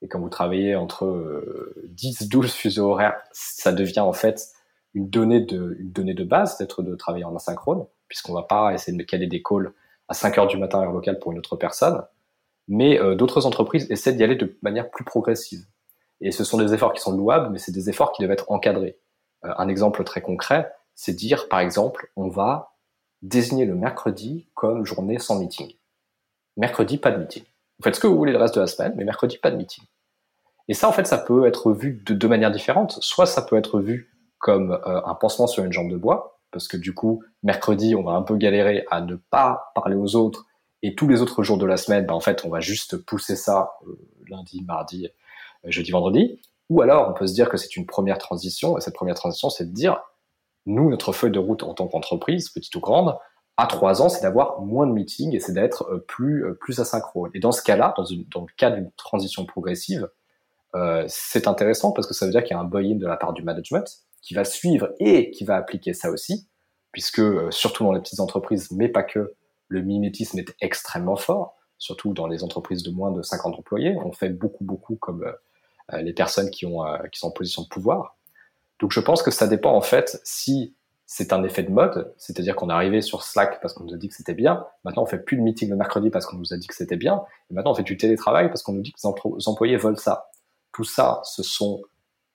et 0.02 0.08
quand 0.08 0.20
vous 0.20 0.28
travaillez 0.28 0.74
entre 0.76 1.74
10, 1.88 2.22
euh, 2.22 2.26
12 2.28 2.52
fuseaux 2.52 2.90
horaires, 2.90 3.20
ça 3.32 3.72
devient 3.72 4.00
en 4.00 4.12
fait 4.12 4.48
une 4.94 5.08
donnée 5.08 5.40
de, 5.40 5.76
une 5.78 5.92
donnée 5.92 6.14
de 6.14 6.24
base 6.24 6.58
d'être 6.58 6.82
de 6.82 6.94
travailler 6.94 7.24
en 7.24 7.36
asynchrone, 7.36 7.86
puisqu'on 8.08 8.32
va 8.32 8.42
pas 8.42 8.72
essayer 8.72 8.96
de 8.96 9.02
caler 9.02 9.26
des 9.26 9.42
calls 9.42 9.72
à 10.08 10.14
5 10.14 10.38
heures 10.38 10.46
du 10.46 10.56
matin 10.56 10.80
heure 10.80 10.92
locale 10.92 11.18
pour 11.18 11.32
une 11.32 11.38
autre 11.38 11.56
personne. 11.56 12.02
Mais 12.66 12.98
euh, 12.98 13.14
d'autres 13.14 13.46
entreprises 13.46 13.90
essaient 13.90 14.12
d'y 14.12 14.24
aller 14.24 14.36
de 14.36 14.56
manière 14.62 14.90
plus 14.90 15.04
progressive. 15.04 15.66
Et 16.20 16.32
ce 16.32 16.44
sont 16.44 16.58
des 16.58 16.74
efforts 16.74 16.92
qui 16.92 17.00
sont 17.00 17.16
louables, 17.16 17.50
mais 17.50 17.58
c'est 17.58 17.72
des 17.72 17.88
efforts 17.88 18.12
qui 18.12 18.22
doivent 18.22 18.32
être 18.32 18.50
encadrés. 18.50 18.98
Euh, 19.44 19.52
un 19.56 19.68
exemple 19.68 20.02
très 20.04 20.22
concret, 20.22 20.72
c'est 20.94 21.12
dire, 21.12 21.48
par 21.48 21.60
exemple, 21.60 22.10
on 22.16 22.28
va 22.28 22.74
désigner 23.22 23.66
le 23.66 23.74
mercredi 23.74 24.48
comme 24.54 24.84
journée 24.84 25.18
sans 25.18 25.38
meeting. 25.38 25.72
Mercredi, 26.56 26.98
pas 26.98 27.10
de 27.10 27.18
meeting. 27.18 27.44
Vous 27.80 27.84
faites 27.84 27.94
ce 27.94 28.00
que 28.00 28.06
vous 28.06 28.18
voulez 28.18 28.32
le 28.32 28.38
reste 28.38 28.56
de 28.56 28.60
la 28.60 28.66
semaine, 28.66 28.92
mais 28.94 29.04
mercredi, 29.04 29.38
pas 29.38 29.50
de 29.50 29.56
meeting. 29.56 29.84
Et 30.68 30.74
ça, 30.74 30.86
en 30.86 30.92
fait, 30.92 31.06
ça 31.06 31.16
peut 31.16 31.46
être 31.46 31.72
vu 31.72 32.02
de 32.04 32.12
deux 32.12 32.28
manières 32.28 32.50
différentes. 32.50 32.98
Soit 33.00 33.24
ça 33.24 33.40
peut 33.40 33.56
être 33.56 33.80
vu 33.80 34.14
comme 34.38 34.72
euh, 34.86 35.00
un 35.06 35.14
pansement 35.14 35.46
sur 35.46 35.64
une 35.64 35.72
jambe 35.72 35.90
de 35.90 35.96
bois, 35.96 36.42
parce 36.50 36.68
que 36.68 36.76
du 36.76 36.92
coup, 36.92 37.24
mercredi, 37.42 37.94
on 37.94 38.02
va 38.02 38.12
un 38.12 38.20
peu 38.20 38.36
galérer 38.36 38.84
à 38.90 39.00
ne 39.00 39.16
pas 39.16 39.72
parler 39.74 39.96
aux 39.96 40.14
autres, 40.14 40.44
et 40.82 40.94
tous 40.94 41.08
les 41.08 41.22
autres 41.22 41.42
jours 41.42 41.56
de 41.56 41.64
la 41.64 41.78
semaine, 41.78 42.04
ben, 42.04 42.12
en 42.12 42.20
fait, 42.20 42.44
on 42.44 42.50
va 42.50 42.60
juste 42.60 42.98
pousser 42.98 43.34
ça 43.34 43.72
euh, 43.86 43.98
lundi, 44.28 44.62
mardi, 44.62 45.06
euh, 45.64 45.70
jeudi, 45.70 45.90
vendredi. 45.90 46.38
Ou 46.68 46.82
alors, 46.82 47.08
on 47.08 47.14
peut 47.14 47.26
se 47.26 47.32
dire 47.32 47.48
que 47.48 47.56
c'est 47.56 47.76
une 47.76 47.86
première 47.86 48.18
transition, 48.18 48.76
et 48.76 48.82
cette 48.82 48.94
première 48.94 49.14
transition, 49.14 49.48
c'est 49.48 49.64
de 49.64 49.74
dire, 49.74 50.02
nous, 50.66 50.90
notre 50.90 51.12
feuille 51.12 51.30
de 51.30 51.38
route 51.38 51.62
en 51.62 51.72
tant 51.72 51.88
qu'entreprise, 51.88 52.50
petite 52.50 52.74
ou 52.76 52.80
grande, 52.80 53.16
à 53.60 53.66
trois 53.66 54.00
ans, 54.00 54.08
c'est 54.08 54.22
d'avoir 54.22 54.60
moins 54.62 54.86
de 54.86 54.92
meetings 54.92 55.34
et 55.34 55.40
c'est 55.40 55.52
d'être 55.52 55.84
euh, 55.90 56.04
plus, 56.08 56.44
euh, 56.44 56.54
plus 56.54 56.80
asynchrone. 56.80 57.30
Et 57.34 57.40
dans 57.40 57.52
ce 57.52 57.62
cas-là, 57.62 57.94
dans, 57.96 58.40
le 58.40 58.56
cas 58.56 58.70
d'une 58.70 58.90
transition 58.92 59.44
progressive, 59.44 60.08
euh, 60.74 61.04
c'est 61.08 61.46
intéressant 61.46 61.92
parce 61.92 62.06
que 62.06 62.14
ça 62.14 62.24
veut 62.26 62.32
dire 62.32 62.42
qu'il 62.42 62.56
y 62.56 62.58
a 62.58 62.60
un 62.60 62.64
buy-in 62.64 62.96
de 62.96 63.06
la 63.06 63.16
part 63.16 63.32
du 63.32 63.42
management 63.42 63.84
qui 64.22 64.34
va 64.34 64.44
suivre 64.44 64.90
et 64.98 65.30
qui 65.30 65.44
va 65.44 65.56
appliquer 65.56 65.92
ça 65.92 66.10
aussi, 66.10 66.48
puisque 66.92 67.22
surtout 67.50 67.84
dans 67.84 67.92
les 67.92 68.00
petites 68.00 68.20
entreprises, 68.20 68.70
mais 68.70 68.88
pas 68.88 69.02
que, 69.02 69.34
le 69.72 69.82
mimétisme 69.82 70.36
est 70.40 70.52
extrêmement 70.60 71.14
fort, 71.14 71.54
surtout 71.78 72.12
dans 72.12 72.26
les 72.26 72.42
entreprises 72.42 72.82
de 72.82 72.90
moins 72.90 73.12
de 73.12 73.22
50 73.22 73.56
employés. 73.56 73.96
On 74.04 74.10
fait 74.10 74.28
beaucoup, 74.28 74.64
beaucoup 74.64 74.96
comme 74.96 75.24
les 75.92 76.12
personnes 76.12 76.50
qui, 76.50 76.66
ont, 76.66 76.82
qui 77.12 77.20
sont 77.20 77.28
en 77.28 77.30
position 77.30 77.62
de 77.62 77.68
pouvoir. 77.68 78.16
Donc 78.80 78.90
je 78.90 78.98
pense 78.98 79.22
que 79.22 79.30
ça 79.30 79.46
dépend 79.46 79.72
en 79.72 79.80
fait 79.80 80.20
si 80.24 80.74
c'est 81.12 81.32
un 81.32 81.42
effet 81.42 81.64
de 81.64 81.72
mode, 81.72 82.14
c'est-à-dire 82.18 82.54
qu'on 82.54 82.70
est 82.70 82.72
arrivé 82.72 83.00
sur 83.00 83.24
Slack 83.24 83.60
parce 83.60 83.74
qu'on 83.74 83.82
nous 83.82 83.94
a 83.94 83.96
dit 83.96 84.06
que 84.06 84.14
c'était 84.14 84.32
bien. 84.32 84.64
Maintenant, 84.84 85.02
on 85.02 85.06
fait 85.06 85.18
plus 85.18 85.36
de 85.36 85.42
meeting 85.42 85.68
le 85.68 85.74
mercredi 85.74 86.08
parce 86.08 86.24
qu'on 86.24 86.36
nous 86.36 86.54
a 86.54 86.56
dit 86.56 86.68
que 86.68 86.74
c'était 86.74 86.94
bien. 86.94 87.24
Et 87.50 87.54
maintenant, 87.54 87.72
on 87.72 87.74
fait 87.74 87.82
du 87.82 87.96
télétravail 87.96 88.46
parce 88.46 88.62
qu'on 88.62 88.74
nous 88.74 88.80
dit 88.80 88.92
que 88.92 89.00
les 89.04 89.48
employés 89.48 89.76
veulent 89.76 89.98
ça. 89.98 90.30
Tout 90.72 90.84
ça, 90.84 91.20
ce 91.24 91.42
sont 91.42 91.82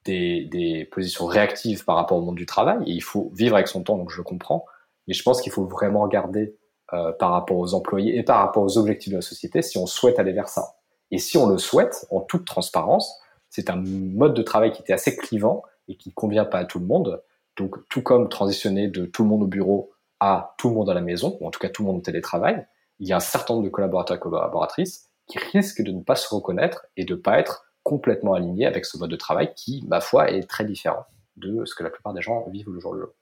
des, 0.03 0.89
positions 0.91 1.25
réactives 1.25 1.85
par 1.85 1.95
rapport 1.95 2.17
au 2.17 2.21
monde 2.21 2.35
du 2.35 2.45
travail. 2.45 2.79
Et 2.85 2.91
il 2.91 3.01
faut 3.01 3.31
vivre 3.33 3.55
avec 3.55 3.69
son 3.69 3.81
temps, 3.81 3.95
donc 3.95 4.11
je 4.11 4.17
le 4.17 4.23
comprends. 4.23 4.65
Mais 5.07 5.13
je 5.13 5.23
pense 5.23 5.41
qu'il 5.41 5.53
faut 5.53 5.63
vraiment 5.63 6.01
regarder 6.01 6.57
euh, 6.91 7.13
par 7.13 7.31
rapport 7.31 7.57
aux 7.57 7.75
employés 7.75 8.17
et 8.17 8.23
par 8.23 8.39
rapport 8.39 8.63
aux 8.63 8.77
objectifs 8.77 9.09
de 9.09 9.17
la 9.19 9.21
société 9.21 9.61
si 9.61 9.77
on 9.77 9.85
souhaite 9.85 10.19
aller 10.19 10.33
vers 10.33 10.49
ça. 10.49 10.75
Et 11.11 11.17
si 11.17 11.37
on 11.37 11.47
le 11.47 11.59
souhaite, 11.59 12.05
en 12.11 12.19
toute 12.19 12.43
transparence, 12.43 13.21
c'est 13.49 13.69
un 13.69 13.81
mode 13.81 14.33
de 14.33 14.41
travail 14.41 14.73
qui 14.73 14.81
était 14.81 14.91
assez 14.91 15.15
clivant 15.15 15.63
et 15.87 15.95
qui 15.95 16.09
ne 16.09 16.13
convient 16.13 16.43
pas 16.43 16.57
à 16.57 16.65
tout 16.65 16.79
le 16.79 16.85
monde. 16.87 17.21
Donc, 17.57 17.75
tout 17.89 18.01
comme 18.01 18.29
transitionner 18.29 18.87
de 18.87 19.05
tout 19.05 19.23
le 19.23 19.29
monde 19.29 19.43
au 19.43 19.47
bureau 19.47 19.91
à 20.19 20.55
tout 20.57 20.69
le 20.69 20.75
monde 20.75 20.89
à 20.89 20.93
la 20.93 21.01
maison, 21.01 21.37
ou 21.39 21.47
en 21.47 21.51
tout 21.51 21.59
cas 21.59 21.69
tout 21.69 21.83
le 21.83 21.87
monde 21.87 21.97
au 21.97 22.01
télétravail, 22.01 22.65
il 22.99 23.07
y 23.07 23.13
a 23.13 23.17
un 23.17 23.21
certain 23.21 23.53
nombre 23.53 23.65
de 23.65 23.69
collaborateurs 23.69 24.17
et 24.17 24.19
collaboratrices 24.19 25.09
qui 25.27 25.39
risquent 25.39 25.83
de 25.83 25.91
ne 25.91 26.01
pas 26.01 26.15
se 26.15 26.33
reconnaître 26.33 26.85
et 26.97 27.05
de 27.05 27.15
ne 27.15 27.19
pas 27.19 27.39
être 27.39 27.65
complètement 27.83 28.33
alignés 28.33 28.65
avec 28.65 28.85
ce 28.85 28.97
mode 28.97 29.11
de 29.11 29.15
travail 29.15 29.53
qui, 29.55 29.83
ma 29.87 29.99
foi, 29.99 30.31
est 30.31 30.49
très 30.49 30.65
différent 30.65 31.05
de 31.37 31.65
ce 31.65 31.75
que 31.75 31.83
la 31.83 31.89
plupart 31.89 32.13
des 32.13 32.21
gens 32.21 32.47
vivent 32.49 32.69
le 32.69 32.79
jour 32.79 32.93
le 32.93 33.01
jour. 33.01 33.13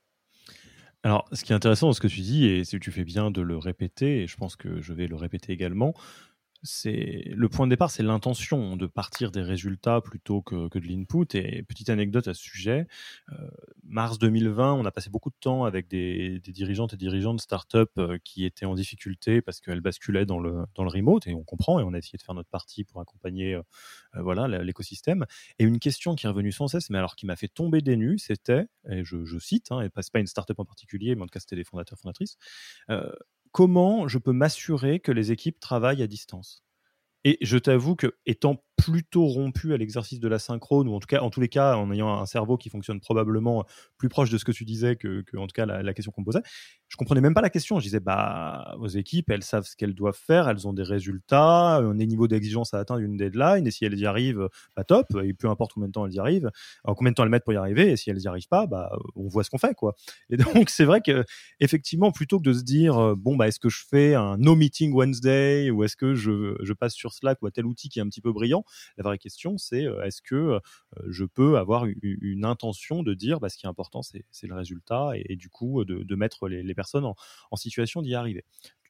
Alors, 1.03 1.25
ce 1.33 1.43
qui 1.43 1.51
est 1.51 1.55
intéressant 1.55 1.87
dans 1.87 1.93
ce 1.93 1.99
que 1.99 2.07
tu 2.07 2.21
dis, 2.21 2.45
et 2.47 2.63
tu 2.63 2.91
fais 2.91 3.03
bien 3.03 3.29
de 3.29 3.41
le 3.41 3.57
répéter, 3.57 4.21
et 4.21 4.27
je 4.27 4.37
pense 4.37 4.55
que 4.55 4.81
je 4.81 4.93
vais 4.93 5.07
le 5.07 5.17
répéter 5.17 5.51
également, 5.51 5.93
c'est 6.63 7.23
le 7.27 7.49
point 7.49 7.67
de 7.67 7.71
départ, 7.71 7.91
c'est 7.91 8.03
l'intention 8.03 8.77
de 8.77 8.87
partir 8.87 9.31
des 9.31 9.41
résultats 9.41 9.99
plutôt 9.99 10.41
que, 10.41 10.69
que 10.69 10.79
de 10.79 10.87
l'input. 10.87 11.35
Et 11.35 11.61
petite 11.63 11.89
anecdote 11.89 12.27
à 12.29 12.33
ce 12.33 12.41
sujet, 12.41 12.87
euh, 13.31 13.49
mars 13.83 14.17
2020, 14.17 14.73
on 14.73 14.85
a 14.85 14.91
passé 14.91 15.09
beaucoup 15.09 15.29
de 15.29 15.35
temps 15.39 15.65
avec 15.65 15.89
des, 15.89 16.39
dirigeantes 16.39 16.93
et 16.93 16.97
dirigeants 16.97 17.33
de 17.33 17.41
start-up 17.41 17.91
euh, 17.97 18.17
qui 18.23 18.45
étaient 18.45 18.65
en 18.65 18.75
difficulté 18.75 19.41
parce 19.41 19.59
qu'elles 19.59 19.81
basculaient 19.81 20.25
dans 20.25 20.39
le, 20.39 20.65
dans 20.75 20.83
le 20.83 20.89
remote, 20.89 21.27
et 21.27 21.33
on 21.33 21.43
comprend, 21.43 21.79
et 21.79 21.83
on 21.83 21.93
a 21.93 21.97
essayé 21.97 22.17
de 22.17 22.23
faire 22.23 22.35
notre 22.35 22.49
partie 22.49 22.85
pour 22.85 23.01
accompagner 23.01 23.55
euh, 23.55 23.61
voilà 24.15 24.47
l'écosystème. 24.63 25.25
Et 25.59 25.65
une 25.65 25.79
question 25.79 26.15
qui 26.15 26.25
est 26.25 26.29
revenue 26.29 26.53
sans 26.53 26.69
cesse, 26.69 26.89
mais 26.89 26.97
alors 26.97 27.15
qui 27.15 27.25
m'a 27.25 27.35
fait 27.35 27.49
tomber 27.49 27.81
des 27.81 27.97
nues, 27.97 28.19
c'était, 28.19 28.67
et 28.89 29.03
je, 29.03 29.25
je 29.25 29.37
cite, 29.37 29.71
hein, 29.71 29.81
et 29.81 29.89
pas, 29.89 30.01
pas 30.11 30.19
une 30.19 30.27
start-up 30.27 30.59
en 30.59 30.65
particulier, 30.65 31.15
mais 31.15 31.23
en 31.23 31.25
tout 31.25 31.31
cas 31.31 31.39
c'était 31.39 31.57
des 31.57 31.65
fondateurs 31.65 31.99
fondatrices, 31.99 32.37
comment 33.53 34.09
je 34.09 34.17
peux 34.17 34.33
m'assurer 34.33 34.99
que 34.99 35.13
les 35.13 35.31
équipes 35.31 35.61
travaillent 35.61 36.03
à 36.03 36.07
distance. 36.07 36.65
Et 37.23 37.37
je 37.39 37.57
t'avoue 37.57 37.95
que, 37.95 38.17
étant 38.25 38.65
plutôt 38.83 39.27
rompu 39.27 39.73
à 39.73 39.77
l'exercice 39.77 40.19
de 40.19 40.27
la 40.27 40.39
synchrone, 40.39 40.89
ou 40.89 40.93
en 40.93 40.99
tout 40.99 41.07
cas, 41.07 41.21
en 41.21 41.29
tous 41.29 41.39
les 41.39 41.47
cas, 41.47 41.77
en 41.77 41.89
ayant 41.91 42.19
un 42.19 42.25
cerveau 42.25 42.57
qui 42.57 42.69
fonctionne 42.69 42.99
probablement 42.99 43.65
plus 43.97 44.09
proche 44.09 44.29
de 44.29 44.37
ce 44.37 44.43
que 44.43 44.51
tu 44.51 44.65
disais 44.65 44.97
que, 44.97 45.23
en 45.37 45.47
tout 45.47 45.53
cas, 45.53 45.65
la, 45.65 45.93
question 45.93 46.11
qu'on 46.11 46.23
posait, 46.25 46.41
je 46.89 46.97
comprenais 46.97 47.21
même 47.21 47.33
pas 47.33 47.41
la 47.41 47.49
question. 47.49 47.79
Je 47.79 47.85
disais, 47.85 48.01
bah, 48.01 48.75
vos 48.77 48.87
équipes, 48.87 49.29
elles 49.29 49.43
savent 49.43 49.63
ce 49.63 49.77
qu'elles 49.77 49.95
doivent 49.95 50.19
faire, 50.19 50.49
elles 50.49 50.67
ont 50.67 50.73
des 50.73 50.83
résultats, 50.83 51.77
un 51.77 51.93
niveau 51.93 52.27
d'exigence 52.27 52.73
à 52.73 52.79
atteindre 52.79 52.99
une 52.99 53.15
deadline, 53.15 53.65
et 53.65 53.71
si 53.71 53.85
elles 53.85 53.97
y 53.97 54.05
arrivent, 54.05 54.49
bah, 54.75 54.83
top, 54.83 55.07
et 55.23 55.33
peu 55.33 55.49
importe 55.49 55.71
combien 55.73 55.87
de 55.87 55.93
temps 55.93 56.05
elles 56.05 56.15
y 56.15 56.19
arrivent, 56.19 56.51
en 56.83 56.93
combien 56.93 57.11
de 57.11 57.15
temps 57.15 57.23
elles 57.23 57.29
mettent 57.29 57.45
pour 57.45 57.53
y 57.53 57.57
arriver, 57.57 57.91
et 57.91 57.95
si 57.95 58.09
elles 58.09 58.21
y 58.21 58.27
arrivent 58.27 58.49
pas, 58.49 58.67
bah, 58.67 58.91
on 59.15 59.29
voit 59.29 59.45
ce 59.45 59.49
qu'on 59.49 59.59
fait, 59.59 59.75
quoi. 59.75 59.95
Et 60.29 60.35
donc, 60.35 60.69
c'est 60.69 60.85
vrai 60.85 60.99
que, 60.99 61.23
effectivement, 61.61 62.11
plutôt 62.11 62.37
que 62.37 62.43
de 62.43 62.53
se 62.53 62.63
dire, 62.63 63.15
bon, 63.15 63.37
bah, 63.37 63.47
est-ce 63.47 63.61
que 63.61 63.69
je 63.69 63.83
fais 63.89 64.13
un 64.13 64.37
no 64.37 64.55
meeting 64.55 64.91
Wednesday, 64.93 65.69
ou 65.69 65.85
est-ce 65.85 65.95
que 65.95 66.15
je 66.15 66.73
passe 66.73 66.93
sur 66.93 67.13
Slack 67.13 67.41
ou 67.41 67.47
à 67.47 67.51
tel 67.51 67.65
outil 67.65 67.87
qui 67.87 67.99
est 67.99 68.01
un 68.01 68.09
petit 68.09 68.21
peu 68.21 68.33
brillant, 68.33 68.65
la 68.97 69.03
vraie 69.03 69.17
question, 69.17 69.57
c'est 69.57 69.85
euh, 69.85 70.03
est-ce 70.03 70.21
que 70.21 70.35
euh, 70.35 70.59
je 71.07 71.25
peux 71.25 71.57
avoir 71.57 71.85
une, 71.85 72.45
intention 72.45 73.03
de 73.03 73.13
dire 73.13 73.39
bah, 73.39 73.49
ce 73.49 73.57
qui 73.57 73.65
est 73.65 73.69
important, 73.69 74.01
c'est 74.01 74.47
le 74.47 74.55
résultat 74.55 75.11
et, 75.15 75.35
du 75.35 75.49
coup 75.49 75.85
de, 75.85 76.15
mettre 76.15 76.47
les, 76.47 76.75
personnes 76.75 77.05
en, 77.05 77.55
situation 77.55 78.01
d'y 78.01 78.15
arriver. 78.15 78.43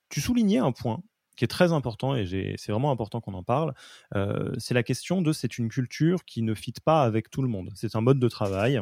Tu 0.10 0.22
soulignais 0.22 0.58
un 0.58 0.72
point 0.72 1.04
qui 1.36 1.46
est 1.46 1.48
très 1.48 1.72
important 1.72 2.16
et 2.16 2.56
c'est 2.58 2.72
vraiment 2.72 2.92
important 2.92 3.22
qu'on 3.22 3.34
en 3.34 3.44
parle, 3.44 3.74
euh, 4.16 4.52
c'est 4.58 4.74
la 4.74 4.84
question 4.84 5.22
de 5.22 5.32
c'est 5.34 5.58
une 5.58 5.70
culture 5.70 6.26
qui 6.26 6.42
ne 6.42 6.54
fit 6.54 6.74
pas 6.84 7.04
avec 7.04 7.30
tout 7.30 7.42
le 7.42 7.48
monde. 7.48 7.72
C'est 7.76 7.96
un 7.96 8.02
mode 8.02 8.20
de 8.20 8.28
travail 8.28 8.80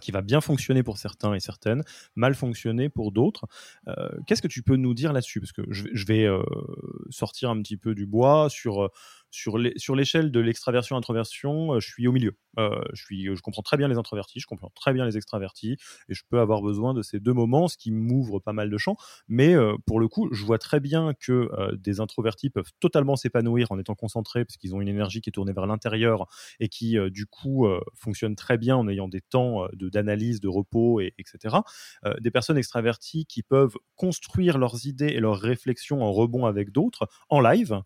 qui 0.00 0.12
va 0.12 0.22
bien 0.22 0.40
fonctionner 0.40 0.84
pour 0.84 0.96
certains 0.96 1.34
et 1.34 1.40
certaines, 1.40 1.82
mal 2.14 2.36
fonctionner 2.36 2.88
pour 2.88 3.10
d'autres. 3.10 3.48
Qu'est-ce 4.28 4.40
que 4.40 4.46
tu 4.46 4.62
peux 4.62 4.76
nous 4.76 4.94
dire 4.94 5.12
là-dessus? 5.12 5.40
Parce 5.40 5.50
que 5.50 5.62
je, 5.70 6.06
vais 6.06 6.28
sortir 7.10 7.50
un 7.50 7.60
petit 7.60 7.76
peu 7.76 7.92
du 7.92 8.06
bois 8.06 8.48
sur 8.48 8.92
sur 9.32 9.96
l'échelle 9.96 10.30
de 10.30 10.40
l'extraversion-introversion, 10.40 11.74
euh, 11.74 11.80
je 11.80 11.88
suis 11.88 12.06
au 12.06 12.12
milieu. 12.12 12.36
Euh, 12.58 12.82
je, 12.92 13.40
comprends 13.40 13.62
très 13.62 13.78
bien 13.78 13.88
les 13.88 13.96
introvertis, 13.96 14.40
je 14.40 14.46
comprends 14.46 14.70
très 14.74 14.92
bien 14.92 15.06
les 15.06 15.16
extravertis, 15.16 15.78
et 16.08 16.14
je 16.14 16.22
peux 16.28 16.38
avoir 16.38 16.60
besoin 16.60 16.92
de 16.92 17.00
ces 17.00 17.18
deux 17.18 17.32
moments, 17.32 17.66
ce 17.66 17.78
qui 17.78 17.90
m'ouvre 17.90 18.40
pas 18.40 18.52
mal 18.52 18.68
de 18.68 18.78
champs. 18.78 18.96
Mais 19.26 19.54
euh, 19.54 19.74
pour 19.86 20.00
le 20.00 20.08
coup, 20.08 20.28
je 20.32 20.44
vois 20.44 20.58
très 20.58 20.80
bien 20.80 21.14
que 21.18 21.50
des 21.76 22.00
introvertis 22.00 22.50
peuvent 22.50 22.70
totalement 22.78 23.16
s'épanouir 23.16 23.72
en 23.72 23.78
étant 23.78 23.94
concentrés, 23.94 24.44
parce 24.44 24.58
qu'ils 24.58 24.74
ont 24.74 24.80
une 24.80 24.88
énergie 24.88 25.22
qui 25.22 25.30
est 25.30 25.32
tournée 25.32 25.52
vers 25.52 25.66
l'intérieur 25.66 26.26
et 26.60 26.68
qui, 26.68 26.96
du 27.10 27.26
coup, 27.26 27.66
fonctionne 27.94 28.36
très 28.36 28.58
bien 28.58 28.76
en 28.76 28.88
ayant 28.88 29.08
des 29.08 29.20
temps 29.20 29.66
d'analyse, 29.72 30.40
de, 30.40 30.48
repos, 30.48 31.00
et, 31.00 31.14
etc. 31.18 31.56
des 32.20 32.30
personnes 32.30 32.58
extraverties 32.58 33.24
qui 33.26 33.42
peuvent 33.42 33.76
construire 33.96 34.58
leurs 34.58 34.86
idées 34.86 35.08
et 35.08 35.20
leurs 35.20 35.38
réflexions 35.38 36.02
en 36.02 36.12
rebond 36.12 36.44
avec 36.46 36.70
d'autres, 36.70 37.08
en 37.30 37.40
live, 37.40 37.80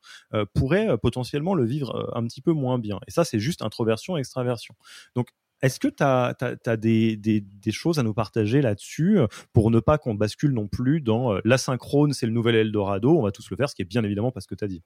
pourraient 0.54 0.98
potentiellement 0.98 1.35
le 1.38 1.64
vivre 1.64 1.94
euh, 1.94 2.18
un 2.18 2.24
petit 2.26 2.40
peu 2.40 2.52
moins 2.52 2.78
bien. 2.78 2.98
Et 3.06 3.10
ça, 3.10 3.24
c'est 3.24 3.38
juste 3.38 3.62
introversion, 3.62 4.16
extraversion. 4.16 4.74
Donc, 5.14 5.28
est-ce 5.62 5.80
que 5.80 5.88
tu 5.88 6.02
as, 6.02 6.76
des, 6.76 7.16
des, 7.16 7.72
choses 7.72 7.98
à 7.98 8.02
nous 8.02 8.12
partager 8.12 8.60
là-dessus 8.60 9.18
euh, 9.18 9.26
pour 9.54 9.70
ne 9.70 9.80
pas 9.80 9.96
qu'on 9.96 10.14
bascule 10.14 10.52
non 10.52 10.68
plus 10.68 11.00
dans 11.00 11.34
euh, 11.34 11.40
l'asynchrone, 11.44 12.12
c'est 12.12 12.26
le 12.26 12.32
nouvel 12.32 12.56
Eldorado, 12.56 13.16
on 13.16 13.22
va 13.22 13.32
tous 13.32 13.50
le 13.50 13.56
faire, 13.56 13.70
ce 13.70 13.74
qui 13.74 13.82
est 13.82 13.86
bien 13.86 14.04
évidemment 14.04 14.30
pas 14.30 14.40
ce 14.40 14.46
que 14.48 14.54
tu 14.54 14.64
as 14.64 14.68
dit 14.68 14.82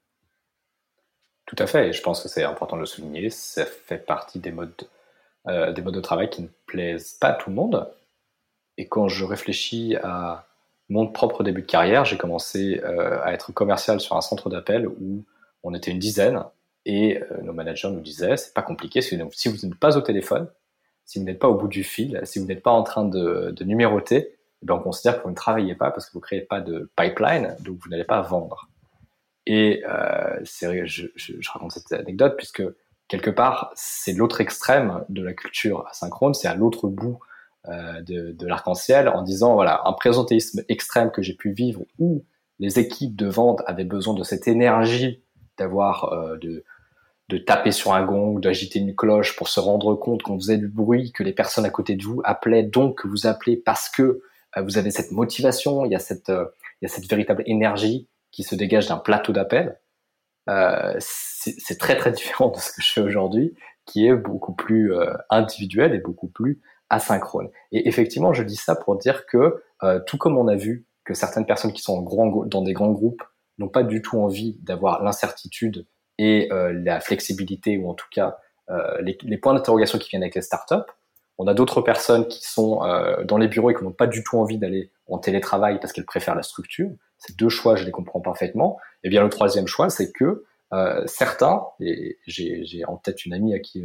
Tout 1.47 1.57
à 1.59 1.67
fait, 1.67 1.89
et 1.89 1.93
je 1.93 2.01
pense 2.03 2.23
que 2.23 2.29
c'est 2.29 2.45
important 2.45 2.77
de 2.77 2.83
le 2.83 2.87
souligner, 2.87 3.31
ça 3.31 3.67
fait 3.67 3.99
partie 3.99 4.39
des 4.39 4.53
modes, 4.53 4.73
des 5.47 5.83
modes 5.83 5.95
de 5.95 6.01
travail 6.01 6.31
qui 6.31 6.43
ne 6.43 6.49
plaisent 6.67 7.15
pas 7.15 7.31
à 7.31 7.35
tout 7.35 7.51
le 7.51 7.57
monde. 7.57 7.89
Et 8.77 8.87
quand 8.87 9.09
je 9.09 9.25
réfléchis 9.25 9.97
à 9.97 10.47
mon 10.89 11.09
propre 11.09 11.43
début 11.43 11.63
de 11.63 11.67
carrière, 11.67 12.05
j'ai 12.05 12.17
commencé 12.17 12.81
à 12.81 13.33
être 13.33 13.51
commercial 13.53 14.01
sur 14.01 14.17
un 14.17 14.21
centre 14.21 14.51
d'appel 14.51 14.87
où 14.87 15.25
on 15.63 15.75
était 15.75 15.91
une 15.91 15.99
dizaine 15.99 16.43
et 16.87 17.23
euh, 17.23 17.43
nos 17.43 17.53
managers 17.53 17.91
nous 17.91 18.01
disaient 18.01 18.37
c'est 18.37 18.55
pas 18.55 18.63
compliqué 18.63 19.01
si 19.01 19.17
vous, 19.17 19.23
n'êtes 19.23 19.79
pas 19.79 19.97
au 19.97 20.01
téléphone, 20.01 20.49
si 21.05 21.19
vous 21.19 21.25
n'êtes 21.25 21.39
pas 21.39 21.49
au 21.49 21.55
bout 21.55 21.69
du 21.69 21.85
fil, 21.85 22.21
si 22.25 22.39
vous 22.39 22.47
n'êtes 22.47 22.63
pas 22.63 22.71
en 22.71 22.83
train 22.83 23.05
de, 23.05 23.55
numéroter, 23.65 24.35
eh 24.63 24.67
ben, 24.67 24.75
on 24.75 24.81
considère 24.81 25.19
que 25.19 25.25
vous 25.25 25.31
ne 25.31 25.35
travaillez 25.35 25.75
pas 25.75 25.91
parce 25.91 26.07
que 26.07 26.13
vous 26.13 26.21
créez 26.21 26.43
pas 26.43 26.61
de 26.61 26.91
pipeline, 26.97 27.57
donc 27.61 27.79
vous 27.83 27.89
n'allez 27.91 28.05
pas 28.05 28.21
vendre. 28.21 28.69
Et 29.47 29.83
euh, 29.89 30.39
c'est 30.45 30.87
je, 30.87 31.07
je, 31.15 31.51
raconte 31.51 31.73
cette 31.73 31.93
anecdote 31.93 32.35
puisque 32.37 32.63
quelque 33.09 33.31
part 33.31 33.73
c'est 33.75 34.13
l'autre 34.13 34.41
extrême 34.41 35.05
de 35.09 35.23
la 35.23 35.33
culture 35.33 35.87
asynchrone, 35.91 36.35
c'est 36.35 36.49
à 36.49 36.55
l'autre 36.55 36.89
bout 36.89 37.19
euh, 37.69 38.01
de, 38.03 38.33
de 38.33 38.47
l'arc-en-ciel 38.47 39.09
en 39.09 39.23
disant 39.23 39.55
voilà 39.55 39.83
un 39.85 39.93
présentéisme 39.93 40.63
extrême 40.69 41.11
que 41.11 41.21
j'ai 41.21 41.35
pu 41.35 41.53
vivre 41.53 41.83
où 41.99 42.25
les 42.59 42.79
équipes 42.79 43.17
de 43.17 43.27
vente 43.27 43.63
avaient 43.67 43.85
besoin 43.85 44.15
de 44.15 44.23
cette 44.23 44.47
énergie 44.47 45.23
d'avoir 45.61 46.13
euh, 46.13 46.39
de, 46.39 46.65
de 47.29 47.39
taper 47.39 47.71
sur 47.71 47.93
un 47.93 48.05
gong, 48.05 48.41
d'agiter 48.41 48.81
une 48.81 48.97
cloche 48.97 49.37
pour 49.37 49.49
se 49.49 49.61
rendre 49.61 49.95
compte 49.95 50.23
qu'on 50.23 50.39
faisait 50.41 50.57
du 50.57 50.69
bruit, 50.69 51.13
que 51.13 51.23
les 51.23 51.35
personnes 51.35 51.67
à 51.67 51.71
côté 51.71 51.95
de 51.95 52.03
vous 52.03 52.23
appelaient, 52.25 52.65
donc 52.65 53.03
que 53.03 53.09
vous 53.09 53.27
appelez 53.27 53.57
parce 53.57 53.89
que 53.89 54.23
euh, 54.57 54.63
vous 54.63 54.79
avez 54.79 54.91
cette 54.91 55.13
motivation, 55.13 55.85
il 55.85 55.93
y 55.93 55.95
a 55.95 55.99
cette, 55.99 56.31
euh, 56.31 56.47
il 56.81 56.89
y 56.89 56.91
a 56.91 56.95
cette 56.95 57.09
véritable 57.09 57.45
énergie 57.47 58.09
qui 58.33 58.43
se 58.43 58.55
dégage 58.55 58.89
d'un 58.89 58.97
plateau 58.97 59.33
d'appel. 59.33 59.79
C'est 60.99 61.79
très 61.79 61.97
très 61.97 62.11
différent 62.11 62.49
de 62.49 62.57
ce 62.57 62.73
que 62.73 62.83
je 62.83 62.93
fais 62.93 63.01
aujourd'hui, 63.01 63.55
qui 63.87 64.07
est 64.07 64.17
beaucoup 64.17 64.53
plus 64.53 64.93
individuel 65.29 65.95
et 65.95 65.99
beaucoup 65.99 66.27
plus 66.27 66.61
asynchrone. 66.89 67.51
Et 67.71 67.87
effectivement, 67.87 68.33
je 68.33 68.43
dis 68.43 68.57
ça 68.57 68.75
pour 68.75 68.97
dire 68.97 69.27
que 69.27 69.63
tout 70.07 70.19
comme 70.19 70.37
on 70.37 70.49
a 70.49 70.57
vu 70.57 70.87
que 71.05 71.15
certaines 71.15 71.47
personnes 71.47 71.73
qui 71.73 71.83
sont 71.83 72.03
dans 72.47 72.63
des 72.63 72.73
grands 72.73 72.91
groupes 72.91 73.23
n'ont 73.61 73.69
pas 73.69 73.83
du 73.83 74.03
tout 74.03 74.19
envie 74.19 74.59
d'avoir 74.63 75.03
l'incertitude 75.03 75.87
et 76.19 76.49
euh, 76.53 76.73
la 76.73 77.01
flexibilité, 77.01 77.79
ou 77.79 77.89
en 77.89 77.95
tout 77.95 78.09
cas 78.11 78.39
euh, 78.71 79.01
les, 79.01 79.39
points 79.39 79.55
d'interrogation 79.55 79.99
qui 79.99 80.09
viennent 80.09 80.23
avec 80.23 80.35
les 80.35 80.43
startups. 80.43 80.91
On 81.39 81.47
a 81.47 81.55
d'autres 81.55 81.81
personnes 81.81 82.27
qui 82.29 82.45
sont 82.45 82.85
euh, 82.85 83.25
dans 83.25 83.39
les 83.39 83.49
bureaux 83.49 83.71
et 83.71 83.75
qui 83.75 83.85
n'ont 83.85 83.93
pas 83.93 84.07
du 84.07 84.23
tout 84.23 84.39
envie 84.39 84.59
d'aller 84.59 84.91
en 85.09 85.19
télétravail 85.19 85.79
parce 85.81 85.93
qu'elles 85.93 86.05
préfèrent 86.05 86.35
la 86.35 86.43
structure. 86.43 86.91
Ces 87.19 87.35
deux 87.35 87.49
choix, 87.49 87.77
je 87.77 87.85
les 87.85 87.91
comprends 87.91 88.21
parfaitement. 88.21 88.79
Et 89.03 89.09
bien 89.09 89.23
le 89.23 89.31
troisième 89.31 89.67
choix, 89.67 89.89
c'est 89.89 90.13
que 90.13 90.45
certains, 91.07 91.65
et 91.81 92.19
j'ai 92.29 92.85
en 92.87 92.97
tête 92.97 93.25
une 93.25 93.33
amie 93.33 93.55
à 93.55 93.59
qui, 93.59 93.85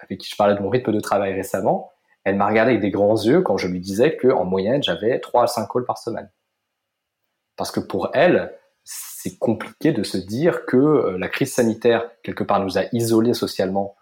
avec 0.00 0.18
qui 0.18 0.28
je 0.28 0.36
parlais 0.36 0.54
de 0.54 0.60
mon 0.60 0.68
rythme 0.68 0.92
de 0.92 1.00
travail 1.00 1.32
récemment, 1.32 1.90
elle 2.24 2.36
m'a 2.36 2.46
regardé 2.46 2.72
avec 2.72 2.82
des 2.82 2.90
grands 2.90 3.16
yeux 3.16 3.40
quand 3.40 3.56
je 3.56 3.68
lui 3.68 3.80
disais 3.80 4.18
qu'en 4.18 4.44
moyenne, 4.44 4.82
j'avais 4.82 5.18
3 5.18 5.44
à 5.44 5.46
5 5.46 5.66
calls 5.72 5.86
par 5.86 5.96
semaine. 5.96 6.30
Parce 7.56 7.70
que 7.70 7.80
pour 7.80 8.10
elle, 8.12 8.52
c'est 8.90 9.36
compliqué 9.36 9.92
de 9.92 10.02
se 10.02 10.16
dire 10.16 10.64
que 10.64 10.78
euh, 10.78 11.18
la 11.18 11.28
crise 11.28 11.52
sanitaire, 11.52 12.10
quelque 12.22 12.42
part, 12.42 12.64
nous 12.64 12.78
a 12.78 12.84
isolés 12.92 13.34
socialement 13.34 13.96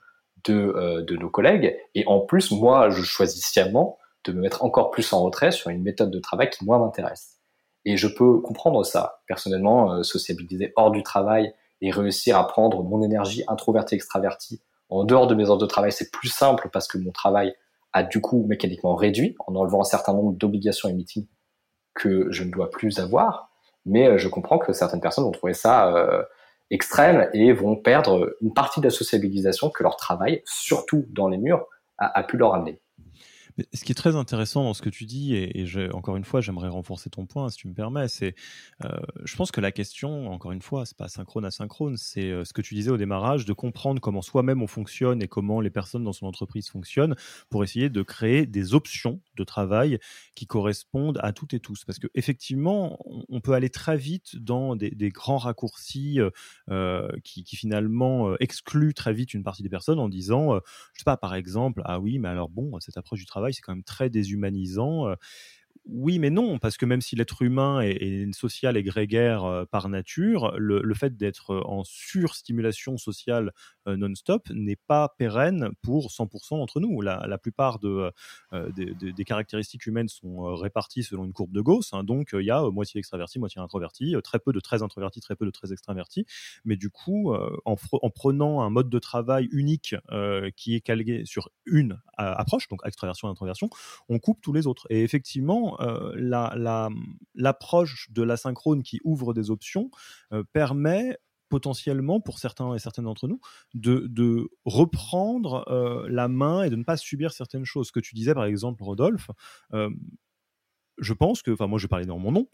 de, 0.45 0.55
euh, 0.55 1.03
de 1.03 1.16
nos 1.16 1.28
collègues. 1.28 1.76
Et 1.97 2.07
en 2.07 2.20
plus, 2.20 2.53
moi, 2.53 2.89
je 2.91 3.03
choisis 3.03 3.45
sciemment 3.45 3.99
de 4.24 4.30
me 4.30 4.41
mettre 4.41 4.64
encore 4.64 4.93
plus 4.93 5.12
en 5.12 5.24
retrait 5.24 5.51
sur 5.51 5.70
une 5.70 5.82
méthode 5.82 6.12
de 6.12 6.20
travail 6.20 6.51
qui 6.51 6.64
moi 6.64 6.78
m'intéresse. 6.78 7.39
Et 7.84 7.97
je 7.97 8.07
peux 8.07 8.39
comprendre 8.39 8.84
ça. 8.84 9.22
Personnellement, 9.26 9.93
euh, 9.93 10.03
sociabiliser 10.05 10.72
hors 10.76 10.93
du 10.93 11.03
travail 11.03 11.53
et 11.80 11.91
réussir 11.91 12.39
à 12.39 12.47
prendre 12.47 12.84
mon 12.84 13.03
énergie 13.03 13.43
introvertie 13.49 13.97
extravertie 13.97 14.62
en 14.89 15.03
dehors 15.03 15.26
de 15.26 15.34
mes 15.34 15.51
heures 15.51 15.59
de 15.59 15.66
travail, 15.66 15.91
c'est 15.91 16.12
plus 16.12 16.28
simple 16.28 16.70
parce 16.72 16.87
que 16.87 16.97
mon 16.99 17.11
travail 17.11 17.55
a 17.93 18.05
du 18.05 18.20
coup 18.20 18.47
mécaniquement 18.47 18.95
réduit 18.95 19.34
en 19.47 19.57
enlevant 19.57 19.80
un 19.80 19.84
certain 19.84 20.12
nombre 20.12 20.34
d'obligations 20.34 20.89
et 20.89 20.93
meetings 20.93 21.26
que 21.95 22.30
je 22.30 22.45
ne 22.45 22.53
dois 22.53 22.70
plus 22.70 23.01
avoir. 23.01 23.45
Mais 23.87 24.09
euh, 24.09 24.18
je 24.18 24.28
comprends 24.28 24.59
que 24.59 24.72
certaines 24.72 25.01
personnes 25.01 25.24
vont 25.24 25.32
trouver 25.32 25.55
ça 25.55 25.95
euh, 25.97 26.22
extrême 26.70 27.30
et 27.32 27.53
vont 27.53 27.76
perdre 27.76 28.37
une 28.43 28.53
partie 28.53 28.80
de 28.80 28.87
la 28.87 28.91
sociabilisation 28.91 29.70
que 29.70 29.82
leur 29.82 29.97
travail, 29.97 30.43
surtout 30.45 31.07
dans 31.11 31.28
les 31.28 31.39
murs, 31.39 31.64
a 31.99 32.22
pu 32.24 32.37
leur 32.37 32.53
amener. 32.53 32.78
Ce 33.72 33.84
qui 33.84 33.93
est 33.93 33.95
très 33.95 34.16
intéressant 34.16 34.64
dans 34.64 34.74
ce 34.74 34.82
que 34.82 34.91
tu 34.91 35.07
dis, 35.07 35.34
et, 35.34 35.66
encore 35.95 36.16
une 36.16 36.24
fois, 36.24 36.43
j'aimerais 36.43 36.68
renforcer 36.68 37.09
ton 37.09 37.24
point, 37.24 37.49
si 37.49 37.57
tu 37.57 37.68
me 37.68 37.74
permets, 37.74 38.07
c'est, 38.07 38.34
euh, 38.84 38.91
je 39.24 39.34
pense 39.34 39.51
que 39.51 39.62
la 39.62 39.72
question, 39.72 40.30
encore 40.30 40.53
une 40.53 40.61
fois, 40.61 40.84
c'est 40.84 40.97
pas 40.97 41.09
synchrone 41.09 41.47
asynchrone, 41.47 41.97
c'est 41.97 42.30
euh, 42.30 42.45
ce 42.45 42.53
que 42.53 42.61
tu 42.61 42.74
disais 42.74 42.91
au 42.91 42.99
démarrage, 42.99 43.47
de 43.47 43.55
comprendre 43.55 44.01
comment 44.01 44.20
soi-même 44.20 44.62
on 44.62 44.66
fonctionne 44.66 45.22
et 45.22 45.28
comment 45.28 45.62
les 45.62 45.70
personnes 45.70 46.05
dans 46.05 46.12
son 46.12 46.26
entreprise 46.26 46.68
fonctionnent, 46.68 47.16
pour 47.49 47.64
essayer 47.64 47.89
de 47.89 48.03
créer 48.03 48.45
des 48.45 48.74
options 48.74 49.20
de 49.37 49.45
travail 49.45 49.99
qui 50.34 50.47
correspondent 50.47 51.18
à 51.22 51.32
toutes 51.32 51.55
et 51.55 51.61
tous. 51.61 51.84
Parce 51.84 51.99
que 51.99 52.09
effectivement, 52.14 52.99
on, 53.28 53.41
peut 53.41 53.53
aller 53.53 53.70
très 53.70 53.97
vite 53.97 54.37
dans 54.37 54.76
des, 54.76 54.91
grands 55.11 55.39
raccourcis 55.39 56.20
euh, 56.70 57.09
qui, 57.22 57.45
qui, 57.45 57.57
finalement 57.57 58.37
excluent 58.39 58.95
très 58.95 59.12
vite 59.12 59.34
une 59.34 59.43
partie 59.43 59.62
des 59.62 59.68
personnes 59.68 59.99
en 59.99 60.09
disant, 60.09 60.55
je 60.95 60.99
sais 60.99 61.05
pas, 61.05 61.16
par 61.16 61.34
exemple, 61.34 61.82
ah 61.84 62.01
oui, 62.01 62.18
mais 62.18 62.28
alors 62.28 62.49
bon, 62.49 62.78
cette 62.80 62.97
approche 62.97 63.20
du 63.20 63.26
travail 63.26 63.55
c'est 63.55 63.62
quand 63.62 63.72
même 63.72 63.84
très 63.84 64.11
déshumanisant. 64.11 65.14
Oui, 65.89 66.18
mais 66.18 66.30
non, 66.30 66.59
parce 66.59 66.76
que 66.76 66.84
même 66.84 67.01
si 67.01 67.14
l'être 67.14 67.43
humain 67.43 67.80
est, 67.80 68.34
social 68.34 68.76
et 68.76 68.82
grégaire 68.82 69.45
euh, 69.45 69.64
par 69.66 69.89
nature, 69.89 70.53
le, 70.59 70.95
fait 70.95 71.16
d'être 71.16 71.55
en 71.64 71.84
surstimulation 71.84 72.99
sociale 72.99 73.53
euh, 73.87 73.97
non-stop 73.97 74.49
n'est 74.51 74.78
pas 74.89 75.14
pérenne 75.16 75.70
pour 75.82 76.09
100% 76.11 76.59
d'entre 76.59 76.80
nous. 76.80 77.01
La, 77.03 77.39
plupart 77.39 77.78
de, 77.78 78.11
euh, 78.53 78.72
des, 78.72 79.24
caractéristiques 79.24 79.87
humaines 79.87 80.09
sont 80.09 80.57
réparties 80.57 81.05
selon 81.05 81.24
une 81.24 81.32
courbe 81.32 81.53
de 81.53 81.61
Gauss, 81.61 81.93
hein. 81.93 82.03
donc 82.03 82.30
il 82.32 82.45
y 82.45 82.51
a 82.51 82.68
moitié 82.70 82.99
extraverti, 82.99 83.39
moitié 83.39 83.61
introverti, 83.61 84.16
très 84.24 84.41
peu 84.41 84.53
de 84.53 84.59
très 84.59 84.82
introvertis, 84.82 85.20
très 85.20 85.37
peu 85.37 85.47
de 85.47 85.53
très 85.53 85.72
extravertis. 85.72 86.26
Mais 86.64 86.76
du 86.76 86.91
coup, 86.91 87.32
en, 87.32 87.76
en, 87.93 88.11
prenant 88.11 88.62
un 88.62 88.70
mode 88.70 88.91
de 88.91 88.99
travail 88.99 89.49
unique 89.53 89.95
qui 90.57 90.74
est 90.74 90.80
calqué 90.80 91.24
sur 91.26 91.51
une 91.64 92.01
approche, 92.16 92.66
donc 92.68 92.80
extraversion 92.84 93.28
et 93.28 93.30
introversion, 93.30 93.70
on 94.09 94.18
coupe 94.18 94.41
tous 94.43 94.53
les 94.53 94.66
autres. 94.66 94.87
Et 94.91 95.05
effectivement, 95.05 95.76
euh, 95.81 96.12
l'approche 97.35 98.11
de 98.11 98.22
l'asynchrone 98.22 98.83
qui 98.83 99.01
ouvre 99.05 99.35
des 99.35 99.51
options 99.51 99.91
euh, 100.33 100.43
permet 100.53 101.16
potentiellement 101.49 102.20
pour 102.20 102.39
certains 102.39 102.74
et 102.74 102.79
certaines 102.79 103.05
d'entre 103.05 103.29
nous 103.29 103.41
de, 103.74 104.49
reprendre 104.64 105.64
euh, 105.68 106.07
la 106.09 106.29
main 106.29 106.64
et 106.64 106.70
de 106.70 106.77
ne 106.77 106.83
pas 106.83 106.97
subir 106.97 107.33
certaines 107.33 107.64
choses. 107.64 107.89
Ce 107.89 107.93
que 107.93 108.01
tu 108.01 108.14
disais 108.14 108.35
par 108.35 108.45
exemple, 108.45 108.83
Rodolphe, 108.83 109.31
je 110.99 111.12
pense 111.12 111.43
que, 111.43 111.51
enfin 111.51 111.66
moi 111.66 111.79
je 111.79 111.85
vais 111.85 111.89
parler 111.89 112.07
dans 112.07 112.18
mon 112.18 112.33
nom, 112.33 112.49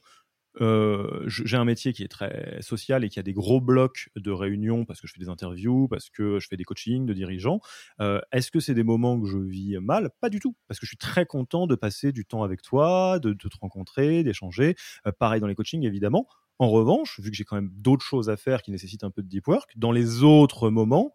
euh, 0.61 1.22
j'ai 1.26 1.57
un 1.57 1.64
métier 1.64 1.92
qui 1.92 2.03
est 2.03 2.09
très 2.09 2.61
social 2.61 3.05
et 3.05 3.09
qui 3.09 3.18
a 3.18 3.22
des 3.22 3.32
gros 3.32 3.61
blocs 3.61 4.11
de 4.16 4.30
réunions 4.30 4.84
parce 4.84 5.00
que 5.00 5.07
je 5.07 5.12
fais 5.12 5.20
des 5.20 5.28
interviews, 5.28 5.88
parce 5.88 6.11
que 6.11 6.38
je 6.40 6.48
fais 6.48 6.57
des 6.57 6.64
coachings 6.64 7.07
de 7.07 7.12
dirigeants. 7.12 7.61
Euh, 8.00 8.20
est-ce 8.32 8.50
que 8.50 8.61
c'est 8.61 8.74
des 8.74 8.82
moments 8.82 9.20
que 9.20 9.26
je 9.26 9.38
vis 9.38 9.78
mal? 9.78 10.11
Pas 10.20 10.28
du 10.28 10.40
tout, 10.40 10.55
parce 10.68 10.78
que 10.78 10.86
je 10.86 10.90
suis 10.90 10.98
très 10.98 11.26
content 11.26 11.66
de 11.66 11.74
passer 11.74 12.12
du 12.12 12.24
temps 12.24 12.42
avec 12.42 12.62
toi, 12.62 13.18
de, 13.18 13.32
te 13.32 13.48
rencontrer, 13.61 14.22
d'échanger. 14.22 14.74
Euh, 15.07 15.12
pareil 15.18 15.40
dans 15.40 15.46
les 15.46 15.55
coachings, 15.55 15.84
évidemment. 15.84 16.26
En 16.59 16.68
revanche, 16.68 17.18
vu 17.20 17.30
que 17.30 17.36
j'ai 17.36 17.44
quand 17.44 17.57
même 17.57 17.70
d'autres 17.74 18.05
choses 18.05 18.28
à 18.28 18.36
faire 18.36 18.62
qui 18.62 18.70
nécessitent 18.70 19.05
un 19.05 19.11
peu 19.11 19.22
de 19.22 19.28
deep 19.28 19.48
work, 19.48 19.72
dans 19.76 19.90
les 19.90 20.22
autres 20.22 20.70
moments, 20.70 21.12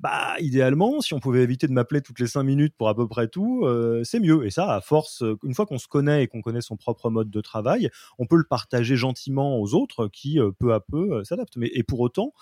bah 0.00 0.36
idéalement, 0.38 1.00
si 1.00 1.12
on 1.12 1.18
pouvait 1.18 1.42
éviter 1.42 1.66
de 1.66 1.72
m'appeler 1.72 2.00
toutes 2.02 2.20
les 2.20 2.28
cinq 2.28 2.44
minutes 2.44 2.74
pour 2.78 2.88
à 2.88 2.94
peu 2.94 3.08
près 3.08 3.26
tout, 3.26 3.64
euh, 3.64 4.04
c'est 4.04 4.20
mieux. 4.20 4.46
Et 4.46 4.50
ça, 4.50 4.72
à 4.72 4.80
force, 4.80 5.22
euh, 5.24 5.36
une 5.42 5.54
fois 5.54 5.66
qu'on 5.66 5.78
se 5.78 5.88
connaît 5.88 6.22
et 6.22 6.28
qu'on 6.28 6.40
connaît 6.40 6.60
son 6.60 6.76
propre 6.76 7.10
mode 7.10 7.30
de 7.30 7.40
travail, 7.40 7.90
on 8.16 8.26
peut 8.26 8.36
le 8.36 8.44
partager 8.44 8.94
gentiment 8.94 9.58
aux 9.60 9.74
autres 9.74 10.06
qui, 10.06 10.38
euh, 10.38 10.52
peu 10.52 10.72
à 10.72 10.78
peu, 10.78 11.24
s'adaptent. 11.24 11.56
Mais 11.56 11.68
et 11.74 11.82
pour 11.82 11.98
autant, 12.00 12.32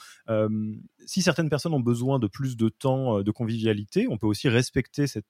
si 1.07 1.23
certaines 1.23 1.49
personnes 1.49 1.73
ont 1.73 1.81
besoin 1.81 2.19
de 2.19 2.27
plus 2.27 2.57
de 2.57 2.69
temps 2.69 3.23
de 3.23 3.31
convivialité, 3.31 4.07
on 4.11 4.19
peut 4.19 4.27
aussi 4.27 4.49
respecter 4.49 5.07
ces 5.07 5.23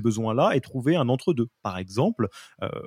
besoins-là 0.00 0.52
et 0.54 0.60
trouver 0.60 0.96
un 0.96 1.08
entre-deux. 1.08 1.48
Par 1.62 1.78
exemple, 1.78 2.28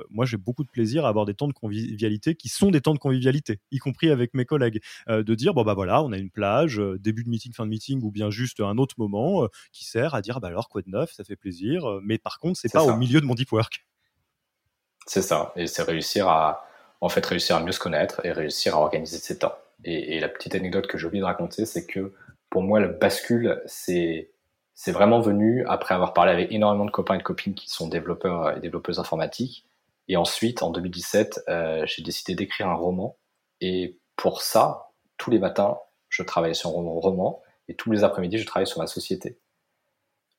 moi, 0.09 0.25
j'ai 0.25 0.37
beaucoup 0.37 0.63
de 0.63 0.69
plaisir 0.69 1.05
à 1.05 1.09
avoir 1.09 1.25
des 1.25 1.33
temps 1.33 1.47
de 1.47 1.53
convivialité 1.53 2.35
qui 2.35 2.49
sont 2.49 2.71
des 2.71 2.81
temps 2.81 2.93
de 2.93 2.99
convivialité, 2.99 3.59
y 3.71 3.79
compris 3.79 4.09
avec 4.09 4.33
mes 4.33 4.45
collègues, 4.45 4.81
de 5.09 5.35
dire 5.35 5.53
bon 5.53 5.63
bah 5.63 5.73
voilà, 5.73 6.03
on 6.03 6.11
a 6.11 6.17
une 6.17 6.29
plage, 6.29 6.81
début 6.99 7.24
de 7.25 7.29
meeting, 7.29 7.53
fin 7.53 7.65
de 7.65 7.69
meeting, 7.69 8.01
ou 8.03 8.11
bien 8.11 8.29
juste 8.29 8.59
un 8.61 8.77
autre 8.77 8.95
moment 8.97 9.43
euh, 9.43 9.47
qui 9.71 9.85
sert 9.85 10.15
à 10.15 10.21
dire 10.21 10.39
bah 10.39 10.47
alors 10.47 10.69
quoi 10.69 10.81
de 10.81 10.89
neuf, 10.89 11.11
ça 11.11 11.23
fait 11.23 11.35
plaisir. 11.35 11.85
Euh, 11.85 12.01
mais 12.03 12.17
par 12.17 12.39
contre, 12.39 12.59
c'est 12.59 12.71
pas 12.71 12.83
au 12.83 12.95
milieu 12.95 13.21
de 13.21 13.25
mon 13.25 13.35
deep 13.35 13.51
work. 13.51 13.85
C'est 15.07 15.21
ça, 15.21 15.53
et 15.55 15.67
c'est 15.67 15.83
réussir 15.83 16.27
à 16.27 16.65
en 17.01 17.09
fait 17.09 17.25
réussir 17.25 17.55
à 17.57 17.59
mieux 17.59 17.71
se 17.71 17.79
connaître 17.79 18.25
et 18.25 18.31
réussir 18.31 18.75
à 18.75 18.79
organiser 18.79 19.17
ses 19.17 19.39
temps. 19.39 19.55
Et, 19.83 20.19
la 20.19 20.29
petite 20.29 20.55
anecdote 20.55 20.87
que 20.87 20.97
j'ai 20.97 21.05
oublié 21.05 21.21
de 21.21 21.25
raconter, 21.25 21.65
c'est 21.65 21.85
que 21.85 22.13
pour 22.49 22.63
moi 22.63 22.79
le 22.79 22.87
bascule, 22.87 23.61
c'est 23.65 24.31
c'est 24.73 24.91
vraiment 24.91 25.21
venu 25.21 25.65
après 25.67 25.95
avoir 25.95 26.13
parlé 26.13 26.31
avec 26.31 26.51
énormément 26.51 26.85
de 26.85 26.91
copains 26.91 27.15
et 27.15 27.17
de 27.19 27.23
copines 27.23 27.53
qui 27.53 27.69
sont 27.69 27.87
développeurs 27.87 28.57
et 28.57 28.59
développeuses 28.59 28.99
informatiques. 28.99 29.65
Et 30.07 30.17
ensuite, 30.17 30.63
en 30.63 30.71
2017, 30.71 31.41
euh, 31.47 31.83
j'ai 31.85 32.03
décidé 32.03 32.35
d'écrire 32.35 32.67
un 32.67 32.75
roman. 32.75 33.17
Et 33.61 33.97
pour 34.17 34.41
ça, 34.41 34.89
tous 35.17 35.31
les 35.31 35.39
matins, 35.39 35.77
je 36.15 36.23
travaillais 36.23 36.53
sur 36.53 36.71
mon 36.71 36.99
roman, 36.99 37.41
et 37.67 37.75
tous 37.75 37.91
les 37.91 38.03
après-midi, 38.03 38.37
je 38.37 38.45
travaillais 38.45 38.65
sur 38.65 38.79
ma 38.79 38.87
société. 38.87 39.37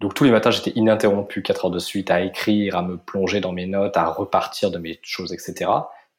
Donc 0.00 0.14
tous 0.14 0.24
les 0.24 0.30
matins, 0.30 0.50
j'étais 0.50 0.72
ininterrompu 0.74 1.42
4 1.42 1.66
heures 1.66 1.70
de 1.70 1.78
suite 1.78 2.10
à 2.10 2.20
écrire, 2.20 2.76
à 2.76 2.82
me 2.82 2.96
plonger 2.96 3.40
dans 3.40 3.52
mes 3.52 3.66
notes, 3.66 3.96
à 3.96 4.06
repartir 4.06 4.70
de 4.70 4.78
mes 4.78 4.98
choses, 5.02 5.32
etc. 5.32 5.70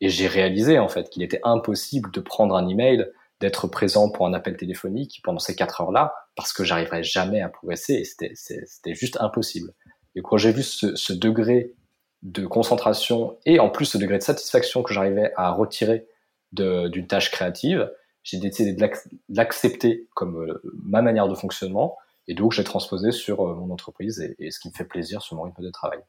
Et 0.01 0.09
j'ai 0.09 0.27
réalisé 0.27 0.79
en 0.79 0.87
fait 0.87 1.09
qu'il 1.09 1.23
était 1.23 1.41
impossible 1.43 2.11
de 2.11 2.19
prendre 2.19 2.55
un 2.55 2.67
email, 2.67 3.07
d'être 3.39 3.67
présent 3.67 4.09
pour 4.09 4.25
un 4.25 4.33
appel 4.33 4.57
téléphonique 4.57 5.21
pendant 5.23 5.39
ces 5.39 5.55
4 5.55 5.81
heures-là, 5.81 6.13
parce 6.35 6.53
que 6.53 6.63
j'arriverais 6.63 7.03
jamais 7.03 7.41
à 7.41 7.49
progresser, 7.49 7.93
et 7.93 8.03
c'était 8.03 8.95
juste 8.95 9.17
impossible. 9.19 9.73
Et 10.15 10.21
quand 10.21 10.37
j'ai 10.37 10.51
vu 10.51 10.63
ce, 10.63 10.95
ce, 10.95 11.13
degré 11.13 11.73
de 12.23 12.47
concentration 12.47 13.37
et 13.45 13.59
en 13.59 13.69
plus 13.69 13.85
ce 13.85 13.97
degré 13.99 14.17
de 14.17 14.23
satisfaction 14.23 14.81
que 14.81 14.91
j'arrivais 14.91 15.31
à 15.35 15.51
retirer 15.51 16.07
d'une 16.51 17.05
tâche 17.05 17.29
créative, 17.29 17.91
j'ai 18.27 18.39
décidé 18.39 18.73
de 18.73 18.89
l'accepter 19.29 20.07
comme 20.13 20.35
euh, 20.35 20.61
ma 20.83 21.01
manière 21.01 21.29
de 21.29 21.35
fonctionnement 21.35 21.97
et 22.27 22.33
donc 22.33 22.51
j'ai 22.51 22.65
transposé 22.65 23.13
sur 23.13 23.39
euh, 23.41 23.55
mon 23.55 23.71
entreprise 23.71 24.19
et, 24.37 24.51
ce 24.51 24.59
qui 24.59 24.67
me 24.67 24.73
fait 24.73 24.83
plaisir 24.83 25.21
sur 25.21 25.37
mon 25.37 25.43
rythme 25.43 25.63
de 25.63 25.69
travail. 25.69 25.99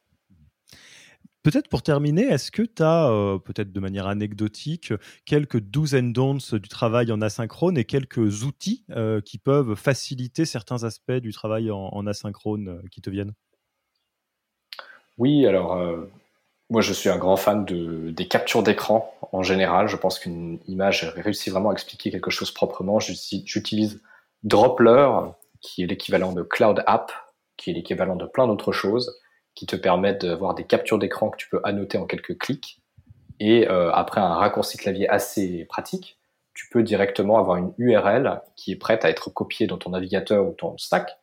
Peut-être 1.45 1.69
pour 1.69 1.83
terminer, 1.83 2.23
est-ce 2.23 2.51
que 2.51 2.63
tu 2.63 2.83
as, 2.83 3.09
euh, 3.09 3.39
peut-être 3.39 3.73
de 3.73 3.79
manière 3.79 4.09
anecdotique, 4.09 4.93
quelques 5.27 5.61
douzaines 5.61 6.13
don'ts 6.13 6.55
du 6.55 6.69
travail 6.69 7.13
en 7.13 7.23
asynchrone 7.23 7.79
et 7.79 7.85
quelques 7.85 8.43
outils 8.43 8.85
qui 9.25 9.39
peuvent 9.39 9.77
faciliter 9.77 10.45
certains 10.45 10.83
aspects 10.83 11.13
du 11.13 11.33
travail 11.33 11.71
en, 11.71 12.07
asynchrone 12.09 12.83
qui 12.91 13.01
te 13.01 13.11
viennent? 13.11 13.33
Oui, 15.17 15.47
alors 15.47 16.09
moi, 16.71 16.83
je 16.83 16.93
suis 16.93 17.09
un 17.09 17.17
grand 17.17 17.37
fan 17.37 17.65
de, 17.65 18.11
des 18.11 18.29
captures 18.29 18.63
d'écran 18.63 19.15
en 19.33 19.43
général. 19.43 19.89
Je 19.89 19.97
pense 19.97 20.19
qu'une 20.19 20.59
image 20.69 21.13
réussit 21.17 21.53
vraiment 21.53 21.71
à 21.71 21.73
expliquer 21.73 22.11
quelque 22.11 22.31
chose 22.31 22.51
proprement. 22.51 23.01
J'utilise 23.01 24.03
Droplr, 24.43 25.35
qui 25.61 25.83
est 25.83 25.87
l'équivalent 25.87 26.33
de 26.33 26.43
Cloud 26.43 26.83
App, 26.87 27.11
qui 27.57 27.71
est 27.71 27.73
l'équivalent 27.73 28.17
de 28.17 28.27
plein 28.27 28.47
d'autres 28.47 28.73
choses, 28.73 29.19
qui 29.55 29.67
te 29.67 29.77
permettent 29.77 30.25
d'avoir 30.25 30.55
des 30.55 30.65
captures 30.65 30.99
d'écran 30.99 31.31
que 31.31 31.39
tu 31.39 31.49
peux 31.49 31.61
annoter 31.65 31.97
en 31.97 32.05
quelques 32.05 32.37
clics. 32.39 32.83
Et 33.41 33.69
euh, 33.69 33.91
après 33.93 34.21
un 34.21 34.35
raccourci 34.35 34.77
clavier 34.77 35.09
assez 35.09 35.65
pratique, 35.65 36.19
tu 36.55 36.69
peux 36.69 36.83
directement 36.83 37.39
avoir 37.39 37.57
une 37.57 37.73
URL 37.79 38.43
qui 38.57 38.73
est 38.73 38.77
prête 38.77 39.05
à 39.05 39.11
être 39.11 39.31
copiée 39.31 39.67
dans 39.67 39.79
ton 39.79 39.91
navigateur 39.91 40.47
ou 40.47 40.53
ton 40.53 40.77
stack 40.77 41.19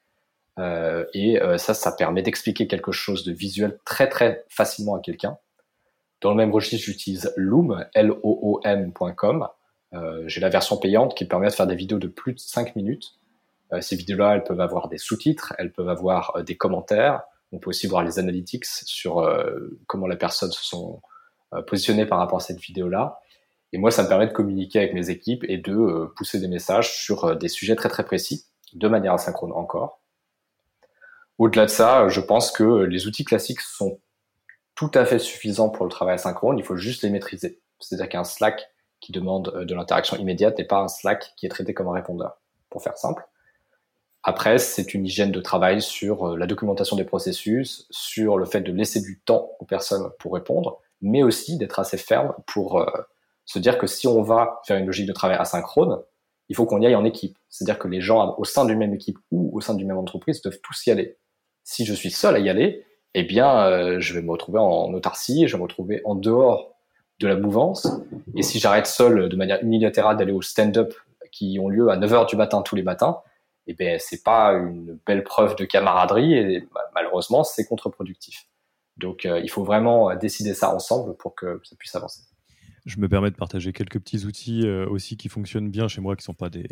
euh, 0.57 1.05
et 1.13 1.41
euh, 1.41 1.57
ça, 1.57 1.73
ça 1.73 1.91
permet 1.91 2.21
d'expliquer 2.21 2.67
quelque 2.67 2.91
chose 2.91 3.23
de 3.25 3.33
visuel 3.33 3.79
très 3.85 4.07
très 4.07 4.45
facilement 4.49 4.95
à 4.95 4.99
quelqu'un. 4.99 5.37
Dans 6.21 6.31
le 6.31 6.37
même 6.37 6.51
registre, 6.51 6.85
j'utilise 6.85 7.33
Loom, 7.35 7.85
L-O-O-M.com. 7.93 9.47
Euh, 9.93 10.23
j'ai 10.27 10.41
la 10.41 10.49
version 10.49 10.77
payante 10.77 11.15
qui 11.15 11.25
permet 11.25 11.47
de 11.47 11.53
faire 11.53 11.67
des 11.67 11.75
vidéos 11.75 11.99
de 11.99 12.07
plus 12.07 12.33
de 12.33 12.39
5 12.39 12.75
minutes. 12.75 13.15
ces 13.81 13.95
vidéos-là, 13.95 14.35
elles 14.35 14.43
peuvent 14.43 14.61
avoir 14.61 14.87
des 14.87 14.97
sous-titres, 14.97 15.53
elles 15.57 15.71
peuvent 15.71 15.89
avoir 15.89 16.43
des 16.43 16.55
commentaires. 16.55 17.23
On 17.51 17.59
peut 17.59 17.69
aussi 17.71 17.87
voir 17.87 18.03
les 18.03 18.19
analytics 18.19 18.65
sur 18.65 19.27
comment 19.87 20.07
les 20.07 20.17
personnes 20.17 20.51
se 20.51 20.63
sont 20.63 21.01
positionnées 21.67 22.05
par 22.05 22.19
rapport 22.19 22.37
à 22.37 22.41
cette 22.41 22.59
vidéo-là. 22.59 23.19
Et 23.73 23.77
moi, 23.77 23.91
ça 23.91 24.03
me 24.03 24.07
permet 24.07 24.27
de 24.27 24.33
communiquer 24.33 24.79
avec 24.79 24.93
mes 24.93 25.09
équipes 25.09 25.43
et 25.49 25.57
de 25.57 26.05
pousser 26.15 26.39
des 26.39 26.47
messages 26.47 26.93
sur 26.95 27.35
des 27.35 27.49
sujets 27.49 27.75
très 27.75 27.89
très 27.89 28.05
précis, 28.05 28.45
de 28.73 28.87
manière 28.87 29.13
asynchrone 29.13 29.51
encore. 29.51 29.99
Au-delà 31.37 31.65
de 31.65 31.71
ça, 31.71 32.07
je 32.07 32.21
pense 32.21 32.51
que 32.51 32.83
les 32.83 33.07
outils 33.07 33.25
classiques 33.25 33.61
sont 33.61 33.99
tout 34.75 34.91
à 34.93 35.05
fait 35.05 35.19
suffisants 35.19 35.69
pour 35.69 35.85
le 35.85 35.91
travail 35.91 36.15
asynchrone. 36.15 36.57
Il 36.57 36.65
faut 36.65 36.75
juste 36.75 37.03
les 37.03 37.09
maîtriser. 37.09 37.61
C'est-à-dire 37.79 38.09
qu'un 38.09 38.23
Slack 38.23 38.69
qui 38.99 39.11
demande 39.11 39.53
euh, 39.55 39.65
de 39.65 39.75
l'interaction 39.75 40.17
immédiate 40.17 40.57
n'est 40.57 40.65
pas 40.65 40.79
un 40.79 40.87
Slack 40.87 41.33
qui 41.35 41.45
est 41.45 41.49
traité 41.49 41.73
comme 41.73 41.87
un 41.87 41.93
répondeur, 41.93 42.39
pour 42.69 42.81
faire 42.81 42.97
simple. 42.97 43.27
Après, 44.23 44.57
c'est 44.57 44.93
une 44.93 45.05
hygiène 45.05 45.31
de 45.31 45.41
travail 45.41 45.81
sur 45.81 46.29
euh, 46.29 46.37
la 46.37 46.47
documentation 46.47 46.95
des 46.95 47.03
processus, 47.03 47.85
sur 47.91 48.37
le 48.37 48.45
fait 48.45 48.61
de 48.61 48.71
laisser 48.71 49.01
du 49.01 49.21
temps 49.23 49.51
aux 49.59 49.65
personnes 49.65 50.09
pour 50.19 50.33
répondre, 50.33 50.81
mais 51.01 51.21
aussi 51.21 51.57
d'être 51.57 51.79
assez 51.79 51.97
ferme 51.97 52.33
pour 52.47 52.79
euh, 52.79 52.85
se 53.45 53.59
dire 53.59 53.77
que 53.77 53.87
si 53.87 54.07
on 54.07 54.23
va 54.23 54.61
faire 54.65 54.77
une 54.77 54.87
logique 54.87 55.07
de 55.07 55.13
travail 55.13 55.37
asynchrone, 55.37 56.01
il 56.49 56.55
faut 56.55 56.65
qu'on 56.65 56.81
y 56.81 56.85
aille 56.85 56.95
en 56.95 57.05
équipe. 57.05 57.37
C'est-à-dire 57.49 57.79
que 57.79 57.87
les 57.87 58.01
gens 58.01 58.35
au 58.37 58.45
sein 58.45 58.65
d'une 58.65 58.79
même 58.79 58.93
équipe 58.93 59.19
ou 59.31 59.55
au 59.55 59.61
sein 59.61 59.75
d'une 59.75 59.87
même 59.87 59.97
entreprise 59.97 60.41
doivent 60.41 60.59
tous 60.63 60.87
y 60.87 60.91
aller. 60.91 61.17
Si 61.65 61.83
je 61.83 61.93
suis 61.93 62.11
seul 62.11 62.35
à 62.35 62.39
y 62.39 62.49
aller, 62.49 62.85
eh 63.13 63.23
bien, 63.23 63.99
je 63.99 64.13
vais 64.13 64.21
me 64.21 64.31
retrouver 64.31 64.59
en 64.59 64.93
autarcie, 64.93 65.47
je 65.47 65.53
vais 65.53 65.57
me 65.57 65.63
retrouver 65.63 66.01
en 66.05 66.15
dehors 66.15 66.75
de 67.19 67.27
la 67.27 67.35
mouvance. 67.35 67.87
Et 68.35 68.43
si 68.43 68.59
j'arrête 68.59 68.87
seul 68.87 69.29
de 69.29 69.35
manière 69.35 69.61
unilatérale 69.61 70.15
d'aller 70.15 70.31
au 70.31 70.41
stand-up 70.41 70.93
qui 71.31 71.57
ont 71.59 71.67
lieu 71.67 71.89
à 71.89 71.97
9 71.97 72.13
heures 72.13 72.25
du 72.25 72.35
matin 72.35 72.61
tous 72.61 72.75
les 72.75 72.83
matins, 72.83 73.19
eh 73.67 73.73
ben 73.73 73.99
c'est 73.99 74.23
pas 74.23 74.51
une 74.53 74.99
belle 75.05 75.23
preuve 75.23 75.55
de 75.55 75.65
camaraderie 75.65 76.33
et 76.33 76.67
malheureusement 76.93 77.43
c'est 77.43 77.65
contre-productif. 77.65 78.47
Donc 78.97 79.25
euh, 79.25 79.39
il 79.39 79.49
faut 79.49 79.63
vraiment 79.63 80.15
décider 80.15 80.53
ça 80.53 80.73
ensemble 80.73 81.15
pour 81.17 81.35
que 81.35 81.59
ça 81.63 81.75
puisse 81.75 81.95
avancer. 81.95 82.21
Je 82.85 82.99
me 82.99 83.09
permets 83.09 83.31
de 83.31 83.35
partager 83.35 83.73
quelques 83.73 83.99
petits 83.99 84.25
outils 84.25 84.67
euh, 84.67 84.87
aussi 84.87 85.17
qui 85.17 85.27
fonctionnent 85.27 85.71
bien 85.71 85.87
chez 85.87 86.01
moi, 86.01 86.15
qui 86.15 86.21
ne 86.21 86.25
sont 86.25 86.33
pas 86.35 86.51
des, 86.51 86.67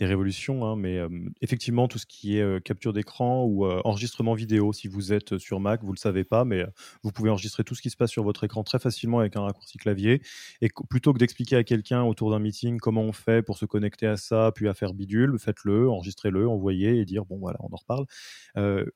révolutions, 0.00 0.64
hein, 0.64 0.74
mais 0.74 0.96
euh, 0.96 1.08
effectivement, 1.42 1.86
tout 1.86 1.98
ce 1.98 2.06
qui 2.06 2.38
est 2.38 2.42
euh, 2.42 2.60
capture 2.60 2.94
d'écran 2.94 3.44
ou 3.44 3.66
enregistrement 3.66 4.32
vidéo, 4.32 4.72
si 4.72 4.88
vous 4.88 5.12
êtes 5.12 5.36
sur 5.36 5.60
Mac, 5.60 5.82
vous 5.82 5.88
ne 5.88 5.96
le 5.96 5.98
savez 5.98 6.24
pas, 6.24 6.46
mais 6.46 6.64
vous 7.02 7.12
pouvez 7.12 7.28
enregistrer 7.28 7.62
tout 7.62 7.74
ce 7.74 7.82
qui 7.82 7.90
se 7.90 7.96
passe 7.96 8.10
sur 8.10 8.24
votre 8.24 8.44
écran 8.44 8.64
très 8.64 8.78
facilement 8.78 9.18
avec 9.18 9.36
un 9.36 9.42
raccourci 9.42 9.76
clavier. 9.76 10.22
Et 10.62 10.70
plutôt 10.88 11.12
que 11.12 11.18
d'expliquer 11.18 11.56
à 11.56 11.64
quelqu'un 11.64 12.02
autour 12.02 12.30
d'un 12.30 12.38
meeting 12.38 12.78
comment 12.78 13.02
on 13.02 13.12
fait 13.12 13.42
pour 13.42 13.58
se 13.58 13.66
connecter 13.66 14.06
à 14.06 14.16
ça, 14.16 14.50
puis 14.54 14.66
à 14.66 14.72
faire 14.72 14.94
bidule, 14.94 15.38
faites-le, 15.38 15.90
enregistrez-le, 15.90 16.48
envoyez 16.48 16.96
et 16.98 17.04
dire, 17.04 17.26
bon 17.26 17.38
voilà, 17.38 17.58
on 17.60 17.70
en 17.70 17.76
reparle. 17.76 18.06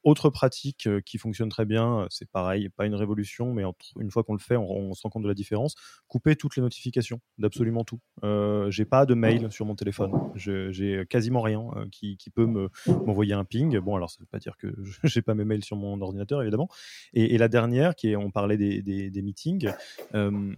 autre 0.02 0.30
pratique 0.30 0.88
qui 1.04 1.18
fonctionne 1.18 1.50
très 1.50 1.66
bien, 1.66 2.06
c'est 2.08 2.30
pareil, 2.30 2.70
pas 2.70 2.86
une 2.86 2.94
révolution, 2.94 3.52
mais 3.52 3.64
une 4.00 4.10
fois 4.10 4.24
qu'on 4.24 4.34
le 4.34 4.38
fait, 4.38 4.56
on, 4.56 4.70
on 4.70 4.94
se 4.94 5.02
rend 5.02 5.10
compte 5.10 5.24
de 5.24 5.28
la 5.28 5.34
différence. 5.34 5.74
Couper 6.06 6.36
toutes 6.38 6.56
les 6.56 6.62
notifications 6.62 7.20
d'absolument 7.36 7.84
tout. 7.84 8.00
Euh, 8.24 8.70
j'ai 8.70 8.84
pas 8.84 9.04
de 9.06 9.14
mail 9.14 9.50
sur 9.52 9.66
mon 9.66 9.74
téléphone. 9.74 10.12
J'ai 10.34 11.04
quasiment 11.08 11.40
rien 11.40 11.64
euh, 11.76 11.86
qui, 11.90 12.16
peut 12.34 12.46
m'envoyer 12.86 13.34
un 13.34 13.44
ping. 13.44 13.78
Bon, 13.78 13.96
alors 13.96 14.10
ça 14.10 14.18
veut 14.20 14.26
pas 14.30 14.38
dire 14.38 14.56
que 14.56 14.68
j'ai 15.04 15.22
pas 15.22 15.34
mes 15.34 15.44
mails 15.44 15.64
sur 15.64 15.76
mon 15.76 16.00
ordinateur 16.00 16.42
évidemment. 16.42 16.68
Et, 17.12 17.36
la 17.38 17.48
dernière, 17.48 17.94
qui 17.94 18.10
est, 18.10 18.16
on 18.16 18.30
parlait 18.30 18.56
des, 18.56 18.82
des, 18.82 19.22
meetings. 19.22 19.70
Euh, 20.14 20.54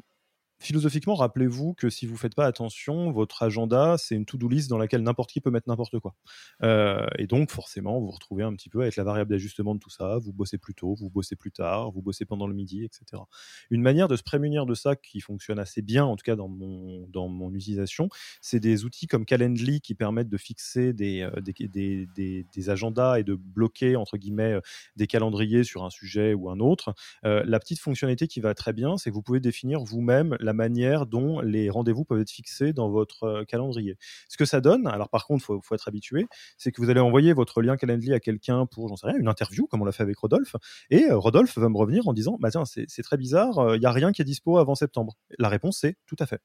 philosophiquement, 0.61 1.15
rappelez-vous 1.15 1.75
que 1.75 1.89
si 1.89 2.07
vous 2.07 2.13
ne 2.15 2.19
faites 2.19 2.35
pas 2.35 2.47
attention, 2.47 3.11
votre 3.11 3.43
agenda, 3.43 3.97
c'est 3.99 4.15
une 4.15 4.27
to-do 4.27 4.49
list 4.49 4.69
dans 4.69 4.79
laquelle 4.79 5.03
n'importe 5.03 5.31
qui 5.31 5.41
peut 5.41 5.51
mettre 5.51 5.69
n'importe 5.69 5.99
quoi. 5.99 6.15
Euh, 6.63 7.07
et 7.19 7.27
donc, 7.27 7.51
forcément, 7.51 7.99
vous 7.99 8.07
vous 8.07 8.13
retrouvez 8.13 8.45
un 8.45 8.55
petit 8.55 8.69
peu 8.69 8.83
avec 8.83 8.97
la 8.97 9.05
variable 9.05 9.31
d'ajustement 9.31 9.75
de 9.75 9.81
tout 9.81 9.91
ça. 9.91 10.19
Vous 10.19 10.33
bossez 10.33 10.59
plus 10.59 10.75
tôt, 10.75 10.95
vous 10.95 11.11
bossez 11.11 11.35
plus 11.35 11.51
tard, 11.51 11.91
vous 11.91 12.03
bossez 12.03 12.27
pendant 12.27 12.47
le 12.47 12.55
midi, 12.55 12.85
etc. 12.85 13.23
Une 13.71 13.81
manière 13.81 14.07
de 14.07 14.17
se 14.17 14.23
prémunir 14.23 14.67
de 14.67 14.75
ça 14.75 14.97
qui 14.97 15.21
fonctionne 15.21 15.59
assez 15.59 15.81
bien, 15.81 16.05
en 16.05 16.17
tout 16.17 16.25
cas 16.25 16.37
dans 16.37 16.49
mon, 16.49 17.07
dans 17.09 17.29
mon 17.29 17.53
utilisation, 17.55 18.09
c'est 18.43 18.61
des 18.61 18.85
outils 18.85 19.07
comme 19.07 19.25
Calendly 19.25 19.81
qui 19.81 19.95
permettent 19.95 20.29
de 20.29 20.37
fixer 20.37 20.93
des, 20.93 21.23
euh, 21.23 21.41
des, 21.41 21.55
des, 21.69 22.45
des, 22.53 22.71
agendas 22.71 23.19
et 23.19 23.25
de 23.25 23.35
bloquer, 23.35 23.97
entre 23.97 24.19
guillemets, 24.19 24.53
euh, 24.53 24.61
des 24.97 25.07
calendriers 25.07 25.65
sur 25.65 25.85
un 25.85 25.91
sujet 25.91 26.35
ou 26.35 26.51
un 26.51 26.61
autre. 26.61 26.95
la 27.23 27.59
petite 27.59 27.79
fonctionnalité 27.79 28.27
qui 28.29 28.41
va 28.41 28.55
très 28.55 28.73
bien, 28.73 28.97
c'est 28.99 29.11
que 29.11 29.15
vous 29.15 29.23
pouvez 29.23 29.41
définir 29.41 29.81
vous-même 29.81 30.37
la 30.41 30.50
manière 30.53 31.07
dont 31.07 31.41
les 31.41 31.71
rendez-vous 31.71 32.05
peuvent 32.05 32.21
être 32.21 32.31
fixés 32.31 32.73
dans 32.73 32.91
votre 32.91 33.25
euh, 33.25 33.45
calendrier. 33.45 33.97
Ce 34.29 34.37
que 34.37 34.45
ça 34.45 34.61
donne, 34.61 34.87
alors 34.87 35.09
par 35.09 35.27
contre, 35.27 35.45
il 35.51 35.61
faut, 35.63 35.75
être 35.75 35.89
habitué, 35.89 36.27
c'est 36.57 36.73
que 36.73 36.81
vous 36.81 36.91
allez 36.91 37.01
envoyer 37.01 37.33
votre 37.33 37.63
lien 37.63 37.77
Calendly 37.77 38.13
à 38.13 38.21
quelqu'un 38.21 38.67
pour, 38.67 38.89
j'en 38.89 38.97
sais 38.97 39.07
rien, 39.07 39.19
une 39.19 39.29
interview, 39.29 39.67
comme 39.67 39.83
on 39.83 39.85
l'a 39.85 39.93
fait 39.93 40.03
avec 40.03 40.19
Rodolphe, 40.19 40.57
et 40.91 41.05
euh, 41.05 41.19
Rodolphe 41.19 41.57
va 41.59 41.69
me 41.69 41.77
revenir 41.77 42.09
en 42.09 42.13
disant, 42.13 42.37
bah 42.41 42.51
tiens, 42.51 42.65
c'est 42.65 43.03
très 43.03 43.17
bizarre, 43.17 43.55
il 43.57 43.75
euh, 43.75 43.79
n'y 43.79 43.87
a 43.87 43.93
rien 43.93 44.13
qui 44.13 44.23
est 44.23 44.25
dispo 44.25 44.59
avant 44.59 44.75
septembre. 44.75 45.17
La 45.39 45.49
réponse, 45.49 45.79
c'est 45.81 45.97
tout 46.07 46.17
à 46.19 46.27
fait. 46.27 46.41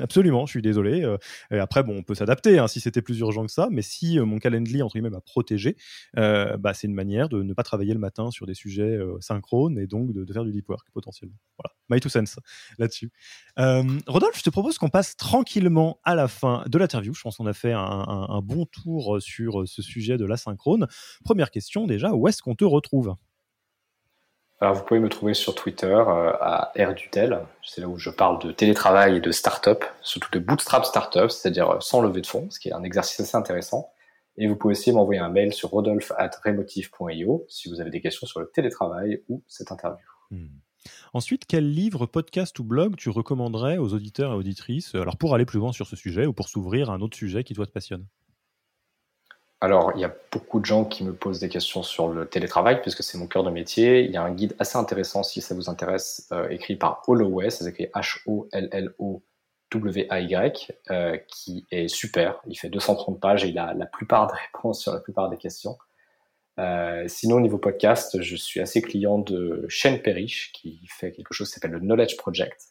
Absolument, 0.00 0.46
je 0.46 0.50
suis 0.50 0.62
désolé. 0.62 1.02
Euh, 1.02 1.16
après, 1.50 1.82
bon, 1.82 1.98
on 1.98 2.02
peut 2.02 2.14
s'adapter 2.14 2.58
hein, 2.58 2.68
si 2.68 2.80
c'était 2.80 3.02
plus 3.02 3.18
urgent 3.20 3.44
que 3.44 3.52
ça, 3.52 3.68
mais 3.70 3.82
si 3.82 4.18
euh, 4.18 4.24
mon 4.24 4.38
calendrier, 4.38 4.82
entre 4.82 4.94
guillemets, 4.94 5.10
m'a 5.10 5.20
protégé, 5.20 5.76
euh, 6.16 6.56
bah, 6.56 6.74
c'est 6.74 6.86
une 6.86 6.94
manière 6.94 7.28
de 7.28 7.42
ne 7.42 7.52
pas 7.54 7.62
travailler 7.62 7.94
le 7.94 8.00
matin 8.00 8.30
sur 8.30 8.46
des 8.46 8.54
sujets 8.54 8.98
synchrones 9.20 9.78
et 9.78 9.86
donc 9.86 10.12
de, 10.12 10.32
faire 10.32 10.44
du 10.44 10.52
deep 10.52 10.68
work 10.68 10.88
potentiellement. 10.92 11.36
Voilà, 11.58 11.74
my 11.88 12.00
two 12.00 12.08
sense 12.08 12.38
là-dessus. 12.78 13.10
Rodolphe, 13.56 14.38
je 14.38 14.42
te 14.42 14.50
propose 14.50 14.78
qu'on 14.78 14.88
passe 14.88 15.16
tranquillement 15.16 16.00
à 16.04 16.14
la 16.14 16.28
fin 16.28 16.64
de 16.66 16.78
l'interview. 16.78 17.14
Je 17.14 17.22
pense 17.22 17.36
qu'on 17.36 17.46
a 17.46 17.52
fait 17.52 17.72
un, 17.72 17.80
un 17.80 18.40
bon 18.40 18.66
tour 18.66 19.20
sur 19.20 19.66
ce 19.66 19.82
sujet 19.82 20.16
de 20.16 20.24
l'asynchrone. 20.24 20.86
Première 21.24 21.50
question 21.50 21.86
déjà, 21.86 22.12
où 22.12 22.28
est-ce 22.28 22.42
qu'on 22.42 22.54
te 22.54 22.64
retrouve? 22.64 23.14
Alors, 24.62 24.74
vous 24.74 24.84
pouvez 24.84 25.00
me 25.00 25.08
trouver 25.08 25.32
sur 25.32 25.54
Twitter 25.54 25.86
euh, 25.86 26.32
à 26.38 26.72
RDutel. 26.78 27.46
C'est 27.62 27.80
là 27.80 27.88
où 27.88 27.96
je 27.96 28.10
parle 28.10 28.42
de 28.42 28.52
télétravail 28.52 29.16
et 29.16 29.20
de 29.20 29.30
start-up, 29.30 29.84
surtout 30.02 30.28
de 30.32 30.38
bootstrap 30.38 30.84
start-up, 30.84 31.30
c'est-à-dire 31.30 31.70
euh, 31.70 31.80
sans 31.80 32.02
lever 32.02 32.20
de 32.20 32.26
fonds, 32.26 32.50
ce 32.50 32.60
qui 32.60 32.68
est 32.68 32.74
un 32.74 32.82
exercice 32.82 33.20
assez 33.20 33.36
intéressant. 33.36 33.90
Et 34.36 34.46
vous 34.48 34.56
pouvez 34.56 34.72
aussi 34.72 34.92
m'envoyer 34.92 35.18
un 35.18 35.30
mail 35.30 35.54
sur 35.54 35.70
rodolphe.remotive.io 35.70 37.46
si 37.48 37.70
vous 37.70 37.80
avez 37.80 37.88
des 37.88 38.02
questions 38.02 38.26
sur 38.26 38.40
le 38.40 38.50
télétravail 38.50 39.22
ou 39.30 39.42
cette 39.48 39.72
interview. 39.72 40.04
Hmm. 40.30 40.48
Ensuite, 41.14 41.46
quel 41.46 41.70
livre, 41.70 42.04
podcast 42.04 42.58
ou 42.58 42.64
blog 42.64 42.96
tu 42.96 43.08
recommanderais 43.08 43.78
aux 43.78 43.94
auditeurs 43.94 44.32
et 44.32 44.36
auditrices 44.36 44.94
alors 44.94 45.16
pour 45.16 45.34
aller 45.34 45.46
plus 45.46 45.58
loin 45.58 45.72
sur 45.72 45.86
ce 45.86 45.96
sujet 45.96 46.26
ou 46.26 46.34
pour 46.34 46.48
s'ouvrir 46.48 46.90
à 46.90 46.94
un 46.94 47.00
autre 47.00 47.16
sujet 47.16 47.44
qui 47.44 47.54
toi 47.54 47.66
te 47.66 47.72
passionne? 47.72 48.06
Alors, 49.62 49.92
il 49.94 50.00
y 50.00 50.04
a 50.04 50.14
beaucoup 50.32 50.58
de 50.58 50.64
gens 50.64 50.86
qui 50.86 51.04
me 51.04 51.12
posent 51.12 51.40
des 51.40 51.50
questions 51.50 51.82
sur 51.82 52.08
le 52.08 52.26
télétravail, 52.26 52.80
puisque 52.80 53.02
c'est 53.02 53.18
mon 53.18 53.26
cœur 53.26 53.44
de 53.44 53.50
métier. 53.50 54.02
Il 54.04 54.10
y 54.10 54.16
a 54.16 54.22
un 54.22 54.32
guide 54.32 54.56
assez 54.58 54.78
intéressant, 54.78 55.22
si 55.22 55.42
ça 55.42 55.54
vous 55.54 55.68
intéresse, 55.68 56.26
euh, 56.32 56.48
écrit 56.48 56.76
par 56.76 57.02
Holloway, 57.06 57.50
ça 57.50 57.66
s'écrit 57.66 57.88
H-O-L-L-O-W-A-Y, 57.94 59.22
euh, 60.90 61.18
qui 61.28 61.66
est 61.70 61.88
super. 61.88 62.40
Il 62.46 62.56
fait 62.56 62.70
230 62.70 63.20
pages 63.20 63.44
et 63.44 63.48
il 63.48 63.58
a 63.58 63.74
la 63.74 63.84
plupart 63.84 64.28
des 64.28 64.38
réponses 64.46 64.80
sur 64.80 64.94
la 64.94 65.00
plupart 65.00 65.28
des 65.28 65.36
questions. 65.36 65.76
Euh, 66.58 67.04
sinon, 67.06 67.36
au 67.36 67.40
niveau 67.40 67.58
podcast, 67.58 68.22
je 68.22 68.36
suis 68.36 68.60
assez 68.60 68.80
client 68.80 69.18
de 69.18 69.66
Shane 69.68 70.00
Perrich, 70.00 70.52
qui 70.54 70.86
fait 70.88 71.12
quelque 71.12 71.34
chose 71.34 71.48
qui 71.48 71.54
s'appelle 71.54 71.72
le 71.72 71.80
Knowledge 71.80 72.16
Project, 72.16 72.68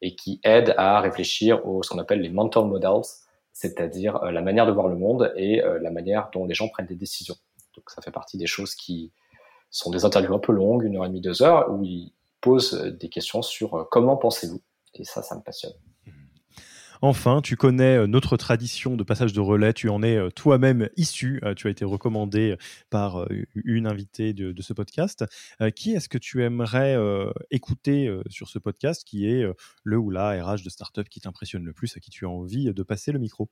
et 0.00 0.16
qui 0.16 0.40
aide 0.44 0.72
à 0.78 0.98
réfléchir 1.00 1.66
aux 1.66 1.82
ce 1.82 1.90
qu'on 1.90 1.98
appelle 1.98 2.22
les 2.22 2.30
mental 2.30 2.64
models, 2.64 3.02
c'est-à-dire 3.52 4.16
euh, 4.22 4.30
la 4.30 4.40
manière 4.40 4.66
de 4.66 4.72
voir 4.72 4.88
le 4.88 4.96
monde 4.96 5.32
et 5.36 5.62
euh, 5.62 5.78
la 5.78 5.90
manière 5.90 6.30
dont 6.32 6.46
les 6.46 6.54
gens 6.54 6.68
prennent 6.68 6.86
des 6.86 6.96
décisions. 6.96 7.36
Donc 7.76 7.90
ça 7.90 8.02
fait 8.02 8.10
partie 8.10 8.36
des 8.38 8.46
choses 8.46 8.74
qui 8.74 9.12
sont 9.70 9.90
des 9.90 10.04
interviews 10.04 10.34
un 10.34 10.38
peu 10.38 10.52
longues, 10.52 10.84
une 10.84 10.96
heure 10.96 11.04
et 11.04 11.08
demie, 11.08 11.20
deux 11.20 11.42
heures, 11.42 11.70
où 11.70 11.82
ils 11.84 12.12
posent 12.40 12.74
des 12.74 13.08
questions 13.08 13.42
sur 13.42 13.74
euh, 13.74 13.84
comment 13.90 14.16
pensez-vous? 14.16 14.60
Et 14.94 15.04
ça, 15.04 15.22
ça 15.22 15.34
me 15.36 15.40
passionne. 15.40 15.72
Enfin, 17.04 17.40
tu 17.42 17.56
connais 17.56 17.96
euh, 17.96 18.06
notre 18.06 18.36
tradition 18.36 18.96
de 18.96 19.02
passage 19.02 19.32
de 19.32 19.40
relais, 19.40 19.72
tu 19.72 19.88
en 19.88 20.04
es 20.04 20.16
euh, 20.16 20.30
toi-même 20.30 20.88
issu, 20.96 21.40
euh, 21.42 21.52
tu 21.52 21.66
as 21.66 21.70
été 21.70 21.84
recommandé 21.84 22.56
par 22.90 23.26
une 23.56 23.88
invitée 23.88 24.32
de, 24.32 24.62
ce 24.62 24.72
podcast. 24.72 25.24
Qui 25.74 25.94
est-ce 25.94 26.08
que 26.08 26.18
tu 26.18 26.44
aimerais 26.44 26.96
écouter 27.50 28.08
sur 28.28 28.48
ce 28.48 28.60
podcast 28.60 29.02
qui 29.04 29.28
est 29.28 29.44
le 29.82 29.98
ou 29.98 30.10
la 30.10 30.44
RH 30.44 30.62
de 30.62 30.70
startup 30.70 31.08
qui 31.08 31.20
t'impressionne 31.20 31.64
le 31.64 31.72
plus, 31.72 31.96
à 31.96 32.00
qui 32.00 32.10
tu 32.10 32.26
as 32.26 32.28
envie 32.28 32.72
de 32.72 32.82
passer 32.84 33.10
le 33.10 33.18
micro? 33.18 33.48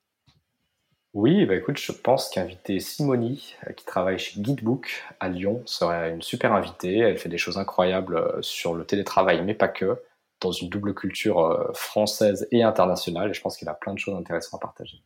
Oui, 1.15 1.45
bah 1.47 1.57
écoute, 1.57 1.79
je 1.79 1.91
pense 1.91 2.29
qu'inviter 2.29 2.79
Simoni, 2.79 3.57
qui 3.77 3.85
travaille 3.85 4.19
chez 4.19 4.41
Guidebook 4.41 5.03
à 5.19 5.29
Lyon, 5.29 5.63
serait 5.65 6.13
une 6.13 6.23
super 6.23 6.53
invitée. 6.53 6.99
Elle 6.99 7.19
fait 7.19 7.29
des 7.29 7.39
choses 7.39 7.59
incroyables 7.59 8.39
sur 8.43 8.75
le 8.75 8.85
télétravail, 8.85 9.43
mais 9.45 9.55
pas 9.55 9.69
que 9.69 9.99
dans 10.41 10.53
une 10.53 10.69
double 10.69 10.95
culture 10.95 11.41
euh, 11.41 11.71
française 11.75 12.49
et 12.51 12.63
internationale. 12.63 13.31
Et 13.31 13.35
je 13.35 13.41
pense 13.41 13.57
qu'il 13.57 13.69
a 13.69 13.75
plein 13.75 13.95
de 13.95 13.99
choses 13.99 14.17
intéressantes 14.17 14.61
à 14.63 14.67
partager. 14.67 15.03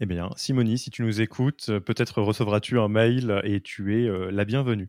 Eh 0.00 0.06
bien, 0.06 0.30
Simonie, 0.36 0.78
si 0.78 0.90
tu 0.90 1.02
nous 1.02 1.20
écoutes, 1.20 1.66
euh, 1.68 1.80
peut-être 1.80 2.22
recevras-tu 2.22 2.78
un 2.78 2.88
mail 2.88 3.40
et 3.44 3.60
tu 3.60 4.00
es 4.00 4.08
euh, 4.08 4.30
la 4.30 4.44
bienvenue. 4.44 4.88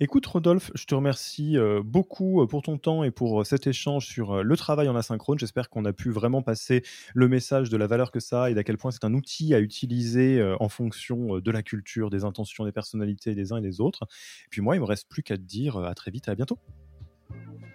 Écoute, 0.00 0.26
Rodolphe, 0.26 0.70
je 0.76 0.84
te 0.84 0.94
remercie 0.94 1.56
beaucoup 1.82 2.46
pour 2.46 2.62
ton 2.62 2.78
temps 2.78 3.02
et 3.02 3.10
pour 3.10 3.44
cet 3.44 3.66
échange 3.66 4.06
sur 4.06 4.44
le 4.44 4.56
travail 4.56 4.88
en 4.88 4.94
asynchrone. 4.94 5.40
J'espère 5.40 5.68
qu'on 5.70 5.84
a 5.86 5.92
pu 5.92 6.10
vraiment 6.10 6.40
passer 6.40 6.84
le 7.14 7.26
message 7.26 7.68
de 7.68 7.76
la 7.76 7.88
valeur 7.88 8.12
que 8.12 8.20
ça 8.20 8.44
a 8.44 8.50
et 8.50 8.54
d'à 8.54 8.62
quel 8.62 8.78
point 8.78 8.92
c'est 8.92 9.02
un 9.02 9.12
outil 9.12 9.54
à 9.54 9.58
utiliser 9.58 10.40
en 10.60 10.68
fonction 10.68 11.40
de 11.40 11.50
la 11.50 11.64
culture, 11.64 12.10
des 12.10 12.22
intentions, 12.22 12.64
des 12.64 12.70
personnalités 12.70 13.34
des 13.34 13.52
uns 13.52 13.56
et 13.56 13.60
des 13.60 13.80
autres. 13.80 14.06
Et 14.44 14.48
puis 14.50 14.60
moi, 14.60 14.76
il 14.76 14.80
me 14.80 14.86
reste 14.86 15.08
plus 15.08 15.24
qu'à 15.24 15.36
te 15.36 15.42
dire 15.42 15.78
à 15.78 15.96
très 15.96 16.12
vite 16.12 16.28
et 16.28 16.30
à 16.30 16.36
bientôt. 16.36 16.60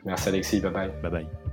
Merci 0.06 0.30
Alexis, 0.30 0.62
bye 0.62 0.72
bye. 0.72 0.92
Bye 1.02 1.12
bye. 1.12 1.53